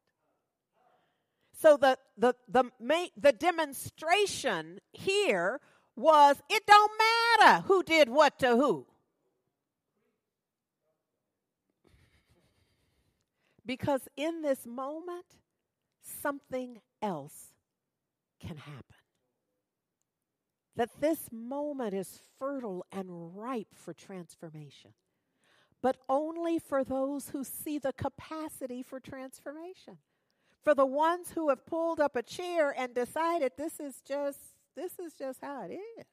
So 1.52 1.76
the 1.76 1.98
the 2.16 2.34
the 2.48 2.70
the 3.16 3.32
demonstration 3.32 4.78
here 4.92 5.60
was 5.96 6.36
it 6.48 6.64
don't 6.66 6.92
matter 6.98 7.62
who 7.66 7.82
did 7.82 8.08
what 8.08 8.38
to 8.38 8.56
who. 8.56 8.86
Because 13.70 14.08
in 14.16 14.42
this 14.42 14.66
moment 14.66 15.26
something 16.02 16.80
else 17.00 17.52
can 18.40 18.56
happen. 18.56 18.82
That 20.74 21.00
this 21.00 21.28
moment 21.30 21.94
is 21.94 22.20
fertile 22.40 22.84
and 22.90 23.36
ripe 23.36 23.68
for 23.72 23.94
transformation 23.94 24.92
but 25.82 25.96
only 26.08 26.58
for 26.58 26.84
those 26.84 27.30
who 27.30 27.44
see 27.44 27.78
the 27.78 27.92
capacity 27.92 28.82
for 28.82 29.00
transformation. 29.00 29.98
For 30.62 30.74
the 30.74 30.86
ones 30.86 31.32
who 31.34 31.48
have 31.48 31.64
pulled 31.64 32.00
up 32.00 32.16
a 32.16 32.22
chair 32.22 32.74
and 32.76 32.94
decided 32.94 33.52
this 33.56 33.80
is 33.80 34.02
just 34.06 34.38
this 34.76 34.98
is 34.98 35.14
just 35.14 35.40
how 35.42 35.62
it 35.62 35.72
is. 35.72 36.06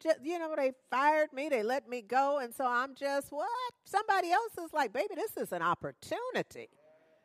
Just, 0.00 0.18
you 0.24 0.38
know, 0.38 0.54
they 0.56 0.72
fired 0.90 1.32
me, 1.32 1.48
they 1.48 1.62
let 1.62 1.88
me 1.88 2.02
go, 2.02 2.38
and 2.38 2.52
so 2.54 2.66
I'm 2.66 2.94
just 2.94 3.30
what? 3.30 3.48
Somebody 3.84 4.32
else 4.32 4.52
is 4.58 4.72
like, 4.72 4.92
baby, 4.92 5.14
this 5.14 5.36
is 5.36 5.52
an 5.52 5.62
opportunity. 5.62 6.68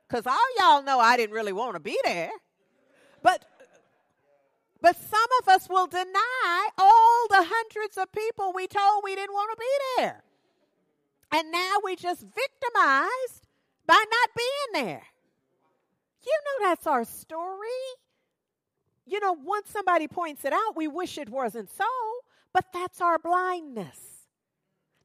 Because 0.08 0.28
all 0.28 0.38
y'all 0.60 0.84
know 0.84 1.00
I 1.00 1.18
didn't 1.18 1.34
really 1.34 1.54
want 1.54 1.74
to 1.76 1.80
be 1.80 1.98
there. 2.04 2.32
But 3.24 3.46
but 4.82 4.96
some 4.98 5.30
of 5.42 5.48
us 5.48 5.70
will 5.70 5.88
deny 5.88 6.70
all 6.78 7.28
the 7.30 7.48
hundreds 7.48 7.98
of 7.98 8.12
people 8.12 8.52
we 8.54 8.68
told 8.68 9.04
we 9.04 9.16
didn't 9.16 9.34
want 9.34 9.52
to 9.52 9.58
be 9.58 10.02
there. 10.02 10.24
And 11.32 11.52
now 11.52 11.78
we 11.84 11.96
just 11.96 12.22
victimized 12.22 13.48
by 13.86 13.94
not 13.94 14.30
being 14.36 14.86
there. 14.86 15.04
You 16.24 16.40
know 16.46 16.68
that's 16.70 16.88
our 16.88 17.06
story. 17.06 17.68
You 19.06 19.20
know, 19.20 19.34
once 19.34 19.70
somebody 19.70 20.08
points 20.08 20.46
it 20.46 20.54
out, 20.54 20.76
we 20.76 20.88
wish 20.88 21.18
it 21.18 21.30
wasn't 21.30 21.70
so, 21.70 21.86
but 22.54 22.66
that's 22.74 23.02
our 23.02 23.18
blindness. 23.18 24.00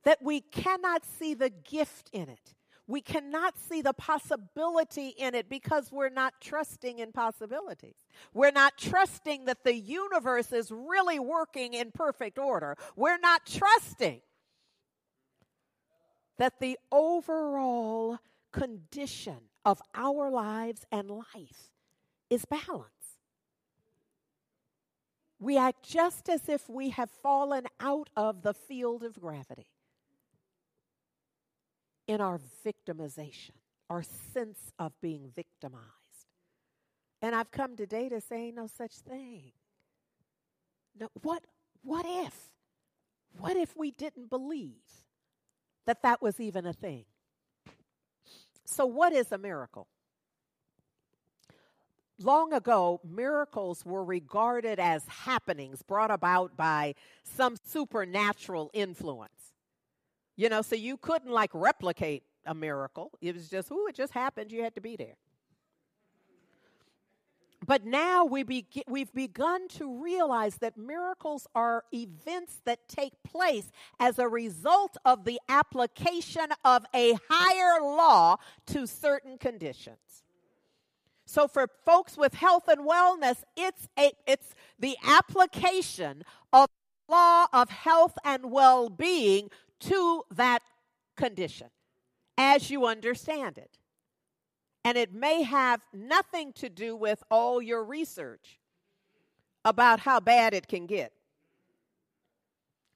That 0.04 0.22
we 0.22 0.40
cannot 0.40 1.04
see 1.04 1.34
the 1.34 1.50
gift 1.50 2.10
in 2.12 2.28
it. 2.28 2.54
We 2.88 3.00
cannot 3.00 3.58
see 3.58 3.82
the 3.82 3.92
possibility 3.92 5.08
in 5.08 5.34
it 5.34 5.48
because 5.48 5.90
we're 5.90 6.08
not 6.08 6.34
trusting 6.40 7.00
in 7.00 7.10
possibilities. 7.10 7.96
We're 8.32 8.52
not 8.52 8.78
trusting 8.78 9.46
that 9.46 9.64
the 9.64 9.74
universe 9.74 10.52
is 10.52 10.70
really 10.70 11.18
working 11.18 11.74
in 11.74 11.90
perfect 11.90 12.38
order. 12.38 12.76
We're 12.94 13.18
not 13.18 13.44
trusting 13.44 14.20
that 16.38 16.60
the 16.60 16.78
overall 16.92 18.18
condition 18.52 19.38
of 19.64 19.82
our 19.94 20.30
lives 20.30 20.86
and 20.92 21.10
life 21.10 21.70
is 22.30 22.44
balance. 22.44 22.95
We 25.46 25.56
act 25.56 25.84
just 25.84 26.28
as 26.28 26.48
if 26.48 26.68
we 26.68 26.90
have 26.90 27.08
fallen 27.08 27.68
out 27.78 28.10
of 28.16 28.42
the 28.42 28.52
field 28.52 29.04
of 29.04 29.20
gravity 29.20 29.68
in 32.08 32.20
our 32.20 32.40
victimization, 32.64 33.52
our 33.88 34.02
sense 34.02 34.72
of 34.76 35.00
being 35.00 35.30
victimized. 35.36 35.84
And 37.22 37.32
I've 37.32 37.52
come 37.52 37.76
today 37.76 38.08
to 38.08 38.20
say 38.20 38.50
no 38.50 38.66
such 38.66 38.94
thing. 38.94 39.52
No, 40.98 41.10
what, 41.22 41.44
what 41.84 42.04
if? 42.08 42.34
What 43.38 43.56
if 43.56 43.76
we 43.76 43.92
didn't 43.92 44.28
believe 44.28 44.82
that 45.86 46.02
that 46.02 46.20
was 46.20 46.40
even 46.40 46.66
a 46.66 46.72
thing? 46.72 47.04
So, 48.64 48.84
what 48.84 49.12
is 49.12 49.30
a 49.30 49.38
miracle? 49.38 49.86
Long 52.18 52.52
ago, 52.54 53.00
miracles 53.04 53.84
were 53.84 54.04
regarded 54.04 54.78
as 54.78 55.06
happenings 55.06 55.82
brought 55.82 56.10
about 56.10 56.56
by 56.56 56.94
some 57.22 57.56
supernatural 57.62 58.70
influence. 58.72 59.52
You 60.34 60.48
know, 60.48 60.62
so 60.62 60.76
you 60.76 60.96
couldn't 60.96 61.30
like 61.30 61.50
replicate 61.52 62.22
a 62.46 62.54
miracle. 62.54 63.10
It 63.20 63.34
was 63.34 63.48
just, 63.48 63.70
ooh, 63.70 63.86
it 63.88 63.94
just 63.94 64.12
happened. 64.12 64.50
You 64.50 64.62
had 64.62 64.74
to 64.76 64.80
be 64.80 64.96
there. 64.96 65.16
But 67.66 67.84
now 67.84 68.24
we 68.24 68.42
be, 68.44 68.66
we've 68.86 69.12
begun 69.12 69.68
to 69.68 70.02
realize 70.02 70.56
that 70.58 70.76
miracles 70.76 71.46
are 71.54 71.84
events 71.92 72.60
that 72.64 72.86
take 72.88 73.12
place 73.24 73.70
as 73.98 74.18
a 74.18 74.28
result 74.28 74.96
of 75.04 75.24
the 75.24 75.40
application 75.48 76.46
of 76.64 76.84
a 76.94 77.16
higher 77.28 77.82
law 77.82 78.36
to 78.66 78.86
certain 78.86 79.36
conditions. 79.38 80.22
So 81.26 81.48
for 81.48 81.68
folks 81.84 82.16
with 82.16 82.34
health 82.34 82.68
and 82.68 82.88
wellness, 82.88 83.42
it's 83.56 83.88
a 83.98 84.12
it's 84.26 84.54
the 84.78 84.96
application 85.04 86.22
of 86.52 86.68
the 87.08 87.14
law 87.14 87.46
of 87.52 87.68
health 87.68 88.16
and 88.24 88.50
well-being 88.50 89.50
to 89.80 90.22
that 90.30 90.62
condition 91.16 91.68
as 92.38 92.70
you 92.70 92.86
understand 92.86 93.58
it. 93.58 93.78
And 94.84 94.96
it 94.96 95.12
may 95.12 95.42
have 95.42 95.80
nothing 95.92 96.52
to 96.54 96.68
do 96.68 96.94
with 96.94 97.24
all 97.28 97.60
your 97.60 97.82
research 97.82 98.60
about 99.64 100.00
how 100.00 100.20
bad 100.20 100.54
it 100.54 100.68
can 100.68 100.86
get. 100.86 101.12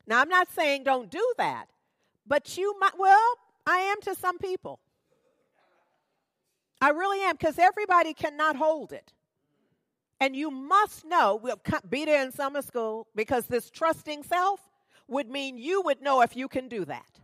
Now, 0.07 0.21
I'm 0.21 0.29
not 0.29 0.49
saying 0.53 0.85
don't 0.85 1.11
do 1.11 1.33
that, 1.37 1.67
but 2.27 2.57
you 2.57 2.79
might, 2.79 2.97
well, 2.97 3.35
I 3.67 3.79
am 3.79 4.01
to 4.03 4.15
some 4.15 4.39
people. 4.39 4.79
I 6.81 6.91
really 6.91 7.21
am, 7.23 7.37
because 7.37 7.59
everybody 7.59 8.15
cannot 8.15 8.57
hold 8.57 8.93
it. 8.93 9.13
And 10.21 10.37
you 10.37 10.51
must 10.51 11.05
know, 11.05 11.41
we'll 11.43 11.61
be 11.89 12.05
there 12.05 12.23
in 12.23 12.33
summer 12.33 12.63
school, 12.63 13.07
because 13.15 13.47
this 13.47 13.71
trusting 13.71 14.23
self 14.23 14.61
would 15.09 15.29
mean 15.29 15.59
you 15.59 15.83
would 15.83 16.03
know 16.03 16.21
if 16.23 16.37
you 16.37 16.49
can 16.49 16.69
do 16.69 16.85
that. 16.85 17.21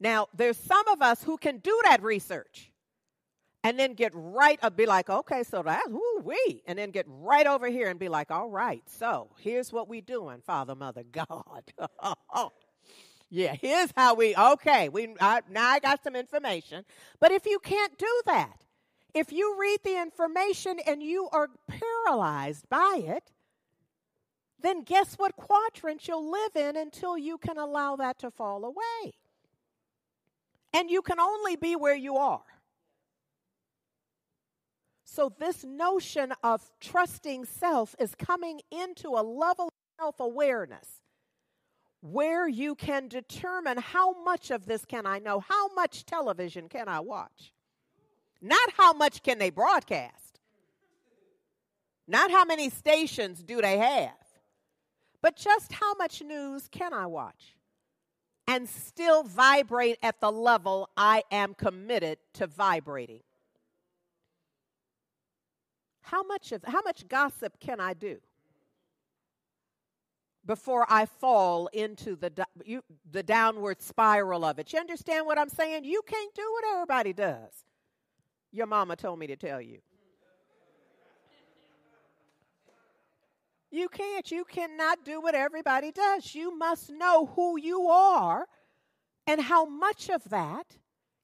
Now, 0.00 0.28
there's 0.34 0.56
some 0.56 0.86
of 0.88 1.02
us 1.02 1.22
who 1.22 1.36
can 1.36 1.58
do 1.58 1.80
that 1.84 2.02
research 2.02 2.70
and 3.64 3.78
then 3.78 3.94
get 3.94 4.12
right 4.14 4.58
up, 4.62 4.76
be 4.76 4.86
like, 4.86 5.10
okay, 5.10 5.42
so 5.42 5.62
that's 5.62 5.88
who 5.88 6.20
we, 6.22 6.62
and 6.66 6.78
then 6.78 6.90
get 6.90 7.06
right 7.08 7.46
over 7.46 7.68
here 7.68 7.88
and 7.88 7.98
be 7.98 8.08
like, 8.08 8.30
all 8.30 8.48
right, 8.48 8.82
so 8.86 9.30
here's 9.40 9.72
what 9.72 9.88
we 9.88 10.00
doing, 10.00 10.40
Father, 10.46 10.74
Mother, 10.74 11.02
God. 11.12 11.72
Yeah, 13.30 13.54
here's 13.54 13.92
how 13.96 14.14
we. 14.14 14.34
Okay, 14.34 14.88
we 14.88 15.14
I, 15.20 15.42
now 15.50 15.68
I 15.68 15.78
got 15.80 16.02
some 16.02 16.16
information, 16.16 16.84
but 17.20 17.30
if 17.30 17.44
you 17.44 17.58
can't 17.58 17.96
do 17.98 18.22
that, 18.26 18.64
if 19.14 19.32
you 19.32 19.56
read 19.60 19.80
the 19.84 20.00
information 20.00 20.78
and 20.86 21.02
you 21.02 21.28
are 21.32 21.48
paralyzed 21.66 22.68
by 22.68 23.00
it, 23.04 23.32
then 24.60 24.82
guess 24.82 25.14
what 25.14 25.36
quadrant 25.36 26.08
you'll 26.08 26.30
live 26.30 26.56
in 26.56 26.76
until 26.76 27.18
you 27.18 27.38
can 27.38 27.58
allow 27.58 27.96
that 27.96 28.18
to 28.20 28.30
fall 28.30 28.64
away. 28.64 29.14
And 30.72 30.90
you 30.90 31.02
can 31.02 31.20
only 31.20 31.56
be 31.56 31.76
where 31.76 31.96
you 31.96 32.16
are. 32.16 32.42
So, 35.04 35.32
this 35.38 35.64
notion 35.64 36.32
of 36.42 36.70
trusting 36.80 37.44
self 37.44 37.94
is 37.98 38.14
coming 38.14 38.60
into 38.70 39.08
a 39.08 39.22
level 39.22 39.66
of 39.66 39.72
self 39.98 40.20
awareness 40.20 41.00
where 42.00 42.46
you 42.48 42.74
can 42.74 43.08
determine 43.08 43.78
how 43.78 44.22
much 44.22 44.50
of 44.50 44.66
this 44.66 44.84
can 44.84 45.06
I 45.06 45.18
know, 45.18 45.40
how 45.40 45.68
much 45.74 46.06
television 46.06 46.68
can 46.68 46.88
I 46.88 47.00
watch, 47.00 47.52
not 48.40 48.70
how 48.76 48.92
much 48.92 49.22
can 49.22 49.38
they 49.38 49.50
broadcast, 49.50 50.40
not 52.06 52.30
how 52.30 52.44
many 52.44 52.70
stations 52.70 53.42
do 53.42 53.60
they 53.60 53.78
have, 53.78 54.12
but 55.20 55.36
just 55.36 55.72
how 55.72 55.94
much 55.94 56.22
news 56.22 56.68
can 56.70 56.92
I 56.92 57.06
watch 57.06 57.56
and 58.46 58.68
still 58.68 59.24
vibrate 59.24 59.98
at 60.02 60.20
the 60.20 60.32
level 60.32 60.88
I 60.96 61.22
am 61.30 61.52
committed 61.52 62.18
to 62.34 62.46
vibrating. 62.46 63.20
How 66.00 66.22
much 66.22 66.52
of 66.52 66.64
how 66.64 66.80
much 66.80 67.06
gossip 67.06 67.60
can 67.60 67.78
I 67.80 67.92
do 67.92 68.18
before 70.46 70.86
I 70.88 71.06
fall 71.06 71.68
into 71.68 72.16
the 72.16 72.32
you, 72.64 72.82
the 73.10 73.22
downward 73.22 73.82
spiral 73.82 74.44
of 74.44 74.58
it? 74.58 74.72
You 74.72 74.78
understand 74.78 75.26
what 75.26 75.38
I'm 75.38 75.48
saying? 75.48 75.84
You 75.84 76.02
can't 76.06 76.34
do 76.34 76.42
what 76.52 76.64
everybody 76.74 77.12
does. 77.12 77.64
Your 78.50 78.66
mama 78.66 78.96
told 78.96 79.18
me 79.18 79.26
to 79.26 79.36
tell 79.36 79.60
you. 79.60 79.78
You 83.70 83.88
can't. 83.88 84.30
You 84.30 84.44
cannot 84.44 85.04
do 85.04 85.20
what 85.20 85.34
everybody 85.34 85.92
does. 85.92 86.34
You 86.34 86.56
must 86.56 86.90
know 86.90 87.26
who 87.26 87.58
you 87.58 87.88
are 87.88 88.46
and 89.26 89.42
how 89.42 89.66
much 89.66 90.08
of 90.08 90.24
that, 90.30 90.78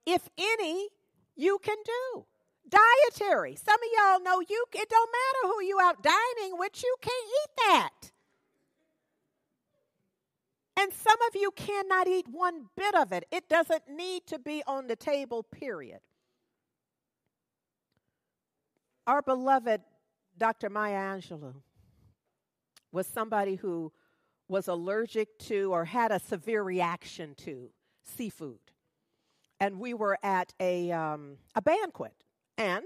if 0.04 0.28
any, 0.36 0.88
you 1.34 1.58
can 1.62 1.78
do. 1.84 2.26
Dietary. 2.68 3.56
Some 3.56 3.76
of 3.76 3.88
y'all 3.96 4.22
know 4.22 4.40
you 4.40 4.64
it 4.74 4.88
don't 4.90 5.10
matter 5.10 5.54
who 5.54 5.62
you 5.62 5.78
out 5.80 6.02
dining 6.02 6.58
with, 6.58 6.82
you 6.82 6.96
can't 7.00 7.26
eat 7.26 7.50
that. 7.56 8.10
And 10.76 10.92
some 10.92 11.16
of 11.28 11.40
you 11.40 11.50
cannot 11.52 12.08
eat 12.08 12.26
one 12.28 12.66
bit 12.76 12.94
of 12.94 13.12
it. 13.12 13.26
It 13.30 13.48
doesn't 13.48 13.88
need 13.88 14.26
to 14.26 14.38
be 14.38 14.62
on 14.66 14.86
the 14.86 14.96
table, 14.96 15.42
period. 15.42 16.00
Our 19.06 19.22
beloved 19.22 19.82
Dr. 20.36 20.70
Maya 20.70 20.96
Angelou 20.96 21.54
was 22.90 23.06
somebody 23.06 23.54
who 23.54 23.92
was 24.48 24.68
allergic 24.68 25.38
to 25.38 25.72
or 25.72 25.84
had 25.84 26.10
a 26.10 26.18
severe 26.18 26.62
reaction 26.62 27.34
to 27.36 27.70
seafood. 28.04 28.58
And 29.60 29.78
we 29.78 29.94
were 29.94 30.18
at 30.22 30.52
a, 30.60 30.90
um, 30.90 31.36
a 31.54 31.62
banquet 31.62 32.14
and 32.58 32.84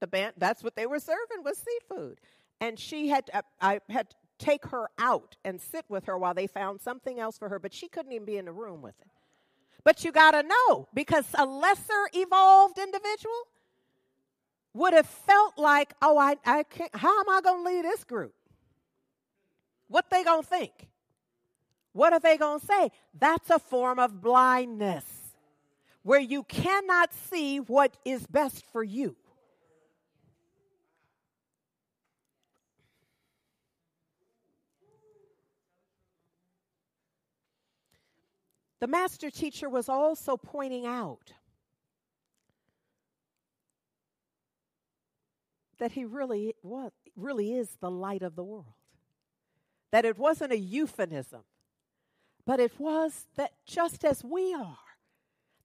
the 0.00 0.06
band 0.06 0.34
that's 0.36 0.62
what 0.62 0.76
they 0.76 0.86
were 0.86 1.00
serving 1.00 1.42
was 1.44 1.58
seafood 1.58 2.20
and 2.60 2.78
she 2.78 3.08
had 3.08 3.26
to, 3.26 3.42
i 3.60 3.80
had 3.88 4.08
take 4.38 4.66
her 4.66 4.88
out 4.98 5.36
and 5.44 5.60
sit 5.60 5.84
with 5.88 6.04
her 6.06 6.16
while 6.16 6.34
they 6.34 6.46
found 6.46 6.80
something 6.80 7.18
else 7.18 7.38
for 7.38 7.48
her 7.48 7.58
but 7.58 7.74
she 7.74 7.88
couldn't 7.88 8.12
even 8.12 8.24
be 8.24 8.36
in 8.36 8.44
the 8.44 8.52
room 8.52 8.82
with 8.82 8.94
it. 9.00 9.08
But 9.84 10.04
you 10.04 10.12
got 10.12 10.32
to 10.32 10.42
know 10.42 10.88
because 10.94 11.24
a 11.34 11.46
lesser 11.46 12.08
evolved 12.12 12.78
individual 12.78 13.48
would 14.74 14.92
have 14.92 15.06
felt 15.06 15.58
like 15.58 15.94
oh 16.02 16.18
i, 16.18 16.36
I 16.44 16.62
can't 16.62 16.94
how 16.94 17.20
am 17.20 17.28
i 17.30 17.40
going 17.40 17.64
to 17.64 17.70
lead 17.70 17.84
this 17.84 18.04
group? 18.04 18.34
What 19.88 20.10
they 20.10 20.22
going 20.22 20.42
to 20.42 20.48
think? 20.48 20.88
What 21.92 22.12
are 22.12 22.20
they 22.20 22.36
going 22.36 22.60
to 22.60 22.66
say? 22.66 22.90
That's 23.18 23.50
a 23.50 23.58
form 23.58 23.98
of 23.98 24.20
blindness 24.20 25.04
where 26.02 26.20
you 26.20 26.42
cannot 26.44 27.12
see 27.12 27.58
what 27.58 27.96
is 28.04 28.26
best 28.26 28.64
for 28.72 28.84
you. 28.84 29.16
The 38.80 38.86
master 38.86 39.30
teacher 39.30 39.68
was 39.68 39.88
also 39.88 40.36
pointing 40.36 40.86
out 40.86 41.32
that 45.78 45.92
he 45.92 46.04
really 46.04 46.54
was, 46.62 46.92
really 47.16 47.54
is 47.54 47.76
the 47.80 47.90
light 47.90 48.22
of 48.22 48.36
the 48.36 48.44
world. 48.44 48.74
That 49.90 50.04
it 50.04 50.18
wasn't 50.18 50.52
a 50.52 50.58
euphemism, 50.58 51.42
but 52.44 52.60
it 52.60 52.78
was 52.78 53.26
that 53.36 53.52
just 53.66 54.04
as 54.04 54.22
we 54.22 54.54
are, 54.54 54.76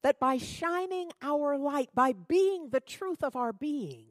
that 0.02 0.20
by 0.20 0.38
shining 0.38 1.12
our 1.22 1.58
light, 1.58 1.90
by 1.94 2.14
being 2.14 2.70
the 2.70 2.80
truth 2.80 3.24
of 3.24 3.36
our 3.36 3.54
being, 3.54 4.06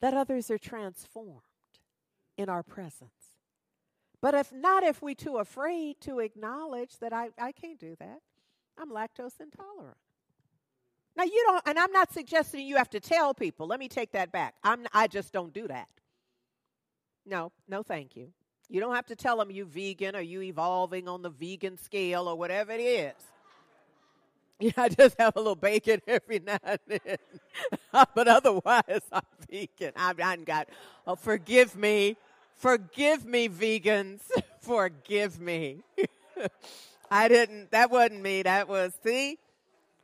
that 0.00 0.14
others 0.14 0.50
are 0.50 0.58
transformed 0.58 1.42
in 2.36 2.48
our 2.48 2.62
presence. 2.62 3.19
But 4.20 4.34
if 4.34 4.52
not, 4.52 4.82
if 4.82 5.00
we 5.00 5.14
too 5.14 5.38
afraid 5.38 6.00
to 6.02 6.18
acknowledge 6.18 6.98
that 6.98 7.12
I, 7.12 7.30
I 7.38 7.52
can't 7.52 7.78
do 7.78 7.96
that, 7.98 8.20
I'm 8.78 8.90
lactose 8.90 9.40
intolerant. 9.40 9.96
Now 11.16 11.24
you 11.24 11.42
don't, 11.46 11.62
and 11.66 11.78
I'm 11.78 11.92
not 11.92 12.12
suggesting 12.12 12.66
you 12.66 12.76
have 12.76 12.90
to 12.90 13.00
tell 13.00 13.34
people. 13.34 13.66
Let 13.66 13.80
me 13.80 13.88
take 13.88 14.12
that 14.12 14.30
back. 14.30 14.54
I'm, 14.62 14.86
I 14.92 15.06
just 15.06 15.32
don't 15.32 15.52
do 15.52 15.68
that. 15.68 15.88
No, 17.26 17.52
no, 17.68 17.82
thank 17.82 18.16
you. 18.16 18.32
You 18.68 18.80
don't 18.80 18.94
have 18.94 19.06
to 19.06 19.16
tell 19.16 19.36
them 19.36 19.50
you 19.50 19.64
vegan 19.64 20.14
or 20.14 20.20
you 20.20 20.42
evolving 20.42 21.08
on 21.08 21.22
the 21.22 21.30
vegan 21.30 21.76
scale 21.76 22.28
or 22.28 22.36
whatever 22.36 22.72
it 22.72 22.80
is. 22.80 23.14
Yeah, 24.62 24.72
I 24.76 24.90
just 24.90 25.18
have 25.18 25.36
a 25.36 25.38
little 25.38 25.54
bacon 25.54 26.02
every 26.06 26.38
now 26.46 26.58
and 26.62 26.78
then. 26.86 27.16
but 28.14 28.28
otherwise, 28.28 29.00
I'm 29.10 29.22
vegan. 29.50 29.92
I've, 29.96 30.20
I've 30.20 30.44
got, 30.44 30.68
oh, 31.06 31.14
forgive 31.14 31.74
me. 31.74 32.18
Forgive 32.60 33.24
me, 33.24 33.48
vegans. 33.48 34.20
forgive 34.60 35.40
me. 35.40 35.78
I 37.10 37.26
didn't, 37.26 37.70
that 37.70 37.90
wasn't 37.90 38.20
me. 38.20 38.42
That 38.42 38.68
was, 38.68 38.92
see, 39.02 39.38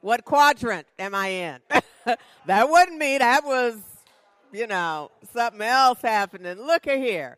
what 0.01 0.25
quadrant 0.25 0.87
am 0.99 1.15
I 1.15 1.29
in? 1.29 1.59
that 2.47 2.69
wasn't 2.71 2.97
me. 2.97 3.19
That 3.19 3.45
was, 3.45 3.77
you 4.53 4.67
know, 4.67 5.11
something 5.35 5.61
else 5.61 6.01
happening. 6.01 6.59
Look 6.59 6.87
at 6.87 6.97
here. 6.97 7.37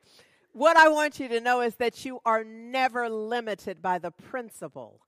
What 0.52 0.76
I 0.76 0.88
want 0.88 1.18
you 1.18 1.26
to 1.30 1.40
know 1.40 1.62
is 1.62 1.74
that 1.76 2.04
you 2.04 2.20
are 2.24 2.44
never 2.44 3.08
limited 3.08 3.82
by 3.82 3.98
the 3.98 4.12
principle 4.12 5.00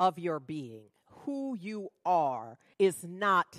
of 0.00 0.18
your 0.18 0.40
being 0.40 0.86
who 1.24 1.56
you 1.58 1.90
are 2.04 2.58
is 2.78 3.04
not 3.06 3.56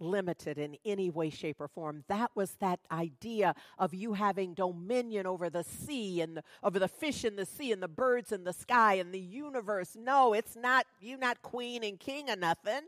limited 0.00 0.58
in 0.58 0.76
any 0.84 1.10
way, 1.10 1.30
shape, 1.30 1.60
or 1.60 1.68
form. 1.68 2.04
That 2.08 2.30
was 2.34 2.52
that 2.60 2.80
idea 2.90 3.54
of 3.78 3.94
you 3.94 4.14
having 4.14 4.54
dominion 4.54 5.26
over 5.26 5.50
the 5.50 5.64
sea 5.64 6.20
and 6.20 6.38
the, 6.38 6.44
over 6.62 6.78
the 6.78 6.88
fish 6.88 7.24
in 7.24 7.36
the 7.36 7.46
sea 7.46 7.72
and 7.72 7.82
the 7.82 7.88
birds 7.88 8.32
in 8.32 8.44
the 8.44 8.52
sky 8.52 8.94
and 8.94 9.12
the 9.12 9.20
universe. 9.20 9.96
No, 9.98 10.32
it's 10.32 10.56
not 10.56 10.86
you 11.00 11.16
not 11.16 11.42
queen 11.42 11.84
and 11.84 11.98
king 12.00 12.30
or 12.30 12.36
nothing. 12.36 12.82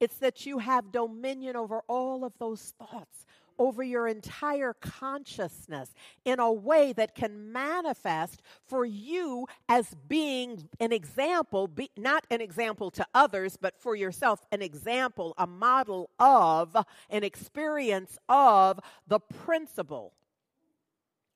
It's 0.00 0.16
that 0.18 0.44
you 0.44 0.58
have 0.58 0.92
dominion 0.92 1.56
over 1.56 1.80
all 1.88 2.24
of 2.24 2.32
those 2.38 2.74
thoughts, 2.78 3.24
over 3.58 3.82
your 3.82 4.06
entire 4.06 4.74
consciousness 4.74 5.94
in 6.24 6.38
a 6.38 6.52
way 6.52 6.92
that 6.92 7.14
can 7.14 7.52
manifest 7.52 8.42
for 8.66 8.84
you 8.84 9.46
as 9.68 9.94
being 10.08 10.68
an 10.80 10.92
example, 10.92 11.68
be, 11.68 11.90
not 11.96 12.26
an 12.30 12.40
example 12.40 12.90
to 12.90 13.06
others, 13.14 13.56
but 13.60 13.80
for 13.80 13.94
yourself, 13.94 14.40
an 14.52 14.62
example, 14.62 15.34
a 15.38 15.46
model 15.46 16.10
of, 16.18 16.76
an 17.10 17.24
experience 17.24 18.18
of 18.28 18.80
the 19.06 19.20
principle 19.20 20.12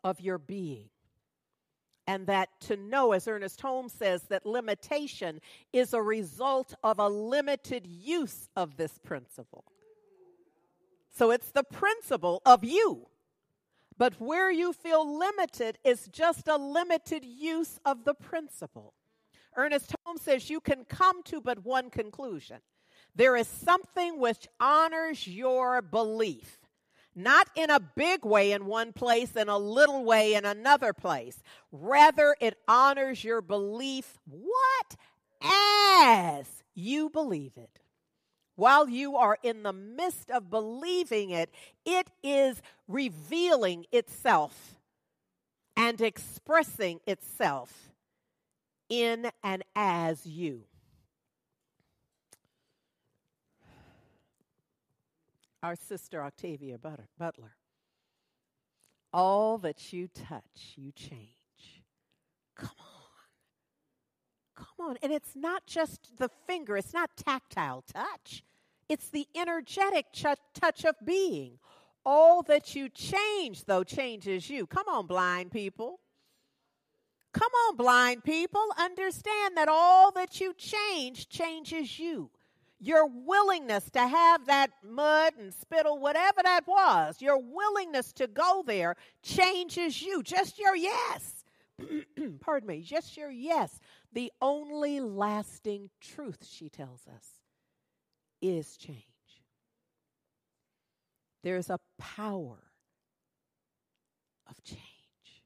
of 0.05 0.21
your 0.21 0.39
being. 0.39 0.89
And 2.07 2.27
that 2.27 2.49
to 2.63 2.77
know, 2.77 3.13
as 3.13 3.29
Ernest 3.29 3.61
Holmes 3.61 3.93
says, 3.93 4.23
that 4.31 4.47
limitation 4.47 5.41
is 5.75 5.93
a 5.93 6.01
result 6.01 6.73
of 6.83 6.99
a 6.99 7.09
limited 7.09 7.87
use 7.87 8.49
of 8.57 8.79
this 8.79 8.97
principle. 8.99 9.65
So 11.19 11.33
it's 11.33 11.51
the 11.51 11.65
principle 11.65 12.41
of 12.47 12.63
you. 12.63 13.09
But 13.99 14.21
where 14.21 14.53
you 14.53 14.73
feel 14.73 15.19
limited 15.19 15.79
is 15.83 16.07
just 16.13 16.47
a 16.47 16.57
limited 16.57 17.25
use 17.25 17.81
of 17.85 18.05
the 18.05 18.15
principle. 18.15 18.95
Ernest 19.57 19.93
Holmes 20.05 20.23
says 20.23 20.49
you 20.49 20.61
can 20.61 20.85
come 20.85 21.25
to 21.25 21.41
but 21.41 21.65
one 21.65 21.91
conclusion 21.91 22.59
there 23.17 23.35
is 23.35 23.49
something 23.49 24.21
which 24.21 24.47
honors 24.61 25.27
your 25.27 25.83
belief, 25.83 26.61
not 27.17 27.49
in 27.57 27.69
a 27.69 27.81
big 27.81 28.25
way 28.25 28.53
in 28.53 28.67
one 28.67 28.93
place 28.93 29.35
and 29.35 29.51
a 29.51 29.57
little 29.57 30.05
way 30.05 30.35
in 30.35 30.45
another 30.45 30.93
place. 30.93 31.43
Rather, 31.73 32.37
it 32.41 32.57
honors 32.69 33.25
your 33.25 33.43
belief 33.43 34.21
what? 34.25 34.97
As 35.43 36.47
you 36.77 37.11
believe 37.11 37.53
it 37.57 37.81
while 38.59 38.89
you 38.89 39.17
are 39.17 39.39
in 39.45 39.63
the 39.63 39.73
midst 39.73 40.33
of 40.33 40.51
believing 40.51 41.31
it, 41.31 41.49
it 41.87 42.09
is 42.25 42.61
revealing 42.89 43.87
itself 43.93 44.81
and 45.77 46.01
expressing 46.01 46.99
itself 47.07 47.93
in 48.89 49.31
and 49.45 49.63
as 49.77 50.27
you. 50.27 50.65
Our 55.63 55.77
sister 55.77 56.21
Octavia 56.21 56.79
Butler. 56.79 57.55
All 59.13 59.59
that 59.59 59.93
you 59.93 60.09
touch, 60.09 60.75
you 60.75 60.91
change. 60.91 61.29
Come 62.57 62.71
on. 62.81 62.88
Come 64.59 64.89
on. 64.89 64.97
And 65.03 65.13
it's 65.13 65.37
not 65.37 65.67
just 65.67 66.19
the 66.19 66.29
finger, 66.47 66.77
it's 66.77 66.93
not 66.93 67.11
tactile 67.17 67.85
touch. 67.93 68.43
It's 68.89 69.11
the 69.11 69.27
energetic 69.37 70.07
ch- 70.13 70.25
touch 70.55 70.85
of 70.85 70.97
being. 71.05 71.59
All 72.05 72.43
that 72.45 72.75
you 72.75 72.89
change, 72.89 73.67
though, 73.67 73.85
changes 73.85 74.49
you. 74.49 74.67
Come 74.67 74.89
on, 74.89 75.07
blind 75.07 75.53
people. 75.53 76.01
Come 77.33 77.53
on, 77.69 77.77
blind 77.77 78.25
people. 78.25 78.65
Understand 78.79 79.57
that 79.57 79.69
all 79.69 80.11
that 80.13 80.41
you 80.41 80.55
change 80.55 81.29
changes 81.29 81.99
you. 81.99 82.31
Your 82.81 83.07
willingness 83.07 83.91
to 83.91 84.07
have 84.07 84.47
that 84.47 84.71
mud 84.83 85.35
and 85.39 85.53
spittle, 85.53 85.99
whatever 85.99 86.41
that 86.43 86.67
was, 86.67 87.21
your 87.21 87.39
willingness 87.39 88.13
to 88.15 88.27
go 88.27 88.65
there 88.67 88.97
changes 89.23 90.01
you. 90.01 90.23
Just 90.23 90.59
your 90.59 90.75
yes. 90.75 91.45
Pardon 92.41 92.69
me, 92.69 92.81
just 92.81 93.17
your 93.17 93.31
yes. 93.31 93.79
The 94.13 94.33
only 94.41 95.01
lasting 95.01 95.91
truth, 96.01 96.47
she 96.49 96.69
tells 96.69 97.07
us, 97.07 97.41
is 98.41 98.77
change. 98.77 99.05
There's 101.43 101.71
a 101.71 101.79
power 101.99 102.59
of 104.49 104.63
change, 104.65 105.43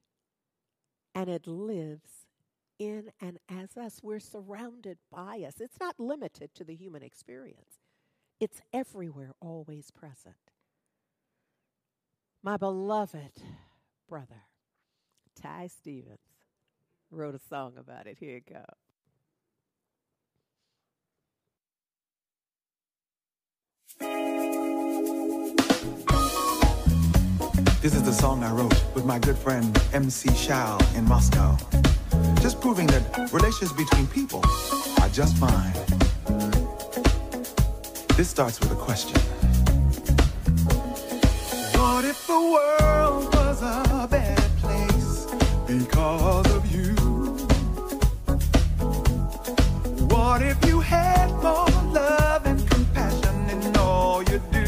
and 1.14 1.28
it 1.28 1.46
lives 1.46 2.26
in 2.78 3.10
and 3.20 3.38
as 3.48 3.76
us. 3.76 4.00
We're 4.02 4.20
surrounded 4.20 4.98
by 5.10 5.44
us. 5.46 5.60
It's 5.60 5.80
not 5.80 5.98
limited 5.98 6.54
to 6.54 6.64
the 6.64 6.74
human 6.74 7.02
experience, 7.02 7.80
it's 8.40 8.60
everywhere, 8.72 9.32
always 9.40 9.90
present. 9.90 10.36
My 12.42 12.56
beloved 12.56 13.40
brother, 14.08 14.42
Ty 15.40 15.68
Stevens, 15.68 16.18
wrote 17.12 17.34
a 17.34 17.40
song 17.50 17.74
about 17.78 18.06
it. 18.06 18.16
Here 18.18 18.34
you 18.34 18.54
go. 18.54 18.64
This 27.80 27.94
is 27.94 28.02
the 28.02 28.12
song 28.12 28.44
I 28.44 28.52
wrote 28.52 28.74
with 28.94 29.04
my 29.04 29.18
good 29.18 29.36
friend 29.36 29.76
MC 29.92 30.32
Shao 30.34 30.78
in 30.96 31.04
Moscow. 31.04 31.56
Just 32.40 32.60
proving 32.60 32.86
that 32.88 33.30
relations 33.32 33.72
between 33.72 34.06
people 34.06 34.42
are 35.00 35.08
just 35.08 35.36
fine. 35.36 35.72
This 38.16 38.30
starts 38.30 38.60
with 38.60 38.72
a 38.72 38.76
question. 38.76 39.20
What 41.74 42.04
if 42.04 42.26
the 42.26 42.40
world 42.40 43.34
was 43.34 43.62
a 43.62 44.06
bad 44.08 44.38
place 44.58 45.26
because 45.66 46.51
What 50.32 50.40
if 50.40 50.64
you 50.64 50.80
had 50.80 51.30
more 51.42 51.68
love 51.92 52.46
and 52.46 52.58
compassion 52.70 53.50
in 53.50 53.76
all 53.76 54.22
you 54.22 54.38
do? 54.50 54.64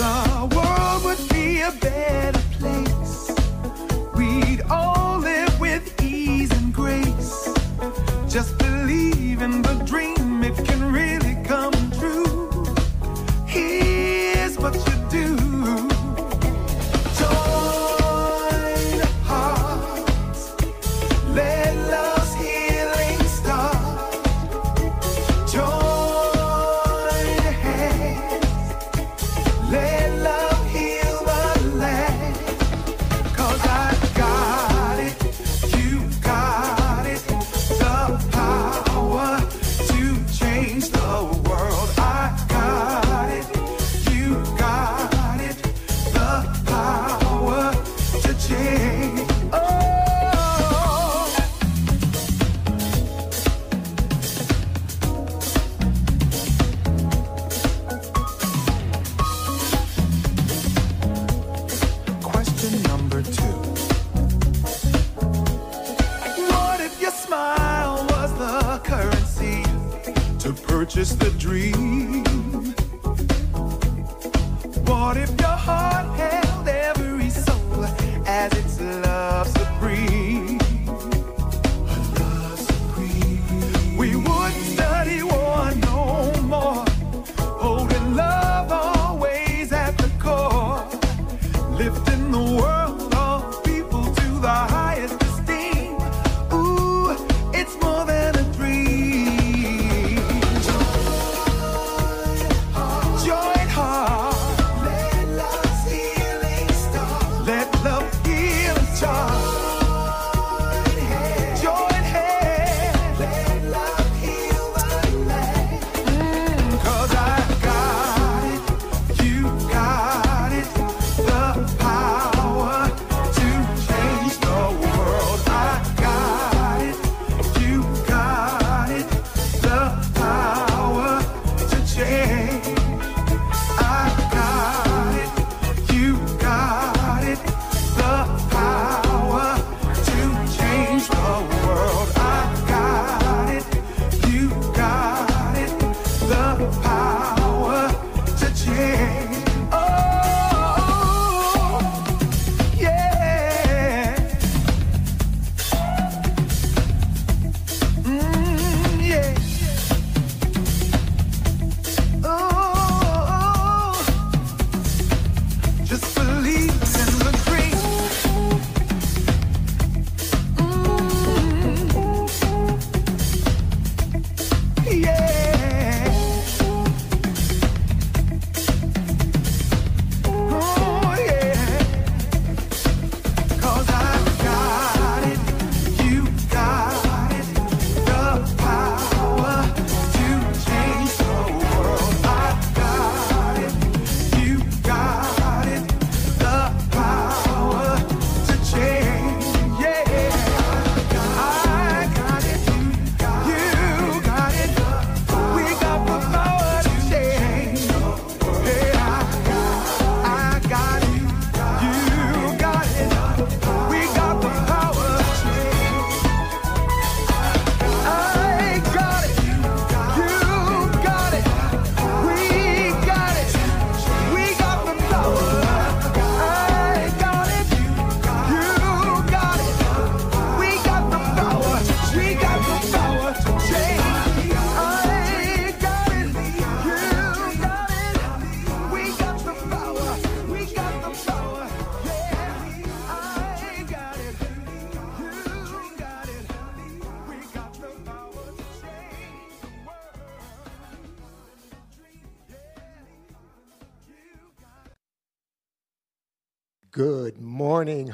The 0.00 0.48
world 0.56 1.04
would 1.04 1.28
be 1.28 1.60
a 1.60 1.70
better 1.72 2.40
place. 2.58 3.36
We'd 4.16 4.62
all 4.70 5.18
live 5.18 5.60
with 5.60 6.02
ease 6.02 6.50
and 6.50 6.72
grace. 6.72 7.52
Just 8.26 8.59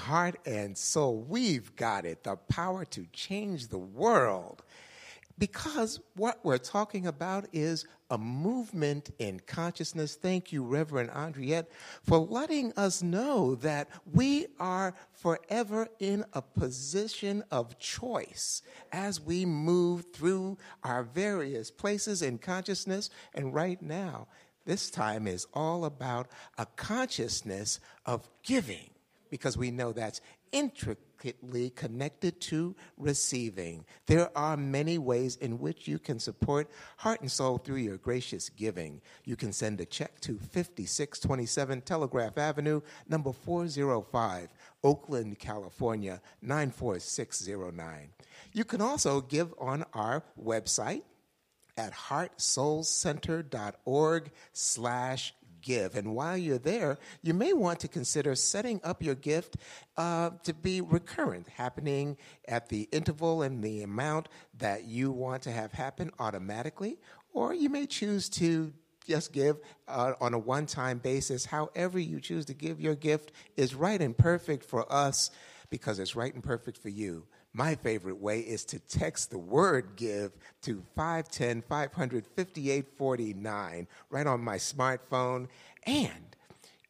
heart 0.06 0.36
and 0.46 0.78
soul. 0.78 1.20
We've 1.28 1.74
got 1.74 2.04
it 2.04 2.22
the 2.22 2.36
power 2.36 2.84
to 2.84 3.06
change 3.12 3.68
the 3.68 3.78
world. 3.78 4.62
Because 5.38 6.00
what 6.14 6.38
we're 6.44 6.58
talking 6.58 7.06
about 7.06 7.46
is 7.52 7.84
a 8.08 8.16
movement 8.16 9.10
in 9.18 9.40
consciousness. 9.40 10.14
Thank 10.14 10.52
you, 10.52 10.62
Reverend 10.62 11.10
Andriette, 11.10 11.66
for 12.04 12.18
letting 12.18 12.72
us 12.74 13.02
know 13.02 13.56
that 13.56 13.88
we 14.10 14.46
are 14.60 14.94
forever 15.12 15.88
in 15.98 16.24
a 16.32 16.40
position 16.40 17.42
of 17.50 17.78
choice 17.78 18.62
as 18.92 19.20
we 19.20 19.44
move 19.44 20.06
through 20.14 20.56
our 20.84 21.02
various 21.02 21.70
places 21.70 22.22
in 22.22 22.38
consciousness. 22.38 23.10
And 23.34 23.52
right 23.52 23.82
now, 23.82 24.28
this 24.64 24.88
time 24.88 25.26
is 25.26 25.46
all 25.52 25.84
about 25.84 26.28
a 26.56 26.64
consciousness 26.76 27.80
of 28.06 28.26
giving 28.42 28.90
because 29.30 29.56
we 29.56 29.70
know 29.70 29.92
that's 29.92 30.20
intricately 30.52 31.70
connected 31.70 32.40
to 32.40 32.74
receiving. 32.96 33.84
There 34.06 34.30
are 34.36 34.56
many 34.56 34.98
ways 34.98 35.36
in 35.36 35.58
which 35.58 35.88
you 35.88 35.98
can 35.98 36.18
support 36.18 36.70
Heart 36.98 37.22
and 37.22 37.30
Soul 37.30 37.58
through 37.58 37.76
your 37.76 37.98
gracious 37.98 38.48
giving. 38.48 39.00
You 39.24 39.36
can 39.36 39.52
send 39.52 39.80
a 39.80 39.86
check 39.86 40.20
to 40.20 40.38
5627 40.38 41.82
Telegraph 41.82 42.38
Avenue, 42.38 42.80
number 43.08 43.32
405, 43.32 44.48
Oakland, 44.84 45.38
California, 45.38 46.20
94609. 46.42 48.10
You 48.52 48.64
can 48.64 48.80
also 48.80 49.20
give 49.20 49.52
on 49.58 49.84
our 49.92 50.22
website 50.42 51.02
at 51.76 51.92
heartsoulcenter.org 51.92 54.30
slash 54.52 55.34
give. 55.66 55.96
And 55.96 56.14
while 56.14 56.36
you're 56.38 56.58
there, 56.58 56.96
you 57.22 57.34
may 57.34 57.52
want 57.52 57.80
to 57.80 57.88
consider 57.88 58.34
setting 58.34 58.80
up 58.84 59.02
your 59.02 59.16
gift 59.16 59.56
uh, 59.96 60.30
to 60.44 60.54
be 60.54 60.80
recurrent, 60.80 61.48
happening 61.48 62.16
at 62.46 62.68
the 62.68 62.88
interval 62.92 63.42
and 63.42 63.62
the 63.62 63.82
amount 63.82 64.28
that 64.58 64.84
you 64.84 65.10
want 65.10 65.42
to 65.42 65.50
have 65.50 65.72
happen 65.72 66.10
automatically. 66.18 66.98
Or 67.34 67.52
you 67.52 67.68
may 67.68 67.86
choose 67.86 68.28
to 68.30 68.72
just 69.06 69.32
give 69.32 69.58
uh, 69.88 70.14
on 70.20 70.34
a 70.34 70.38
one 70.38 70.66
time 70.66 70.98
basis. 70.98 71.44
However, 71.44 71.98
you 71.98 72.20
choose 72.20 72.46
to 72.46 72.54
give 72.54 72.80
your 72.80 72.94
gift 72.94 73.32
is 73.56 73.74
right 73.74 74.00
and 74.00 74.16
perfect 74.16 74.64
for 74.64 74.90
us 74.90 75.30
because 75.68 75.98
it's 75.98 76.16
right 76.16 76.32
and 76.32 76.42
perfect 76.42 76.78
for 76.78 76.88
you. 76.88 77.26
My 77.56 77.74
favorite 77.74 78.20
way 78.20 78.40
is 78.40 78.66
to 78.66 78.78
text 78.80 79.30
the 79.30 79.38
word 79.38 79.96
give 79.96 80.32
to 80.60 80.82
510 80.94 81.62
558 81.62 82.84
49 82.98 83.88
right 84.10 84.26
on 84.26 84.40
my 84.42 84.56
smartphone. 84.56 85.48
And 85.84 86.36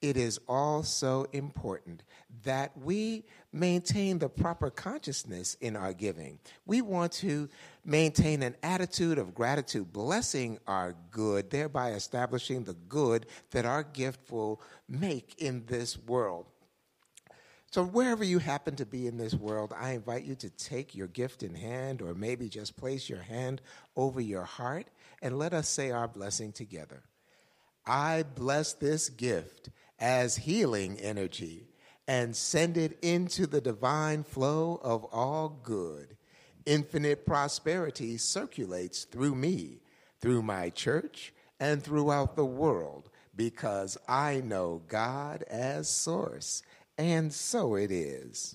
it 0.02 0.16
is 0.16 0.40
also 0.48 1.26
important 1.32 2.02
that 2.43 2.72
we 2.82 3.22
maintain 3.52 4.18
the 4.18 4.28
proper 4.28 4.70
consciousness 4.70 5.56
in 5.60 5.76
our 5.76 5.93
giving. 5.93 6.40
We 6.66 6.82
want 6.82 7.12
to 7.12 7.48
maintain 7.84 8.43
an 8.43 8.56
attitude 8.64 9.18
of 9.18 9.36
gratitude, 9.36 9.93
blessing 9.93 10.59
our 10.66 10.97
good, 11.12 11.48
thereby 11.48 11.93
establishing 11.93 12.64
the 12.64 12.74
good 12.88 13.26
that 13.52 13.66
our 13.66 13.84
gift 13.84 14.32
will 14.32 14.60
make 14.88 15.36
in 15.38 15.64
this 15.66 15.97
world. 15.97 16.47
So, 17.77 17.85
wherever 17.85 18.24
you 18.24 18.39
happen 18.39 18.74
to 18.77 18.86
be 18.86 19.07
in 19.07 19.19
this 19.19 19.35
world, 19.35 19.74
I 19.78 19.90
invite 19.90 20.24
you 20.24 20.35
to 20.36 20.48
take 20.48 20.94
your 20.94 21.09
gift 21.09 21.43
in 21.43 21.55
hand 21.55 22.01
or 22.01 22.15
maybe 22.15 22.48
just 22.48 22.74
place 22.78 23.07
your 23.07 23.20
hand 23.20 23.61
over 23.97 24.19
your 24.19 24.44
heart 24.44 24.86
and 25.20 25.39
let 25.39 25.53
us 25.53 25.69
say 25.69 25.90
our 25.90 26.09
blessing 26.09 26.53
together. 26.53 27.03
I 27.86 28.24
bless 28.35 28.73
this 28.73 29.11
gift 29.11 29.69
as 29.98 30.39
healing 30.39 30.98
energy 31.01 31.69
and 32.09 32.35
send 32.35 32.78
it 32.78 32.98
into 33.03 33.47
the 33.47 33.61
divine 33.61 34.24
flow 34.24 34.81
of 34.82 35.05
all 35.12 35.61
good. 35.62 36.16
Infinite 36.65 37.27
prosperity 37.27 38.16
circulates 38.16 39.05
through 39.05 39.35
me, 39.35 39.82
through 40.23 40.40
my 40.40 40.70
church, 40.70 41.35
and 41.61 41.82
throughout 41.82 42.36
the 42.36 42.47
world 42.47 43.11
because 43.36 43.98
I 44.09 44.40
know 44.40 44.81
God 44.89 45.43
as 45.51 45.90
source, 45.90 46.62
and 46.98 47.32
so 47.32 47.74
it 47.74 47.90
is. 47.90 48.55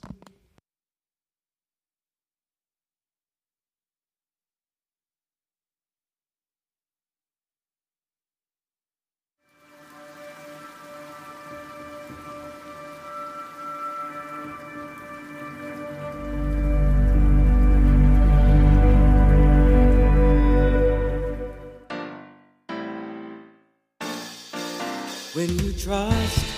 When 25.34 25.57
you 25.59 25.72
trust 25.72 26.51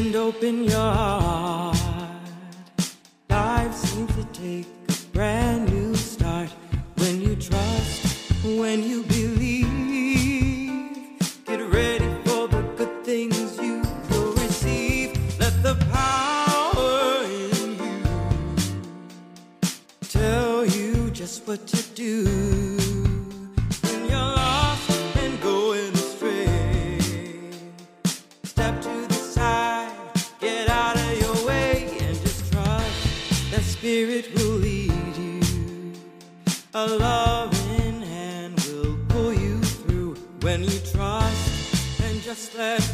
and 0.00 0.16
open 0.16 0.64
your 0.64 0.92
heart, 1.02 1.76
life 3.28 3.74
seems 3.74 4.10
to 4.16 4.24
take 4.32 4.66
a 4.88 4.92
brand 5.12 5.70
new 5.70 5.94
start. 5.94 6.48
When 6.96 7.20
you 7.20 7.36
trust, 7.36 8.32
when 8.42 8.82
you 8.82 9.02
believe, 9.02 9.68
get 11.44 11.60
ready 11.70 12.08
for 12.24 12.48
the 12.48 12.62
good 12.78 13.04
things 13.04 13.58
you 13.58 13.82
will 14.08 14.32
receive. 14.44 15.10
Let 15.38 15.62
the 15.62 15.74
power 15.92 17.24
in 17.50 17.70
you 17.84 18.00
tell 20.08 20.64
you 20.64 21.10
just 21.10 21.46
what 21.46 21.66
to 21.66 21.82
do. 21.94 22.79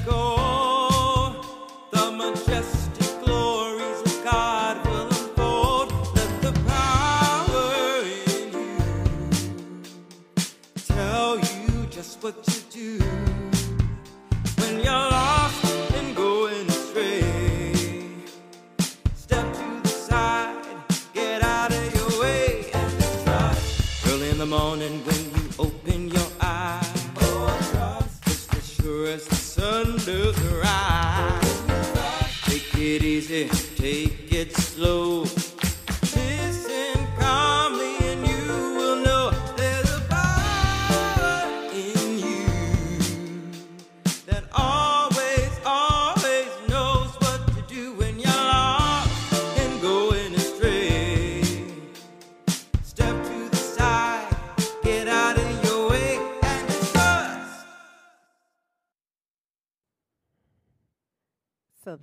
Go. 0.07 0.35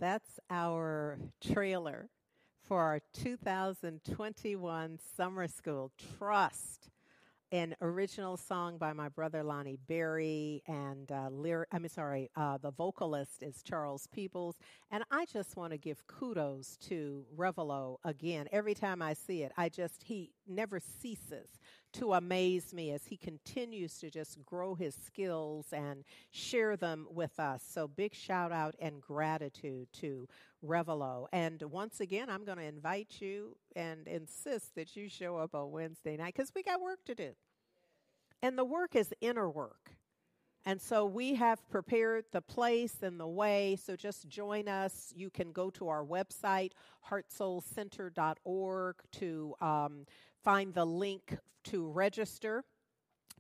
That's 0.04 0.38
our 0.50 1.18
trailer 1.42 2.10
for 2.68 2.82
our 2.82 3.00
2021 3.14 5.00
summer 5.16 5.48
school 5.48 5.94
Trust, 6.18 6.90
an 7.54 7.74
original 7.80 8.36
song 8.36 8.78
by 8.78 8.92
my 8.92 9.08
brother 9.08 9.44
Lonnie 9.44 9.80
Berry, 9.88 10.62
and 10.68 11.10
uh, 11.10 11.30
lyric. 11.32 11.70
I'm 11.72 11.88
sorry, 11.88 12.30
uh, 12.36 12.58
the 12.58 12.72
vocalist 12.72 13.44
is 13.44 13.64
Charles 13.64 14.06
Peoples, 14.08 14.58
and 14.92 15.06
I 15.10 15.24
just 15.24 15.56
want 15.56 15.72
to 15.72 15.78
give 15.78 16.06
kudos 16.08 16.76
to 16.90 17.24
Revelo 17.38 17.96
again. 18.04 18.50
Every 18.52 18.74
time 18.74 19.02
I 19.02 19.14
see 19.14 19.44
it, 19.44 19.54
I 19.56 19.70
just 19.70 20.04
he 20.04 20.32
never 20.46 20.82
ceases 20.82 21.48
to 21.94 22.14
amaze 22.14 22.74
me 22.74 22.92
as 22.92 23.06
he 23.06 23.18
continues 23.18 23.98
to 24.00 24.10
just 24.10 24.44
grow 24.46 24.76
his 24.76 24.96
skills 24.96 25.68
and 25.72 26.04
share 26.32 26.76
them 26.76 27.08
with 27.10 27.40
us. 27.40 27.64
So, 27.68 27.88
big 27.88 28.14
shout 28.14 28.52
out 28.52 28.76
and 28.80 29.02
gratitude 29.02 29.88
to 30.02 30.28
Revelo. 30.66 31.28
And 31.32 31.62
once 31.64 32.00
again, 32.00 32.30
I'm 32.30 32.46
going 32.46 32.58
to 32.58 32.64
invite 32.64 33.18
you 33.20 33.58
and 33.76 34.08
insist 34.08 34.76
that 34.76 34.96
you 34.96 35.10
show 35.10 35.38
up 35.38 35.56
on 35.56 35.72
Wednesday 35.72 36.18
night 36.18 36.34
because 36.36 36.52
we 36.56 36.64
got 36.64 36.82
work 36.82 37.04
to 37.06 37.16
do. 37.16 37.32
And 38.42 38.58
the 38.58 38.66
work 38.66 38.96
is 38.96 39.14
inner 39.22 39.50
work. 39.50 39.92
And 40.66 40.82
so 40.82 41.06
we 41.06 41.36
have 41.36 41.68
prepared 41.70 42.26
the 42.32 42.42
place 42.42 42.96
and 43.02 43.20
the 43.20 43.28
way. 43.28 43.78
So 43.84 43.96
just 43.98 44.30
join 44.30 44.70
us. 44.70 45.14
You 45.16 45.30
can 45.30 45.52
go 45.52 45.70
to 45.72 45.90
our 45.90 46.06
website, 46.06 46.72
heartsoulcenter.org, 47.10 48.96
to 49.12 49.56
um, 49.60 50.06
find 50.44 50.74
the 50.74 50.86
link 50.86 51.38
to 51.66 51.88
register 51.90 52.64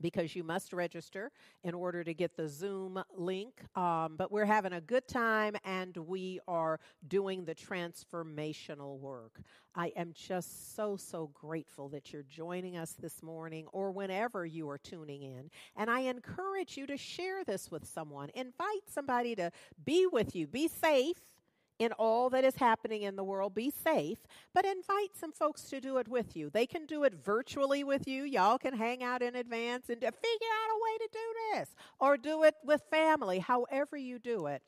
because 0.01 0.35
you 0.35 0.43
must 0.43 0.73
register 0.73 1.31
in 1.63 1.73
order 1.73 2.03
to 2.03 2.13
get 2.13 2.35
the 2.35 2.47
Zoom 2.47 3.01
link. 3.15 3.61
Um, 3.75 4.15
but 4.17 4.31
we're 4.31 4.45
having 4.45 4.73
a 4.73 4.81
good 4.81 5.07
time 5.07 5.55
and 5.63 5.95
we 5.95 6.39
are 6.47 6.79
doing 7.07 7.45
the 7.45 7.55
transformational 7.55 8.99
work. 8.99 9.39
I 9.75 9.91
am 9.95 10.11
just 10.13 10.75
so, 10.75 10.97
so 10.97 11.31
grateful 11.33 11.89
that 11.89 12.11
you're 12.11 12.23
joining 12.23 12.77
us 12.77 12.93
this 12.93 13.23
morning 13.23 13.65
or 13.71 13.91
whenever 13.91 14.45
you 14.45 14.69
are 14.69 14.77
tuning 14.77 15.23
in. 15.23 15.49
And 15.75 15.89
I 15.89 16.01
encourage 16.01 16.77
you 16.77 16.85
to 16.87 16.97
share 16.97 17.43
this 17.43 17.71
with 17.71 17.85
someone. 17.85 18.29
Invite 18.35 18.87
somebody 18.87 19.35
to 19.35 19.51
be 19.83 20.07
with 20.11 20.35
you. 20.35 20.47
Be 20.47 20.67
safe 20.67 21.17
in 21.79 21.91
all 21.93 22.29
that 22.29 22.43
is 22.43 22.55
happening 22.55 23.03
in 23.03 23.15
the 23.15 23.23
world. 23.23 23.53
Be 23.53 23.71
safe, 23.71 24.19
but 24.53 24.65
invite 24.65 25.15
some 25.19 25.31
folks 25.31 25.63
to 25.63 25.81
do 25.81 25.97
it 25.97 26.07
with 26.07 26.35
you. 26.35 26.49
They 26.49 26.65
can 26.65 26.85
do 26.85 27.03
it 27.03 27.13
virtually 27.13 27.83
with 27.83 28.07
you. 28.07 28.23
Y'all 28.23 28.57
can 28.57 28.75
hang 28.75 29.03
out 29.03 29.21
in 29.21 29.35
advance 29.35 29.89
and 29.89 29.99
figure 29.99 30.09
out 30.11 30.71
a 30.71 30.81
way 30.83 30.97
to 30.99 31.09
do 31.11 31.19
this, 31.53 31.75
or 31.99 32.17
do 32.17 32.43
it 32.43 32.55
with 32.63 32.81
family, 32.89 33.39
however 33.39 33.97
you 33.97 34.19
do 34.19 34.47
it. 34.47 34.61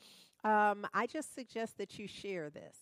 Um, 0.44 0.86
I 0.94 1.08
just 1.08 1.34
suggest 1.34 1.78
that 1.78 1.98
you 1.98 2.08
share 2.08 2.50
this. 2.50 2.78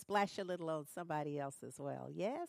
Splash 0.00 0.38
a 0.38 0.44
little 0.44 0.70
on 0.70 0.86
somebody 0.94 1.38
else 1.38 1.56
as 1.66 1.78
well. 1.78 2.08
Yes? 2.10 2.48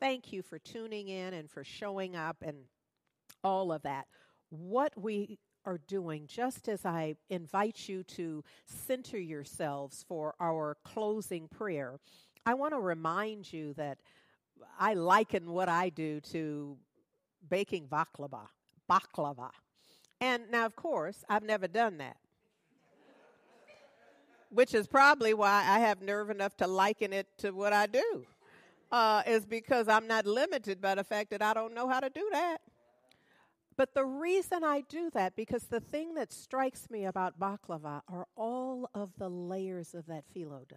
Thank 0.00 0.32
you 0.32 0.42
for 0.42 0.58
tuning 0.58 1.08
in 1.08 1.34
and 1.34 1.50
for 1.50 1.64
showing 1.64 2.14
up 2.14 2.36
and 2.42 2.56
all 3.42 3.72
of 3.72 3.82
that. 3.82 4.06
What 4.50 4.92
we 4.96 5.38
are 5.68 5.78
doing, 5.86 6.26
just 6.26 6.66
as 6.66 6.86
I 6.86 7.16
invite 7.28 7.90
you 7.90 8.02
to 8.04 8.42
center 8.64 9.18
yourselves 9.18 10.02
for 10.08 10.34
our 10.40 10.78
closing 10.82 11.46
prayer, 11.46 12.00
I 12.46 12.54
want 12.54 12.72
to 12.72 12.80
remind 12.80 13.52
you 13.52 13.74
that 13.74 13.98
I 14.80 14.94
liken 14.94 15.52
what 15.52 15.68
I 15.68 15.90
do 15.90 16.20
to 16.32 16.78
baking 17.50 17.86
baklava. 17.86 18.46
Baklava. 18.90 19.50
And 20.22 20.50
now, 20.50 20.64
of 20.64 20.74
course, 20.74 21.22
I've 21.28 21.42
never 21.42 21.68
done 21.68 21.98
that. 21.98 22.16
Which 24.50 24.72
is 24.72 24.86
probably 24.86 25.34
why 25.34 25.64
I 25.68 25.80
have 25.80 26.00
nerve 26.00 26.30
enough 26.30 26.56
to 26.56 26.66
liken 26.66 27.12
it 27.12 27.26
to 27.38 27.50
what 27.50 27.74
I 27.74 27.86
do. 27.86 28.24
Uh, 28.90 29.22
is 29.26 29.44
because 29.44 29.86
I'm 29.86 30.06
not 30.06 30.24
limited 30.24 30.80
by 30.80 30.94
the 30.94 31.04
fact 31.04 31.28
that 31.32 31.42
I 31.42 31.52
don't 31.52 31.74
know 31.74 31.86
how 31.86 32.00
to 32.00 32.08
do 32.08 32.26
that. 32.32 32.62
But 33.78 33.94
the 33.94 34.04
reason 34.04 34.64
I 34.64 34.80
do 34.80 35.08
that, 35.10 35.36
because 35.36 35.62
the 35.62 35.78
thing 35.78 36.14
that 36.14 36.32
strikes 36.32 36.90
me 36.90 37.04
about 37.04 37.38
baklava 37.38 38.02
are 38.08 38.26
all 38.34 38.90
of 38.92 39.12
the 39.16 39.30
layers 39.30 39.94
of 39.94 40.06
that 40.06 40.24
phyllo 40.34 40.66
dough. 40.68 40.76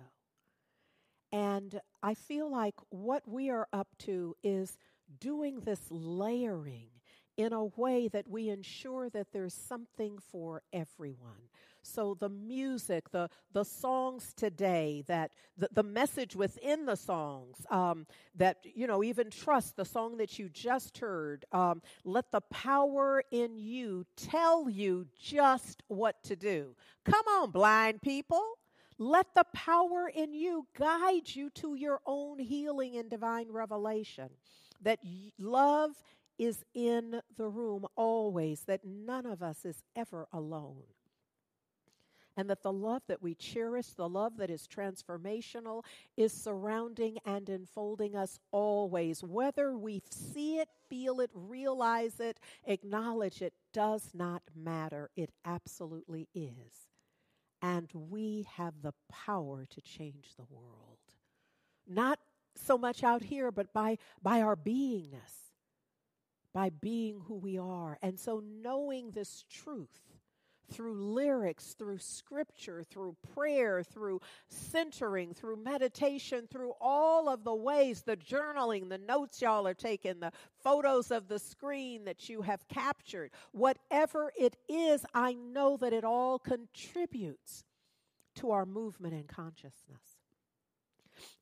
And 1.32 1.82
I 2.03 2.14
feel 2.14 2.49
like 2.49 2.76
what 2.90 3.28
we 3.28 3.49
are 3.49 3.68
up 3.73 3.88
to 3.99 4.36
is 4.44 4.78
doing 5.19 5.61
this 5.61 5.82
layering 5.90 6.90
in 7.38 7.53
a 7.53 7.65
way 7.65 8.07
that 8.07 8.28
we 8.28 8.49
ensure 8.49 9.10
that 9.10 9.32
there's 9.34 9.56
something 9.56 10.19
for 10.32 10.61
everyone. 10.72 11.49
So 11.84 12.16
the 12.20 12.30
music, 12.30 13.12
the 13.12 13.30
the 13.53 13.64
songs 13.64 14.34
today, 14.34 15.03
that 15.08 15.32
the, 15.58 15.70
the 15.72 15.84
message 15.84 16.36
within 16.36 16.86
the 16.86 16.95
songs, 16.95 17.58
um, 17.70 18.08
that 18.36 18.58
you 18.64 18.88
know, 18.88 19.03
even 19.03 19.30
trust 19.30 19.76
the 19.76 19.86
song 19.86 20.18
that 20.18 20.40
you 20.40 20.49
just 20.49 20.98
heard. 20.98 21.45
Um, 21.52 21.82
let 22.03 22.32
the 22.32 22.41
power 22.41 23.24
in 23.32 23.58
you 23.58 24.06
tell 24.16 24.70
you 24.70 25.08
just 25.20 25.84
what 25.88 26.24
to 26.24 26.36
do. 26.36 26.76
Come 27.06 27.26
on, 27.28 27.52
blind 27.52 28.02
people. 28.02 28.58
Let 28.98 29.34
the 29.34 29.45
power 29.53 30.12
in 30.14 30.34
you 30.34 30.68
guide 30.78 31.34
you 31.34 31.49
to 31.56 31.74
your 31.74 32.02
own 32.06 32.38
healing 32.38 32.98
and 32.98 33.10
divine 33.10 33.48
revelation. 33.49 34.30
That 34.80 34.99
love 35.40 35.91
is 36.38 36.64
in 36.74 37.22
the 37.38 37.48
room 37.48 37.86
always, 37.95 38.62
that 38.62 38.86
none 38.86 39.26
of 39.26 39.41
us 39.41 39.66
is 39.66 39.84
ever 39.95 40.28
alone. 40.32 40.84
And 42.38 42.49
that 42.49 42.64
the 42.64 42.72
love 42.72 43.02
that 43.08 43.22
we 43.22 43.36
cherish, 43.36 43.88
the 43.88 44.08
love 44.08 44.38
that 44.38 44.49
is 44.49 44.68
transformational, 44.68 45.84
is 46.16 46.32
surrounding 46.32 47.18
and 47.26 47.49
enfolding 47.49 48.16
us 48.16 48.40
always. 48.52 49.24
Whether 49.24 49.78
we 49.78 50.02
see 50.10 50.60
it, 50.60 50.70
feel 50.90 51.20
it, 51.20 51.30
realize 51.34 52.20
it, 52.20 52.40
acknowledge 52.66 53.41
it, 53.41 53.53
does 53.74 54.12
not 54.14 54.44
matter. 54.56 55.10
It 55.16 55.32
absolutely 55.45 56.30
is 56.34 56.88
and 57.62 57.90
we 57.94 58.48
have 58.56 58.74
the 58.82 58.94
power 59.10 59.66
to 59.70 59.82
change 59.82 60.34
the 60.36 60.45
world. 60.49 60.98
Not 61.88 62.20
so 62.56 62.78
much 62.78 63.03
out 63.03 63.24
here, 63.24 63.52
but 63.52 63.72
by, 63.74 63.98
by 64.22 64.41
our 64.41 64.56
beingness, 64.56 65.53
by 66.53 66.70
being 66.70 67.22
who 67.28 67.36
we 67.36 67.58
are. 67.58 67.98
And 68.02 68.20
so, 68.20 68.44
knowing 68.62 69.12
this 69.12 69.45
truth 69.49 69.99
through 70.72 70.93
lyrics, 70.93 71.73
through 71.73 71.98
scripture, 71.99 72.84
through 72.84 73.15
prayer, 73.34 73.84
through 73.84 74.22
centering, 74.48 75.34
through 75.34 75.57
meditation, 75.57 76.48
through 76.49 76.73
all 76.80 77.30
of 77.30 77.43
the 77.43 77.53
ways, 77.53 78.02
the 78.02 78.18
journaling, 78.18 78.89
the 78.89 78.98
notes 78.98 79.41
y'all 79.41 79.68
are 79.68 79.73
taking, 79.73 80.19
the 80.19 80.31
photos 80.64 81.11
of 81.11 81.27
the 81.27 81.39
screen 81.39 82.06
that 82.06 82.30
you 82.30 82.41
have 82.41 82.68
captured, 82.68 83.31
whatever 83.52 84.31
it 84.38 84.56
is, 84.69 85.06
I 85.14 85.34
know 85.34 85.77
that 85.77 85.93
it 85.93 86.03
all 86.03 86.39
contributes 86.39 87.64
to 88.35 88.52
our 88.52 88.65
movement 88.65 89.14
and 89.14 89.27
consciousness. 89.27 90.18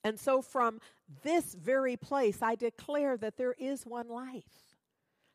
And 0.03 0.19
so, 0.19 0.41
from 0.41 0.79
this 1.23 1.53
very 1.53 1.95
place, 1.95 2.41
I 2.41 2.55
declare 2.55 3.15
that 3.17 3.37
there 3.37 3.55
is 3.57 3.85
one 3.85 4.09
life 4.09 4.68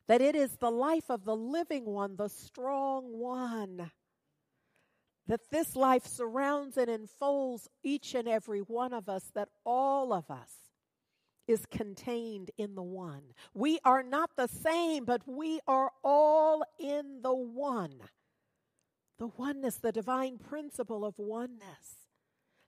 that 0.07 0.21
it 0.21 0.35
is 0.35 0.57
the 0.57 0.71
life 0.71 1.09
of 1.09 1.25
the 1.25 1.35
living 1.35 1.85
one, 1.85 2.15
the 2.15 2.29
strong 2.29 3.17
one. 3.17 3.91
That 5.27 5.49
this 5.49 5.75
life 5.75 6.05
surrounds 6.05 6.77
and 6.77 6.89
enfolds 6.89 7.67
each 7.83 8.13
and 8.13 8.27
every 8.27 8.59
one 8.59 8.93
of 8.93 9.09
us, 9.09 9.31
that 9.33 9.49
all 9.65 10.13
of 10.13 10.29
us 10.29 10.51
is 11.47 11.65
contained 11.65 12.51
in 12.57 12.75
the 12.75 12.83
one. 12.83 13.23
We 13.53 13.79
are 13.83 14.03
not 14.03 14.31
the 14.35 14.47
same, 14.47 15.05
but 15.05 15.21
we 15.25 15.59
are 15.67 15.91
all 16.03 16.63
in 16.79 17.21
the 17.23 17.33
one. 17.33 17.95
The 19.17 19.27
oneness, 19.27 19.77
the 19.77 19.91
divine 19.91 20.37
principle 20.37 21.05
of 21.05 21.15
oneness. 21.17 22.09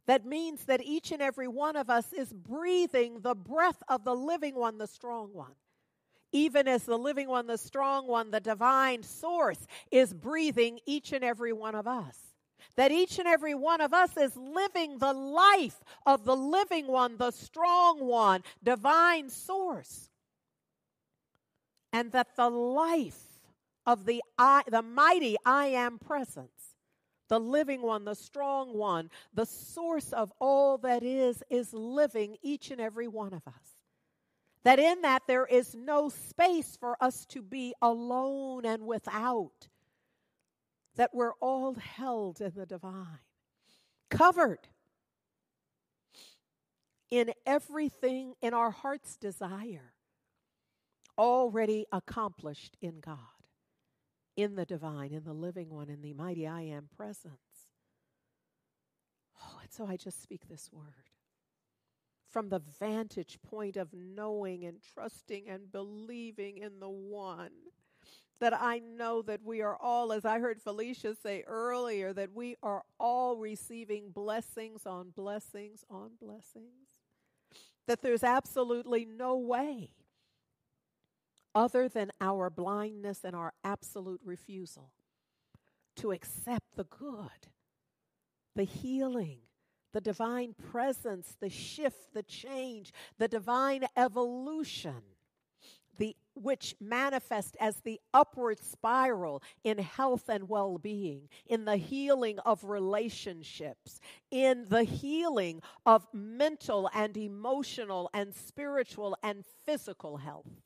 That 0.07 0.25
means 0.25 0.63
that 0.65 0.81
each 0.81 1.11
and 1.11 1.21
every 1.21 1.47
one 1.47 1.75
of 1.75 1.89
us 1.89 2.13
is 2.13 2.31
breathing 2.31 3.19
the 3.21 3.35
breath 3.35 3.83
of 3.89 4.05
the 4.05 4.15
living 4.15 4.55
one, 4.55 4.77
the 4.77 4.87
strong 4.87 5.33
one 5.33 5.53
even 6.31 6.67
as 6.67 6.83
the 6.83 6.97
living 6.97 7.27
one, 7.27 7.47
the 7.47 7.57
strong 7.57 8.07
one, 8.07 8.31
the 8.31 8.39
divine 8.39 9.03
source 9.03 9.65
is 9.91 10.13
breathing 10.13 10.79
each 10.85 11.13
and 11.13 11.23
every 11.23 11.53
one 11.53 11.75
of 11.75 11.87
us. 11.87 12.17
That 12.75 12.91
each 12.91 13.17
and 13.17 13.27
every 13.27 13.55
one 13.55 13.81
of 13.81 13.93
us 13.93 14.17
is 14.17 14.35
living 14.35 14.99
the 14.99 15.13
life 15.13 15.83
of 16.05 16.25
the 16.25 16.35
living 16.35 16.87
one, 16.87 17.17
the 17.17 17.31
strong 17.31 17.99
one, 18.05 18.43
divine 18.63 19.29
source. 19.29 20.09
And 21.93 22.11
that 22.11 22.35
the 22.35 22.49
life 22.49 23.19
of 23.85 24.05
the 24.05 24.21
I, 24.37 24.63
the 24.69 24.81
mighty 24.81 25.37
I 25.45 25.67
am 25.67 25.97
presence, 25.97 26.75
the 27.29 27.39
living 27.39 27.81
one, 27.81 28.05
the 28.05 28.15
strong 28.15 28.77
one, 28.77 29.09
the 29.33 29.45
source 29.45 30.13
of 30.13 30.31
all 30.39 30.77
that 30.79 31.03
is, 31.03 31.41
is 31.49 31.73
living 31.73 32.37
each 32.41 32.69
and 32.69 32.81
every 32.81 33.07
one 33.07 33.33
of 33.33 33.47
us. 33.47 33.76
That 34.67 34.79
in 34.79 35.01
that 35.03 35.27
there 35.27 35.45
is 35.45 35.73
no 35.73 36.09
space 36.09 36.75
for 36.77 37.01
us 37.01 37.25
to 37.27 37.41
be 37.41 37.73
alone 37.81 38.65
and 38.65 38.85
without. 38.85 39.69
That 40.97 41.11
we're 41.13 41.35
all 41.39 41.75
held 41.75 42.41
in 42.41 42.51
the 42.53 42.65
divine, 42.65 43.19
covered 44.09 44.67
in 47.09 47.31
everything 47.45 48.33
in 48.41 48.53
our 48.53 48.71
heart's 48.71 49.15
desire, 49.15 49.93
already 51.17 51.85
accomplished 51.93 52.75
in 52.81 52.99
God, 52.99 53.19
in 54.35 54.55
the 54.55 54.65
divine, 54.65 55.13
in 55.13 55.23
the 55.23 55.31
living 55.31 55.69
one, 55.69 55.87
in 55.87 56.01
the 56.01 56.11
mighty 56.11 56.45
I 56.45 56.63
am 56.63 56.89
presence. 56.97 57.69
Oh, 59.41 59.59
and 59.61 59.71
so 59.71 59.87
I 59.87 59.95
just 59.95 60.21
speak 60.21 60.49
this 60.49 60.69
word 60.73 61.07
from 62.29 62.49
the 62.49 62.61
vantage 62.79 63.39
point 63.41 63.77
of 63.77 63.93
knowing 63.93 64.65
and 64.65 64.77
trusting 64.93 65.47
and 65.47 65.71
believing 65.71 66.57
in 66.57 66.79
the 66.79 66.89
one. 66.89 67.51
That 68.39 68.53
I 68.53 68.79
know 68.79 69.23
that 69.23 69.43
we 69.43 69.61
are 69.61 69.75
all, 69.75 70.13
as 70.13 70.23
I 70.23 70.39
heard 70.39 70.61
Felicia 70.61 71.15
say 71.15 71.43
earlier, 71.47 72.13
that 72.13 72.33
we 72.35 72.55
are 72.61 72.83
all 72.99 73.35
receiving 73.37 74.11
blessings 74.11 74.85
on 74.85 75.09
blessings 75.15 75.83
on 75.89 76.11
blessings. 76.21 77.01
That 77.87 78.03
there's 78.03 78.23
absolutely 78.23 79.05
no 79.05 79.37
way 79.37 79.89
other 81.55 81.89
than 81.89 82.11
our 82.21 82.51
blindness 82.51 83.21
and 83.23 83.35
our 83.35 83.53
absolute 83.63 84.21
refusal 84.23 84.91
to 85.95 86.11
accept 86.11 86.75
the 86.75 86.83
good, 86.83 87.47
the 88.55 88.63
healing, 88.63 89.39
the 89.97 90.01
divine 90.01 90.53
presence, 90.71 91.35
the 91.39 91.49
shift, 91.49 92.13
the 92.13 92.21
change, 92.21 92.93
the 93.17 93.27
divine 93.27 93.83
evolution, 93.95 95.01
the 95.97 96.15
which 96.35 96.75
manifest 96.79 97.57
as 97.59 97.77
the 97.77 97.99
upward 98.13 98.59
spiral 98.59 99.41
in 99.63 99.79
health 99.79 100.29
and 100.29 100.47
well-being, 100.47 101.27
in 101.47 101.65
the 101.65 101.77
healing 101.77 102.37
of 102.45 102.63
relationships, 102.63 103.99
in 104.29 104.67
the 104.69 104.83
healing 104.83 105.63
of 105.83 106.05
mental 106.13 106.91
and 106.93 107.17
emotional 107.17 108.07
and 108.13 108.35
spiritual 108.35 109.17
and 109.23 109.43
physical 109.65 110.17
health. 110.17 110.61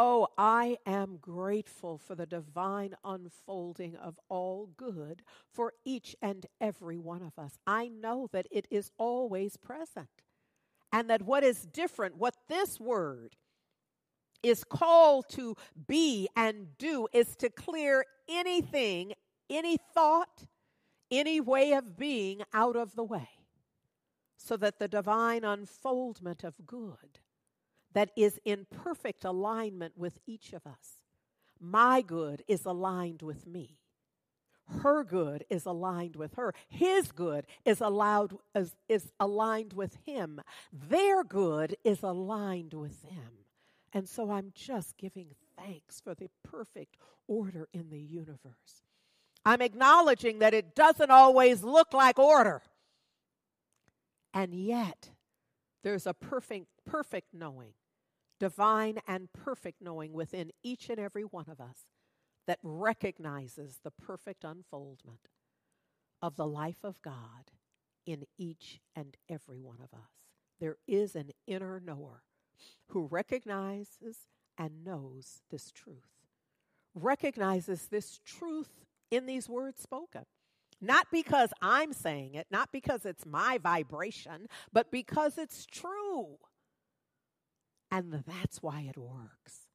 Oh, 0.00 0.28
I 0.38 0.78
am 0.86 1.18
grateful 1.20 1.98
for 1.98 2.14
the 2.14 2.24
divine 2.24 2.94
unfolding 3.04 3.96
of 3.96 4.16
all 4.28 4.70
good 4.76 5.22
for 5.52 5.72
each 5.84 6.14
and 6.22 6.46
every 6.60 6.98
one 6.98 7.20
of 7.20 7.36
us. 7.36 7.58
I 7.66 7.88
know 7.88 8.28
that 8.30 8.46
it 8.52 8.68
is 8.70 8.92
always 8.96 9.56
present. 9.56 10.22
And 10.92 11.10
that 11.10 11.22
what 11.22 11.42
is 11.42 11.66
different, 11.66 12.16
what 12.16 12.36
this 12.48 12.78
word 12.78 13.34
is 14.40 14.62
called 14.62 15.28
to 15.30 15.56
be 15.88 16.28
and 16.36 16.78
do, 16.78 17.08
is 17.12 17.34
to 17.34 17.50
clear 17.50 18.04
anything, 18.28 19.14
any 19.50 19.78
thought, 19.94 20.46
any 21.10 21.40
way 21.40 21.72
of 21.72 21.96
being 21.96 22.42
out 22.54 22.76
of 22.76 22.94
the 22.94 23.02
way, 23.02 23.30
so 24.36 24.56
that 24.58 24.78
the 24.78 24.86
divine 24.86 25.42
unfoldment 25.42 26.44
of 26.44 26.54
good 26.68 27.18
that 27.98 28.12
is 28.14 28.38
in 28.44 28.64
perfect 28.70 29.24
alignment 29.24 29.98
with 29.98 30.20
each 30.24 30.52
of 30.52 30.64
us. 30.64 31.00
My 31.58 32.00
good 32.00 32.44
is 32.46 32.64
aligned 32.64 33.22
with 33.22 33.44
me. 33.44 33.80
Her 34.82 35.02
good 35.02 35.44
is 35.50 35.66
aligned 35.66 36.14
with 36.14 36.34
her. 36.34 36.54
His 36.68 37.10
good 37.10 37.44
is 37.64 37.80
allowed 37.80 38.36
is, 38.54 38.76
is 38.88 39.10
aligned 39.18 39.72
with 39.72 39.98
him. 40.06 40.40
Their 40.72 41.24
good 41.24 41.76
is 41.82 42.04
aligned 42.04 42.72
with 42.72 43.02
them. 43.02 43.32
And 43.92 44.08
so 44.08 44.30
I'm 44.30 44.52
just 44.54 44.96
giving 44.96 45.34
thanks 45.56 46.00
for 46.00 46.14
the 46.14 46.30
perfect 46.44 46.98
order 47.26 47.66
in 47.72 47.90
the 47.90 47.98
universe. 47.98 48.84
I'm 49.44 49.60
acknowledging 49.60 50.38
that 50.38 50.54
it 50.54 50.76
doesn't 50.76 51.10
always 51.10 51.64
look 51.64 51.92
like 51.92 52.16
order. 52.16 52.62
And 54.32 54.54
yet, 54.54 55.10
there's 55.82 56.06
a 56.06 56.14
perfect, 56.14 56.66
perfect 56.86 57.34
knowing, 57.34 57.72
divine 58.38 59.00
and 59.06 59.32
perfect 59.32 59.80
knowing 59.80 60.12
within 60.12 60.50
each 60.62 60.88
and 60.88 60.98
every 60.98 61.22
one 61.24 61.46
of 61.48 61.60
us 61.60 61.86
that 62.46 62.58
recognizes 62.62 63.80
the 63.82 63.90
perfect 63.90 64.44
unfoldment 64.44 65.28
of 66.22 66.36
the 66.36 66.46
life 66.46 66.82
of 66.82 67.00
God 67.02 67.50
in 68.06 68.24
each 68.38 68.80
and 68.96 69.16
every 69.28 69.60
one 69.60 69.80
of 69.82 69.92
us. 69.92 70.10
There 70.60 70.76
is 70.86 71.14
an 71.14 71.30
inner 71.46 71.80
knower 71.80 72.22
who 72.88 73.06
recognizes 73.06 74.26
and 74.56 74.84
knows 74.84 75.42
this 75.50 75.70
truth, 75.70 76.08
recognizes 76.94 77.86
this 77.88 78.18
truth 78.24 78.70
in 79.10 79.26
these 79.26 79.48
words 79.48 79.82
spoken. 79.82 80.24
Not 80.80 81.06
because 81.10 81.52
I'm 81.60 81.92
saying 81.92 82.34
it, 82.34 82.46
not 82.50 82.70
because 82.72 83.04
it's 83.04 83.26
my 83.26 83.58
vibration, 83.58 84.46
but 84.72 84.90
because 84.90 85.36
it's 85.36 85.66
true. 85.66 86.38
And 87.90 88.24
that's 88.26 88.62
why 88.62 88.82
it 88.82 88.98
works. 88.98 89.66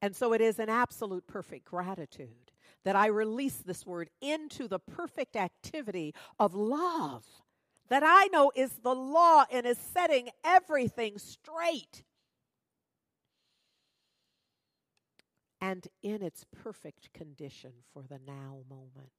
And 0.00 0.14
so 0.14 0.32
it 0.32 0.40
is 0.40 0.58
an 0.58 0.68
absolute 0.68 1.26
perfect 1.26 1.64
gratitude 1.64 2.52
that 2.84 2.94
I 2.94 3.06
release 3.06 3.56
this 3.56 3.84
word 3.84 4.10
into 4.20 4.68
the 4.68 4.78
perfect 4.78 5.34
activity 5.34 6.14
of 6.38 6.54
love 6.54 7.24
that 7.88 8.02
I 8.04 8.28
know 8.32 8.52
is 8.54 8.70
the 8.82 8.94
law 8.94 9.44
and 9.50 9.66
is 9.66 9.78
setting 9.78 10.28
everything 10.44 11.18
straight. 11.18 12.04
And 15.60 15.88
in 16.02 16.22
its 16.22 16.44
perfect 16.62 17.12
condition 17.12 17.72
for 17.92 18.04
the 18.08 18.20
now 18.24 18.58
moment, 18.68 19.10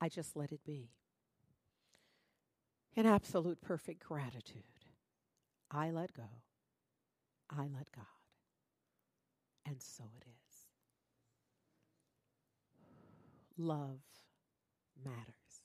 I 0.00 0.08
just 0.08 0.36
let 0.36 0.52
it 0.52 0.64
be. 0.64 0.90
In 2.94 3.06
absolute 3.06 3.60
perfect 3.62 4.04
gratitude, 4.04 4.62
I 5.70 5.90
let 5.90 6.12
go. 6.12 6.42
I 7.50 7.62
let 7.62 7.90
God. 7.94 8.04
And 9.66 9.76
so 9.82 10.04
it 10.16 10.24
is. 10.26 10.66
Love 13.56 14.00
matters. 15.04 15.62